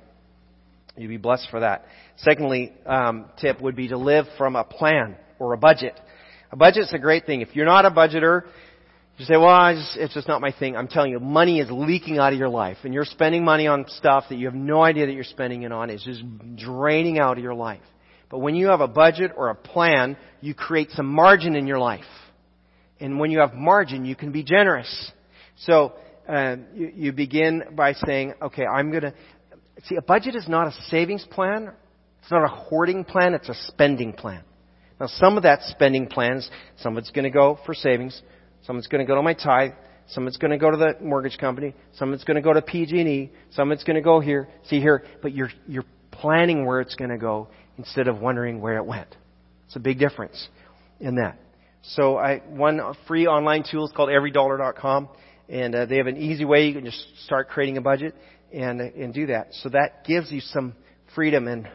You'd 0.97 1.09
be 1.09 1.17
blessed 1.17 1.49
for 1.51 1.61
that. 1.61 1.85
Secondly, 2.17 2.73
um, 2.87 3.27
tip 3.41 3.61
would 3.61 3.77
be 3.77 3.89
to 3.89 3.99
live 3.99 4.27
from 4.37 4.57
a 4.57 4.65
plan 4.65 5.17
or 5.39 5.53
a 5.53 5.59
budget. 5.59 5.99
A 6.51 6.57
budget's 6.57 6.93
a 6.93 6.99
great 6.99 7.27
thing. 7.27 7.41
If 7.41 7.55
you're 7.55 7.67
not 7.67 7.85
a 7.85 7.91
budgeter, 7.91 8.43
you 9.19 9.25
say, 9.25 9.37
well, 9.37 9.75
just, 9.75 9.97
it's 9.97 10.15
just 10.15 10.29
not 10.29 10.41
my 10.41 10.53
thing. 10.53 10.77
I'm 10.77 10.87
telling 10.87 11.11
you, 11.11 11.19
money 11.19 11.59
is 11.59 11.69
leaking 11.71 12.19
out 12.19 12.33
of 12.33 12.39
your 12.39 12.49
life, 12.49 12.79
and 12.85 12.95
you're 12.95 13.05
spending 13.05 13.45
money 13.45 13.67
on 13.67 13.85
stuff 13.89 14.25
that 14.29 14.37
you 14.37 14.47
have 14.47 14.55
no 14.55 14.83
idea 14.83 15.07
that 15.07 15.13
you're 15.13 15.25
spending 15.25 15.63
it 15.63 15.73
on. 15.73 15.91
It's 15.91 16.05
just 16.05 16.23
draining 16.57 17.19
out 17.19 17.37
of 17.37 17.43
your 17.43 17.55
life. 17.55 17.83
But 18.31 18.39
when 18.39 18.55
you 18.55 18.69
have 18.69 18.81
a 18.81 18.87
budget 18.87 19.33
or 19.37 19.49
a 19.49 19.57
plan, 19.57 20.17
you 20.41 20.55
create 20.55 20.91
some 20.93 21.07
margin 21.07 21.57
in 21.57 21.67
your 21.67 21.81
life. 21.81 22.05
And 23.01 23.19
when 23.19 23.33
you 23.33 23.41
have 23.41 23.55
margin, 23.55 24.05
you 24.05 24.15
can 24.15 24.31
be 24.31 24.45
generous. 24.45 25.13
So, 25.57 25.95
uh, 26.29 26.57
you, 26.75 26.93
you 26.95 27.13
begin 27.13 27.65
by 27.73 27.95
saying, 27.95 28.35
okay, 28.41 28.67
I'm 28.67 28.93
gonna, 28.93 29.15
see, 29.85 29.97
a 29.97 30.03
budget 30.03 30.37
is 30.37 30.47
not 30.47 30.69
a 30.69 30.73
savings 30.91 31.27
plan. 31.29 31.73
It's 32.23 32.31
not 32.31 32.45
a 32.45 32.49
hoarding 32.49 33.05
plan. 33.05 33.35
It's 33.35 33.49
a 33.49 33.55
spending 33.67 34.13
plan. 34.13 34.45
Now, 35.01 35.07
some 35.07 35.37
of 35.37 35.45
that 35.45 35.63
spending 35.63 36.07
plans, 36.07 36.49
some 36.77 36.97
of 36.97 37.03
it's 37.03 37.11
to 37.11 37.31
go 37.31 37.59
for 37.65 37.75
savings, 37.75 38.21
some 38.65 38.77
of 38.77 38.81
it's 38.81 38.89
going 38.89 39.05
to 39.05 39.09
go 39.09 39.15
to 39.15 39.23
my 39.23 39.35
tithe. 39.35 39.73
Some 40.09 40.25
of 40.25 40.29
it's 40.29 40.37
going 40.39 40.53
to 40.53 40.59
go 40.59 40.71
to 40.71 40.77
the 40.77 40.95
mortgage 41.03 41.39
company. 41.39 41.75
Some 41.95 42.09
of 42.09 42.15
it's 42.15 42.25
going 42.25 42.37
to 42.37 42.43
go 42.43 42.53
to 42.53 42.63
PG&E. 42.63 43.31
Some 43.51 43.71
of 43.71 43.77
it's 43.77 43.85
going 43.85 43.97
to 43.97 44.03
go 44.03 44.21
here. 44.21 44.49
See 44.65 44.81
here, 44.81 45.05
but 45.23 45.33
you're 45.35 45.51
you're 45.67 45.85
planning 46.11 46.65
where 46.65 46.81
it's 46.81 46.95
going 46.95 47.11
to 47.11 47.19
go 47.19 47.49
instead 47.77 48.09
of 48.09 48.21
wondering 48.21 48.61
where 48.61 48.77
it 48.77 48.85
went. 48.85 49.15
It's 49.67 49.77
a 49.77 49.81
big 49.81 49.99
difference 49.99 50.49
in 50.99 51.17
that. 51.17 51.39
So 51.83 52.17
I 52.17 52.39
one 52.39 52.81
free 53.07 53.27
online 53.27 53.65
tool 53.71 53.87
is 53.87 53.93
called 53.95 54.09
everydollar.com, 54.09 55.09
and 55.49 55.75
uh, 55.75 55.87
they 55.87 55.99
have 55.99 56.07
an 56.07 56.17
easy 56.17 56.45
way 56.45 56.67
you 56.67 56.75
can 56.75 56.85
just 56.85 57.05
start 57.25 57.49
creating 57.49 57.77
a 57.77 57.83
budget 57.83 58.15
and 58.53 58.81
and 58.81 59.15
do 59.15 59.27
that. 59.27 59.49
So 59.63 59.69
that 59.71 60.05
gives 60.05 60.33
you 60.33 60.41
some 60.41 60.75
freedom 61.15 61.47
and 61.49 61.69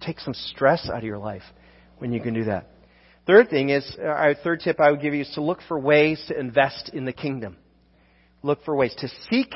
take 0.00 0.20
some 0.20 0.34
stress 0.34 0.88
out 0.88 0.98
of 0.98 1.04
your 1.04 1.18
life 1.18 1.42
when 1.98 2.12
you 2.12 2.20
can 2.20 2.34
do 2.34 2.44
that. 2.44 2.68
Third 3.28 3.50
thing 3.50 3.68
is, 3.68 3.86
uh, 3.98 4.06
our 4.06 4.34
third 4.34 4.60
tip 4.60 4.80
I 4.80 4.90
would 4.90 5.02
give 5.02 5.12
you 5.12 5.20
is 5.20 5.30
to 5.34 5.42
look 5.42 5.58
for 5.68 5.78
ways 5.78 6.18
to 6.28 6.40
invest 6.40 6.90
in 6.94 7.04
the 7.04 7.12
kingdom. 7.12 7.58
Look 8.42 8.64
for 8.64 8.74
ways 8.74 8.94
to 9.00 9.08
seek 9.30 9.54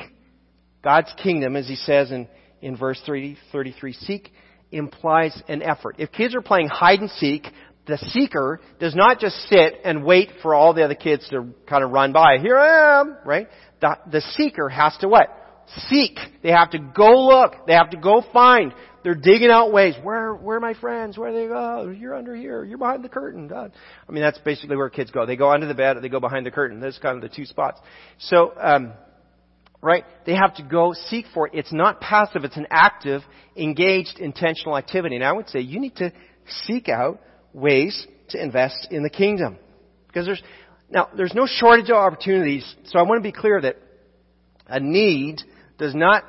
God's 0.83 1.11
kingdom, 1.23 1.55
as 1.55 1.67
he 1.67 1.75
says 1.75 2.11
in, 2.11 2.27
in 2.61 2.77
verse 2.77 3.01
30, 3.03 3.35
33. 3.51 3.93
Seek 3.93 4.31
implies 4.71 5.41
an 5.47 5.63
effort. 5.63 5.95
If 5.97 6.11
kids 6.11 6.35
are 6.35 6.41
playing 6.41 6.67
hide 6.67 6.99
and 6.99 7.09
seek, 7.09 7.47
the 7.87 7.97
seeker 7.97 8.61
does 8.79 8.93
not 8.93 9.19
just 9.19 9.37
sit 9.49 9.79
and 9.83 10.05
wait 10.05 10.29
for 10.43 10.53
all 10.53 10.75
the 10.75 10.85
other 10.85 10.93
kids 10.93 11.27
to 11.29 11.47
kind 11.67 11.83
of 11.83 11.89
run 11.89 12.13
by. 12.13 12.37
Here 12.39 12.59
I 12.59 12.99
am, 12.99 13.17
right? 13.25 13.47
The, 13.81 13.97
the 14.11 14.21
seeker 14.21 14.69
has 14.69 14.95
to 15.01 15.07
what? 15.07 15.29
Seek. 15.89 16.19
They 16.43 16.51
have 16.51 16.69
to 16.71 16.77
go 16.77 17.25
look. 17.25 17.65
They 17.65 17.73
have 17.73 17.89
to 17.89 17.97
go 17.97 18.23
find. 18.31 18.71
They're 19.03 19.15
digging 19.15 19.49
out 19.49 19.73
ways. 19.73 19.95
Where, 20.01 20.33
where 20.33 20.57
are 20.57 20.61
my 20.61 20.73
friends? 20.75 21.17
Where 21.17 21.33
they 21.33 21.47
go? 21.47 21.83
Oh, 21.85 21.89
you're 21.89 22.15
under 22.15 22.35
here. 22.35 22.63
You're 22.63 22.77
behind 22.77 23.03
the 23.03 23.09
curtain. 23.09 23.47
God. 23.47 23.73
I 24.07 24.11
mean, 24.11 24.23
that's 24.23 24.37
basically 24.39 24.77
where 24.77 24.89
kids 24.89 25.11
go. 25.11 25.25
They 25.25 25.35
go 25.35 25.51
under 25.51 25.67
the 25.67 25.73
bed 25.73 25.97
or 25.97 26.01
they 26.01 26.09
go 26.09 26.21
behind 26.21 26.45
the 26.45 26.51
curtain. 26.51 26.79
Those 26.79 26.97
kind 26.99 27.21
of 27.21 27.29
the 27.29 27.35
two 27.35 27.45
spots. 27.45 27.81
So, 28.19 28.53
um, 28.59 28.93
right? 29.81 30.05
They 30.25 30.35
have 30.35 30.55
to 30.55 30.63
go 30.63 30.93
seek 30.93 31.25
for 31.33 31.47
it. 31.47 31.53
It's 31.53 31.73
not 31.73 31.99
passive. 31.99 32.45
It's 32.45 32.55
an 32.55 32.67
active, 32.71 33.21
engaged, 33.57 34.19
intentional 34.19 34.77
activity. 34.77 35.15
And 35.15 35.25
I 35.25 35.33
would 35.33 35.49
say 35.49 35.59
you 35.59 35.81
need 35.81 35.97
to 35.97 36.13
seek 36.63 36.87
out 36.87 37.19
ways 37.51 38.07
to 38.29 38.41
invest 38.41 38.87
in 38.89 39.03
the 39.03 39.09
kingdom. 39.09 39.57
Because 40.07 40.25
there's, 40.25 40.41
now, 40.89 41.09
there's 41.15 41.33
no 41.33 41.45
shortage 41.45 41.89
of 41.89 41.97
opportunities. 41.97 42.73
So 42.85 42.99
I 42.99 43.01
want 43.01 43.21
to 43.21 43.29
be 43.29 43.33
clear 43.33 43.59
that 43.59 43.77
a 44.67 44.79
need 44.79 45.41
does 45.77 45.93
not 45.93 46.23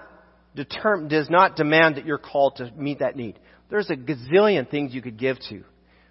determine, 0.55 1.09
does 1.09 1.29
not 1.29 1.57
demand 1.57 1.97
that 1.97 2.07
you're 2.07 2.19
called 2.19 2.57
to 2.57 2.71
meet 2.77 3.01
that 3.01 3.17
need. 3.17 3.39
There's 3.71 3.91
a 3.91 3.97
gazillion 3.97 4.71
things 4.71 4.95
you 4.95 5.03
could 5.03 5.19
give 5.19 5.39
to. 5.49 5.65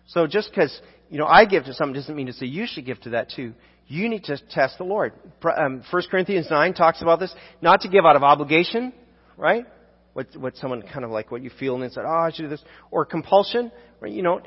So 0.08 0.28
just 0.28 0.50
because, 0.50 0.78
you 1.10 1.18
know, 1.18 1.26
I 1.26 1.46
give 1.46 1.66
to 1.66 1.74
something 1.74 1.94
doesn't 1.94 2.16
mean 2.16 2.28
to 2.28 2.34
say 2.34 2.46
you 2.46 2.66
should 2.68 2.86
give 2.86 3.00
to 3.02 3.12
that 3.12 3.30
too. 3.36 3.54
You 3.88 4.10
need 4.10 4.24
to 4.26 4.38
test 4.50 4.78
the 4.78 4.84
Lord. 4.84 5.14
Um, 5.44 5.84
1 5.90 6.04
Corinthians 6.10 6.48
9 6.50 6.74
talks 6.74 7.02
about 7.02 7.20
this. 7.20 7.34
Not 7.62 7.82
to 7.82 7.90
give 7.90 8.06
out 8.06 8.16
of 8.16 8.24
obligation, 8.24 8.94
right? 9.38 9.66
What, 10.14 10.28
what 10.36 10.56
someone 10.58 10.82
kind 10.82 11.04
of 11.04 11.12
like 11.12 11.32
what 11.32 11.42
you 11.42 11.50
feel 11.60 11.82
and 11.82 11.92
said, 11.92 12.04
oh, 12.06 12.10
I 12.10 12.32
should 12.32 12.44
do 12.44 12.50
this. 12.50 12.64
Or 12.92 13.06
compulsion, 13.06 13.72
right? 14.00 14.12
You 14.12 14.22
know, 14.22 14.42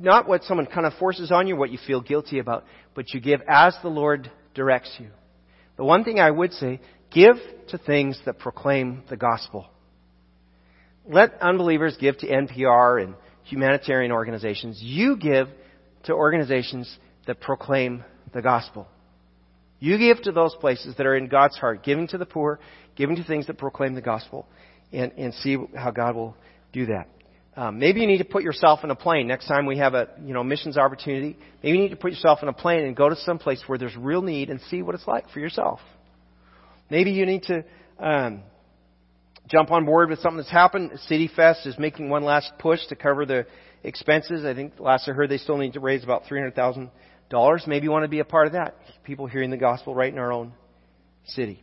not 0.00 0.28
what 0.28 0.44
someone 0.44 0.66
kind 0.66 0.86
of 0.86 0.94
forces 0.94 1.30
on 1.30 1.46
you, 1.46 1.56
what 1.56 1.70
you 1.70 1.78
feel 1.86 2.00
guilty 2.00 2.38
about, 2.38 2.64
but 2.94 3.12
you 3.14 3.20
give 3.20 3.40
as 3.48 3.74
the 3.82 3.88
Lord 3.88 4.30
directs 4.54 4.94
you. 4.98 5.08
The 5.76 5.84
one 5.84 6.04
thing 6.04 6.20
I 6.20 6.30
would 6.30 6.52
say, 6.52 6.80
Give 7.14 7.36
to 7.68 7.78
things 7.78 8.18
that 8.26 8.38
proclaim 8.38 9.02
the 9.10 9.16
gospel. 9.16 9.66
Let 11.06 11.40
unbelievers 11.40 11.96
give 12.00 12.18
to 12.18 12.26
NPR 12.26 13.02
and 13.02 13.14
humanitarian 13.44 14.12
organizations. 14.12 14.78
You 14.80 15.16
give 15.16 15.48
to 16.04 16.14
organizations 16.14 16.96
that 17.26 17.40
proclaim 17.40 18.04
the 18.32 18.42
gospel. 18.42 18.86
You 19.80 19.98
give 19.98 20.22
to 20.22 20.32
those 20.32 20.54
places 20.60 20.94
that 20.96 21.06
are 21.06 21.16
in 21.16 21.26
God's 21.26 21.56
heart, 21.56 21.82
giving 21.82 22.06
to 22.08 22.18
the 22.18 22.26
poor, 22.26 22.60
giving 22.96 23.16
to 23.16 23.24
things 23.24 23.46
that 23.48 23.58
proclaim 23.58 23.94
the 23.94 24.00
gospel, 24.00 24.46
and, 24.92 25.12
and 25.18 25.34
see 25.34 25.56
how 25.74 25.90
God 25.90 26.14
will 26.14 26.36
do 26.72 26.86
that. 26.86 27.08
Um, 27.56 27.78
maybe 27.78 28.00
you 28.00 28.06
need 28.06 28.18
to 28.18 28.24
put 28.24 28.42
yourself 28.42 28.84
in 28.84 28.90
a 28.90 28.94
plane. 28.94 29.26
Next 29.26 29.46
time 29.46 29.66
we 29.66 29.78
have 29.78 29.94
a 29.94 30.08
you 30.24 30.32
know 30.32 30.42
missions 30.42 30.78
opportunity, 30.78 31.36
maybe 31.62 31.76
you 31.76 31.82
need 31.84 31.90
to 31.90 31.96
put 31.96 32.12
yourself 32.12 32.38
in 32.42 32.48
a 32.48 32.52
plane 32.52 32.86
and 32.86 32.96
go 32.96 33.08
to 33.08 33.16
some 33.16 33.38
place 33.38 33.62
where 33.66 33.76
there's 33.76 33.96
real 33.96 34.22
need 34.22 34.48
and 34.48 34.60
see 34.70 34.80
what 34.80 34.94
it's 34.94 35.06
like 35.06 35.28
for 35.30 35.40
yourself. 35.40 35.80
Maybe 36.92 37.12
you 37.12 37.24
need 37.24 37.44
to 37.44 37.64
um, 37.98 38.42
jump 39.48 39.70
on 39.70 39.86
board 39.86 40.10
with 40.10 40.18
something 40.18 40.36
that's 40.36 40.50
happened. 40.50 40.90
City 41.06 41.26
Fest 41.34 41.66
is 41.66 41.78
making 41.78 42.10
one 42.10 42.22
last 42.22 42.52
push 42.58 42.80
to 42.88 42.96
cover 42.96 43.24
the 43.24 43.46
expenses. 43.82 44.44
I 44.44 44.52
think 44.52 44.78
last 44.78 45.08
I 45.08 45.12
heard 45.12 45.30
they 45.30 45.38
still 45.38 45.56
need 45.56 45.72
to 45.72 45.80
raise 45.80 46.04
about 46.04 46.26
three 46.26 46.38
hundred 46.38 46.54
thousand 46.54 46.90
dollars. 47.30 47.64
Maybe 47.66 47.84
you 47.84 47.90
want 47.90 48.04
to 48.04 48.10
be 48.10 48.18
a 48.18 48.26
part 48.26 48.46
of 48.46 48.52
that. 48.52 48.76
People 49.04 49.26
hearing 49.26 49.48
the 49.48 49.56
gospel 49.56 49.94
right 49.94 50.12
in 50.12 50.18
our 50.18 50.34
own 50.34 50.52
city. 51.24 51.62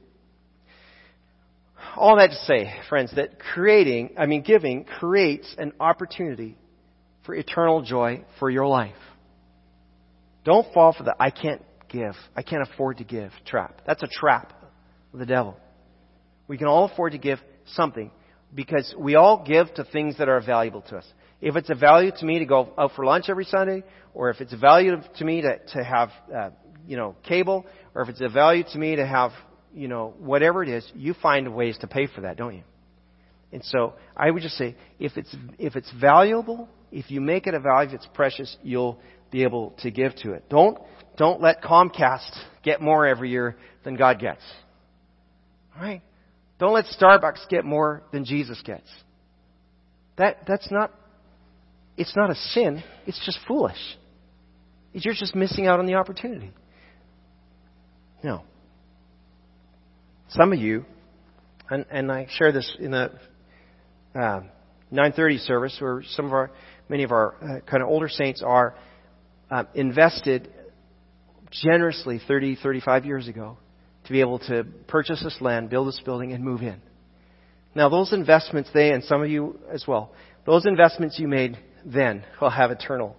All 1.95 2.15
that 2.15 2.31
to 2.31 2.35
say, 2.45 2.73
friends, 2.89 3.13
that 3.15 3.37
creating, 3.37 4.15
I 4.17 4.25
mean 4.25 4.41
giving, 4.41 4.83
creates 4.83 5.53
an 5.59 5.73
opportunity 5.79 6.57
for 7.27 7.35
eternal 7.35 7.83
joy 7.83 8.25
for 8.39 8.49
your 8.49 8.65
life. 8.65 8.95
Don't 10.43 10.73
fall 10.73 10.91
for 10.91 11.03
the 11.03 11.15
I 11.19 11.29
can't 11.29 11.61
give, 11.87 12.15
I 12.35 12.41
can't 12.41 12.67
afford 12.67 12.97
to 12.97 13.03
give 13.03 13.31
trap. 13.45 13.81
That's 13.85 14.01
a 14.01 14.07
trap 14.07 14.53
the 15.13 15.25
devil. 15.25 15.57
We 16.47 16.57
can 16.57 16.67
all 16.67 16.85
afford 16.85 17.13
to 17.13 17.17
give 17.17 17.39
something 17.73 18.11
because 18.53 18.93
we 18.97 19.15
all 19.15 19.43
give 19.45 19.73
to 19.75 19.83
things 19.83 20.17
that 20.17 20.29
are 20.29 20.41
valuable 20.41 20.81
to 20.83 20.97
us. 20.97 21.05
If 21.41 21.55
it's 21.55 21.69
a 21.69 21.75
value 21.75 22.11
to 22.17 22.25
me 22.25 22.39
to 22.39 22.45
go 22.45 22.73
out 22.77 22.91
for 22.95 23.05
lunch 23.05 23.25
every 23.29 23.45
Sunday, 23.45 23.83
or 24.13 24.29
if 24.29 24.41
it's 24.41 24.53
a 24.53 24.57
value 24.57 24.97
to 25.17 25.25
me 25.25 25.41
to, 25.41 25.59
to 25.73 25.83
have, 25.83 26.09
uh, 26.35 26.49
you 26.87 26.97
know, 26.97 27.15
cable, 27.23 27.65
or 27.95 28.01
if 28.01 28.09
it's 28.09 28.21
a 28.21 28.29
value 28.29 28.63
to 28.73 28.77
me 28.77 28.95
to 28.95 29.05
have, 29.05 29.31
you 29.73 29.87
know, 29.87 30.13
whatever 30.19 30.63
it 30.63 30.69
is, 30.69 30.89
you 30.95 31.13
find 31.13 31.53
ways 31.53 31.77
to 31.79 31.87
pay 31.87 32.07
for 32.07 32.21
that, 32.21 32.35
don't 32.35 32.55
you? 32.55 32.63
And 33.51 33.63
so 33.63 33.93
I 34.17 34.29
would 34.29 34.43
just 34.43 34.57
say, 34.57 34.75
if 34.99 35.15
it's, 35.15 35.33
if 35.57 35.75
it's 35.75 35.91
valuable 35.99 36.67
if 36.91 37.11
you 37.11 37.21
make 37.21 37.47
it 37.47 37.53
a 37.53 37.59
value, 37.59 37.89
if 37.89 37.95
it's 37.95 38.07
precious, 38.13 38.57
you'll 38.63 38.99
be 39.31 39.43
able 39.43 39.75
to 39.81 39.91
give 39.91 40.15
to 40.17 40.33
it. 40.33 40.49
Don't, 40.49 40.77
don't 41.17 41.41
let 41.41 41.61
Comcast 41.61 42.31
get 42.63 42.81
more 42.81 43.05
every 43.05 43.29
year 43.29 43.57
than 43.83 43.95
God 43.95 44.19
gets. 44.19 44.41
Alright? 45.79 46.01
Don't 46.59 46.73
let 46.73 46.85
Starbucks 46.99 47.47
get 47.49 47.63
more 47.63 48.03
than 48.11 48.25
Jesus 48.25 48.61
gets. 48.65 48.87
That, 50.17 50.39
that's 50.45 50.69
not, 50.69 50.93
it's 51.95 52.13
not 52.17 52.29
a 52.29 52.35
sin, 52.35 52.83
it's 53.07 53.23
just 53.25 53.39
foolish. 53.47 53.77
You're 54.91 55.13
just 55.13 55.35
missing 55.35 55.67
out 55.67 55.79
on 55.79 55.85
the 55.85 55.93
opportunity. 55.93 56.51
No. 58.23 58.43
Some 60.29 60.51
of 60.51 60.59
you, 60.59 60.83
and, 61.69 61.85
and 61.89 62.11
I 62.11 62.27
share 62.37 62.51
this 62.51 62.75
in 62.77 62.91
the 62.91 63.11
uh, 64.13 64.41
9:30 64.91 65.39
service, 65.45 65.77
where 65.79 66.03
some 66.09 66.25
of 66.25 66.33
our, 66.33 66.51
many 66.89 67.03
of 67.03 67.11
our 67.11 67.35
uh, 67.35 67.59
kind 67.61 67.81
of 67.81 67.87
older 67.87 68.09
saints 68.09 68.43
are 68.45 68.75
uh, 69.49 69.63
invested 69.75 70.51
generously 71.51 72.19
30, 72.27 72.57
35 72.61 73.05
years 73.05 73.27
ago 73.27 73.57
to 74.09 74.13
be 74.13 74.21
able 74.21 74.39
to 74.39 74.65
purchase 74.87 75.23
this 75.23 75.37
land, 75.39 75.69
build 75.69 75.87
this 75.87 76.01
building, 76.03 76.33
and 76.33 76.43
move 76.43 76.63
in. 76.63 76.81
Now, 77.75 77.89
those 77.89 78.11
investments, 78.11 78.71
they 78.73 78.89
and 78.89 79.03
some 79.03 79.21
of 79.21 79.29
you 79.29 79.59
as 79.71 79.85
well, 79.87 80.11
those 80.47 80.65
investments 80.65 81.19
you 81.19 81.27
made 81.27 81.59
then 81.85 82.25
will 82.41 82.49
have 82.49 82.71
eternal, 82.71 83.15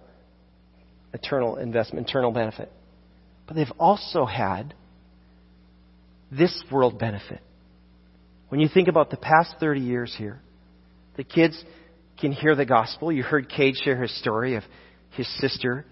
eternal 1.13 1.55
investment, 1.55 2.09
eternal 2.09 2.31
benefit. 2.31 2.69
But 3.47 3.55
they've 3.55 3.71
also 3.79 4.25
had 4.25 4.73
this 6.29 6.61
world 6.69 6.99
benefit. 6.99 7.39
When 8.49 8.59
you 8.59 8.67
think 8.67 8.89
about 8.89 9.11
the 9.11 9.17
past 9.17 9.55
30 9.61 9.79
years 9.79 10.13
here, 10.17 10.41
the 11.15 11.23
kids 11.23 11.63
can 12.19 12.33
hear 12.33 12.53
the 12.53 12.65
gospel. 12.65 13.13
You 13.13 13.23
heard 13.23 13.47
Cade 13.47 13.77
share 13.77 14.01
his 14.01 14.13
story 14.19 14.55
of 14.55 14.63
his 15.11 15.27
sister 15.39 15.85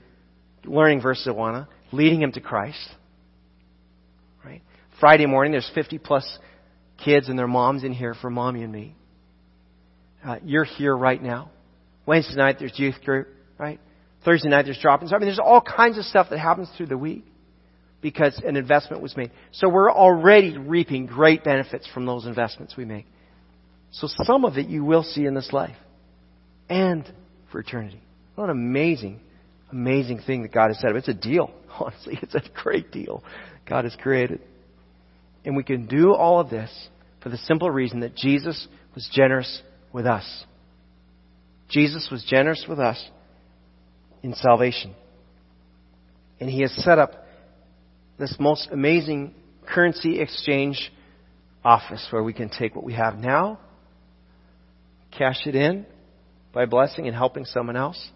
learning 0.66 1.02
verse 1.02 1.26
Awana, 1.26 1.68
leading 1.94 2.22
him 2.22 2.34
to 2.34 2.42
Christ. 2.42 2.90
Friday 5.00 5.26
morning, 5.26 5.52
there's 5.52 5.70
50 5.74 5.98
plus 5.98 6.38
kids 7.04 7.30
and 7.30 7.40
their 7.40 7.48
moms 7.48 7.84
in 7.84 7.94
here 7.94 8.14
for 8.14 8.30
mommy 8.30 8.64
and 8.64 8.72
me. 8.72 8.96
Uh, 10.24 10.38
you're 10.44 10.66
here 10.66 10.96
right 10.96 11.22
now. 11.22 11.50
Wednesday 12.06 12.36
night, 12.36 12.58
there's 12.60 12.78
youth 12.78 12.96
group, 13.06 13.28
right? 13.58 13.80
Thursday 14.26 14.50
night, 14.50 14.66
there's 14.66 14.80
drop-ins. 14.80 15.14
I 15.14 15.18
mean, 15.18 15.28
there's 15.28 15.40
all 15.40 15.62
kinds 15.62 15.98
of 15.98 16.04
stuff 16.04 16.28
that 16.30 16.40
happens 16.40 16.70
through 16.76 16.88
the 16.88 16.98
week 16.98 17.26
because 18.02 18.42
an 18.46 18.58
investment 18.58 19.02
was 19.02 19.16
made. 19.16 19.32
So 19.52 19.70
we're 19.70 19.92
already 19.92 20.58
reaping 20.58 21.06
great 21.06 21.44
benefits 21.44 21.88
from 21.94 22.06
those 22.06 22.26
investments 22.26 22.76
we 22.76 22.86
make. 22.86 23.06
So 23.92 24.08
some 24.08 24.46
of 24.46 24.58
it 24.58 24.68
you 24.68 24.84
will 24.84 25.04
see 25.04 25.26
in 25.26 25.34
this 25.34 25.52
life 25.52 25.76
and 26.70 27.12
for 27.52 27.60
eternity. 27.60 28.02
What 28.36 28.46
an 28.46 28.52
amazing, 28.52 29.20
amazing 29.72 30.22
thing 30.26 30.44
that 30.44 30.54
God 30.54 30.68
has 30.68 30.80
set 30.80 30.92
up. 30.92 30.96
It's 30.96 31.08
a 31.08 31.14
deal. 31.14 31.52
Honestly, 31.80 32.20
it's 32.22 32.36
a 32.36 32.42
great 32.62 32.92
deal 32.92 33.24
God 33.68 33.86
has 33.86 33.96
created. 34.02 34.42
And 35.50 35.58
we 35.58 35.64
can 35.64 35.88
do 35.88 36.14
all 36.14 36.40
of 36.40 36.52
this 36.52 36.70
for 37.24 37.30
the 37.30 37.38
simple 37.38 37.72
reason 37.72 38.02
that 38.02 38.16
Jesus 38.16 38.68
was 38.94 39.10
generous 39.12 39.64
with 39.92 40.06
us. 40.06 40.46
Jesus 41.70 42.08
was 42.12 42.24
generous 42.24 42.68
with 42.70 42.78
us 42.78 43.04
in 44.22 44.36
salvation. 44.36 44.94
And 46.40 46.52
He 46.52 46.62
has 46.62 46.72
set 46.84 47.00
up 47.00 47.14
this 48.20 48.36
most 48.40 48.70
amazing 48.72 49.34
currency 49.68 50.20
exchange 50.20 50.92
office 51.66 52.08
where 52.12 52.22
we 52.22 52.34
can 52.34 52.50
take 52.50 52.76
what 52.76 52.86
we 52.86 52.94
have 52.94 53.16
now, 53.16 53.58
cash 55.18 55.48
it 55.48 55.56
in 55.56 55.88
by 56.54 56.68
blessing 56.68 57.08
and 57.08 57.16
helping 57.16 57.46
someone 57.46 57.76
else, 57.76 58.12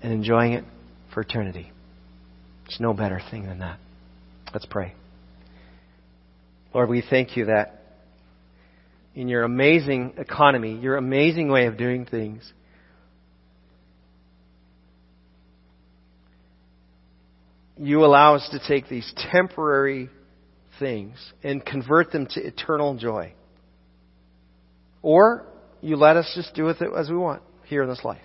and 0.00 0.12
enjoying 0.12 0.52
it 0.52 0.62
for 1.12 1.22
eternity. 1.22 1.72
There's 2.66 2.78
no 2.78 2.92
better 2.92 3.20
thing 3.32 3.46
than 3.46 3.58
that. 3.58 3.80
Let's 4.54 4.66
pray. 4.66 4.94
Lord, 6.72 6.88
we 6.88 7.02
thank 7.08 7.36
you 7.36 7.46
that 7.46 7.82
in 9.14 9.28
your 9.28 9.42
amazing 9.42 10.14
economy, 10.18 10.78
your 10.78 10.96
amazing 10.96 11.50
way 11.50 11.66
of 11.66 11.76
doing 11.76 12.06
things, 12.06 12.52
you 17.76 18.04
allow 18.04 18.36
us 18.36 18.48
to 18.52 18.60
take 18.68 18.88
these 18.88 19.12
temporary 19.32 20.10
things 20.78 21.16
and 21.42 21.64
convert 21.64 22.12
them 22.12 22.26
to 22.30 22.40
eternal 22.40 22.96
joy. 22.96 23.32
Or 25.02 25.46
you 25.80 25.96
let 25.96 26.16
us 26.16 26.30
just 26.34 26.54
do 26.54 26.64
with 26.64 26.82
it 26.82 26.90
as 26.96 27.08
we 27.08 27.16
want 27.16 27.42
here 27.64 27.82
in 27.82 27.88
this 27.88 28.04
life. 28.04 28.20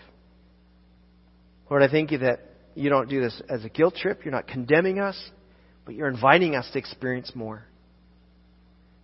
Lord, 1.69 1.81
I 1.81 1.87
thank 1.87 2.11
you 2.11 2.19
that 2.19 2.41
you 2.75 2.89
don't 2.89 3.09
do 3.09 3.21
this 3.21 3.41
as 3.49 3.63
a 3.63 3.69
guilt 3.69 3.95
trip. 3.95 4.23
You're 4.23 4.33
not 4.33 4.47
condemning 4.47 4.99
us, 4.99 5.17
but 5.85 5.95
you're 5.95 6.09
inviting 6.09 6.55
us 6.55 6.69
to 6.73 6.79
experience 6.79 7.31
more. 7.33 7.65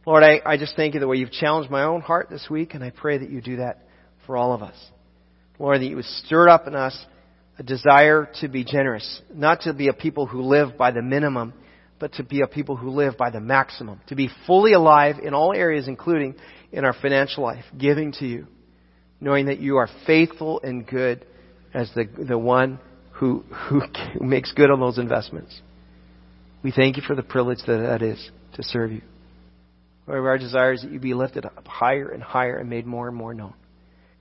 Lord, 0.05 0.23
I, 0.23 0.41
I 0.45 0.57
just 0.57 0.75
thank 0.75 0.95
you 0.95 0.99
the 0.99 1.07
way 1.07 1.17
you've 1.17 1.31
challenged 1.31 1.69
my 1.69 1.83
own 1.83 2.01
heart 2.01 2.29
this 2.29 2.47
week, 2.49 2.73
and 2.73 2.83
I 2.83 2.89
pray 2.89 3.19
that 3.19 3.29
you 3.29 3.41
do 3.41 3.57
that 3.57 3.79
for 4.25 4.35
all 4.35 4.53
of 4.53 4.63
us. 4.63 4.75
Lord, 5.59 5.81
that 5.81 5.85
you 5.85 5.95
would 5.95 6.05
stir 6.05 6.49
up 6.49 6.67
in 6.67 6.75
us 6.75 6.97
a 7.59 7.63
desire 7.63 8.27
to 8.41 8.47
be 8.47 8.63
generous, 8.63 9.21
not 9.31 9.61
to 9.61 9.73
be 9.73 9.89
a 9.89 9.93
people 9.93 10.25
who 10.25 10.41
live 10.41 10.75
by 10.75 10.89
the 10.89 11.03
minimum, 11.03 11.53
but 11.99 12.13
to 12.13 12.23
be 12.23 12.41
a 12.41 12.47
people 12.47 12.75
who 12.75 12.89
live 12.89 13.15
by 13.15 13.29
the 13.29 13.39
maximum, 13.39 14.01
to 14.07 14.15
be 14.15 14.27
fully 14.47 14.73
alive 14.73 15.17
in 15.21 15.35
all 15.35 15.53
areas, 15.53 15.87
including 15.87 16.33
in 16.71 16.83
our 16.83 16.93
financial 16.93 17.43
life, 17.43 17.65
giving 17.77 18.11
to 18.13 18.25
you, 18.25 18.47
knowing 19.19 19.45
that 19.45 19.59
you 19.59 19.77
are 19.77 19.87
faithful 20.07 20.59
and 20.63 20.87
good 20.87 21.23
as 21.75 21.91
the, 21.93 22.05
the 22.27 22.37
one 22.37 22.79
who, 23.13 23.43
who 23.69 23.83
makes 24.19 24.51
good 24.53 24.71
on 24.71 24.79
those 24.79 24.97
investments. 24.97 25.61
We 26.63 26.71
thank 26.71 26.97
you 26.97 27.03
for 27.05 27.15
the 27.15 27.21
privilege 27.21 27.59
that 27.67 27.77
that 27.77 28.01
is 28.01 28.31
to 28.53 28.63
serve 28.63 28.91
you. 28.91 29.01
Lord, 30.11 30.27
our 30.27 30.37
desire 30.37 30.73
is 30.73 30.81
that 30.81 30.91
you 30.91 30.99
be 30.99 31.13
lifted 31.13 31.45
up 31.45 31.67
higher 31.67 32.09
and 32.09 32.21
higher 32.21 32.57
and 32.57 32.69
made 32.69 32.85
more 32.85 33.07
and 33.07 33.15
more 33.15 33.33
known. 33.33 33.53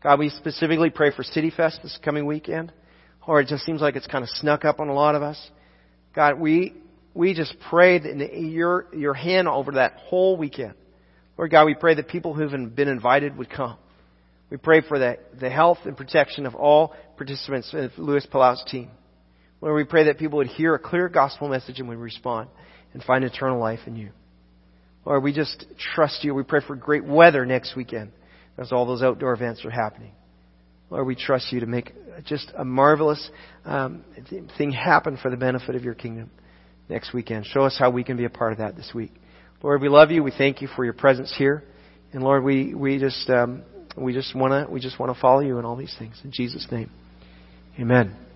God, 0.03 0.18
we 0.18 0.30
specifically 0.30 0.91
pray 0.91 1.11
for 1.14 1.22
City 1.22 1.51
Fest 1.51 1.80
this 1.82 1.99
coming 2.03 2.26
weekend 2.26 2.72
or 3.30 3.41
it 3.41 3.47
just 3.47 3.64
seems 3.64 3.80
like 3.80 3.95
it's 3.95 4.09
kind 4.09 4.24
of 4.24 4.28
snuck 4.30 4.64
up 4.64 4.80
on 4.80 4.88
a 4.88 4.93
lot 4.93 5.14
of 5.14 5.22
us. 5.22 5.51
God, 6.16 6.41
we 6.41 6.74
we 7.14 7.32
just 7.32 7.55
pray 7.68 7.99
that 7.99 8.34
your 8.34 8.86
your 8.93 9.14
hand 9.14 9.47
over 9.47 9.72
that 9.72 9.95
whole 9.97 10.36
weekend. 10.36 10.74
Lord 11.38 11.53
God, 11.53 11.66
we 11.66 11.74
pray 11.74 11.95
that 11.95 12.09
people 12.09 12.34
who've 12.34 12.74
been 12.74 12.88
invited 12.88 13.36
would 13.36 13.49
come. 13.49 13.76
We 14.51 14.57
pray 14.57 14.80
for 14.80 14.99
the, 14.99 15.18
the 15.38 15.49
health 15.49 15.78
and 15.84 15.97
protection 15.97 16.45
of 16.45 16.57
all 16.57 16.95
participants 17.16 17.72
in 17.72 17.91
Luis 17.99 18.26
Palau's 18.26 18.64
team. 18.66 18.91
Lord, 19.61 19.76
we 19.76 19.84
pray 19.84 20.07
that 20.07 20.18
people 20.18 20.38
would 20.38 20.49
hear 20.49 20.74
a 20.74 20.78
clear 20.80 21.09
gospel 21.09 21.49
message 21.49 21.78
and 21.78 21.88
would 21.88 21.99
respond 21.99 22.49
and 22.93 23.03
find 23.05 23.22
eternal 23.22 23.61
life 23.61 23.80
in 23.86 23.95
you. 23.95 24.11
Lord, 25.05 25.22
we 25.22 25.32
just 25.32 25.64
trust 25.94 26.24
you. 26.24 26.34
We 26.34 26.42
pray 26.42 26.61
for 26.66 26.76
great 26.76 27.05
weather 27.05 27.46
next 27.46 27.74
weekend 27.76 28.12
as 28.59 28.72
all 28.72 28.86
those 28.86 29.03
outdoor 29.03 29.32
events 29.32 29.64
are 29.64 29.70
happening. 29.70 30.12
Lord, 30.90 31.07
we 31.07 31.14
trust 31.14 31.53
you 31.53 31.61
to 31.61 31.66
make 31.66 31.92
just 32.24 32.53
a 32.57 32.64
marvelous 32.64 33.30
um, 33.64 34.05
thing 34.59 34.72
happen 34.72 35.16
for 35.16 35.30
the 35.30 35.36
benefit 35.36 35.76
of 35.76 35.84
your 35.84 35.94
kingdom 35.94 36.30
next 36.88 37.14
weekend. 37.14 37.46
Show 37.46 37.62
us 37.62 37.76
how 37.78 37.90
we 37.90 38.05
can 38.05 38.16
be 38.16 38.24
a 38.24 38.30
part 38.30 38.53
of 38.53 38.59
that 38.59 38.76
this 38.76 38.90
week. 38.94 39.12
Lord, 39.62 39.80
we 39.80 39.88
love 39.88 40.11
you. 40.11 40.22
We 40.22 40.32
thank 40.36 40.61
you 40.61 40.68
for 40.74 40.84
your 40.84 40.94
presence 40.94 41.32
here, 41.36 41.62
and 42.12 42.22
Lord, 42.22 42.42
we 42.42 42.74
we 42.74 42.98
just 42.98 43.28
um, 43.28 43.62
we 43.96 44.12
just 44.12 44.34
want 44.34 44.53
to 44.53 44.72
we 44.72 44.80
just 44.80 44.98
want 44.98 45.14
to 45.14 45.20
follow 45.20 45.40
you 45.40 45.59
in 45.59 45.64
all 45.64 45.76
these 45.76 45.94
things 45.98 46.18
in 46.24 46.32
Jesus' 46.32 46.66
name, 46.70 46.90
Amen. 47.78 48.29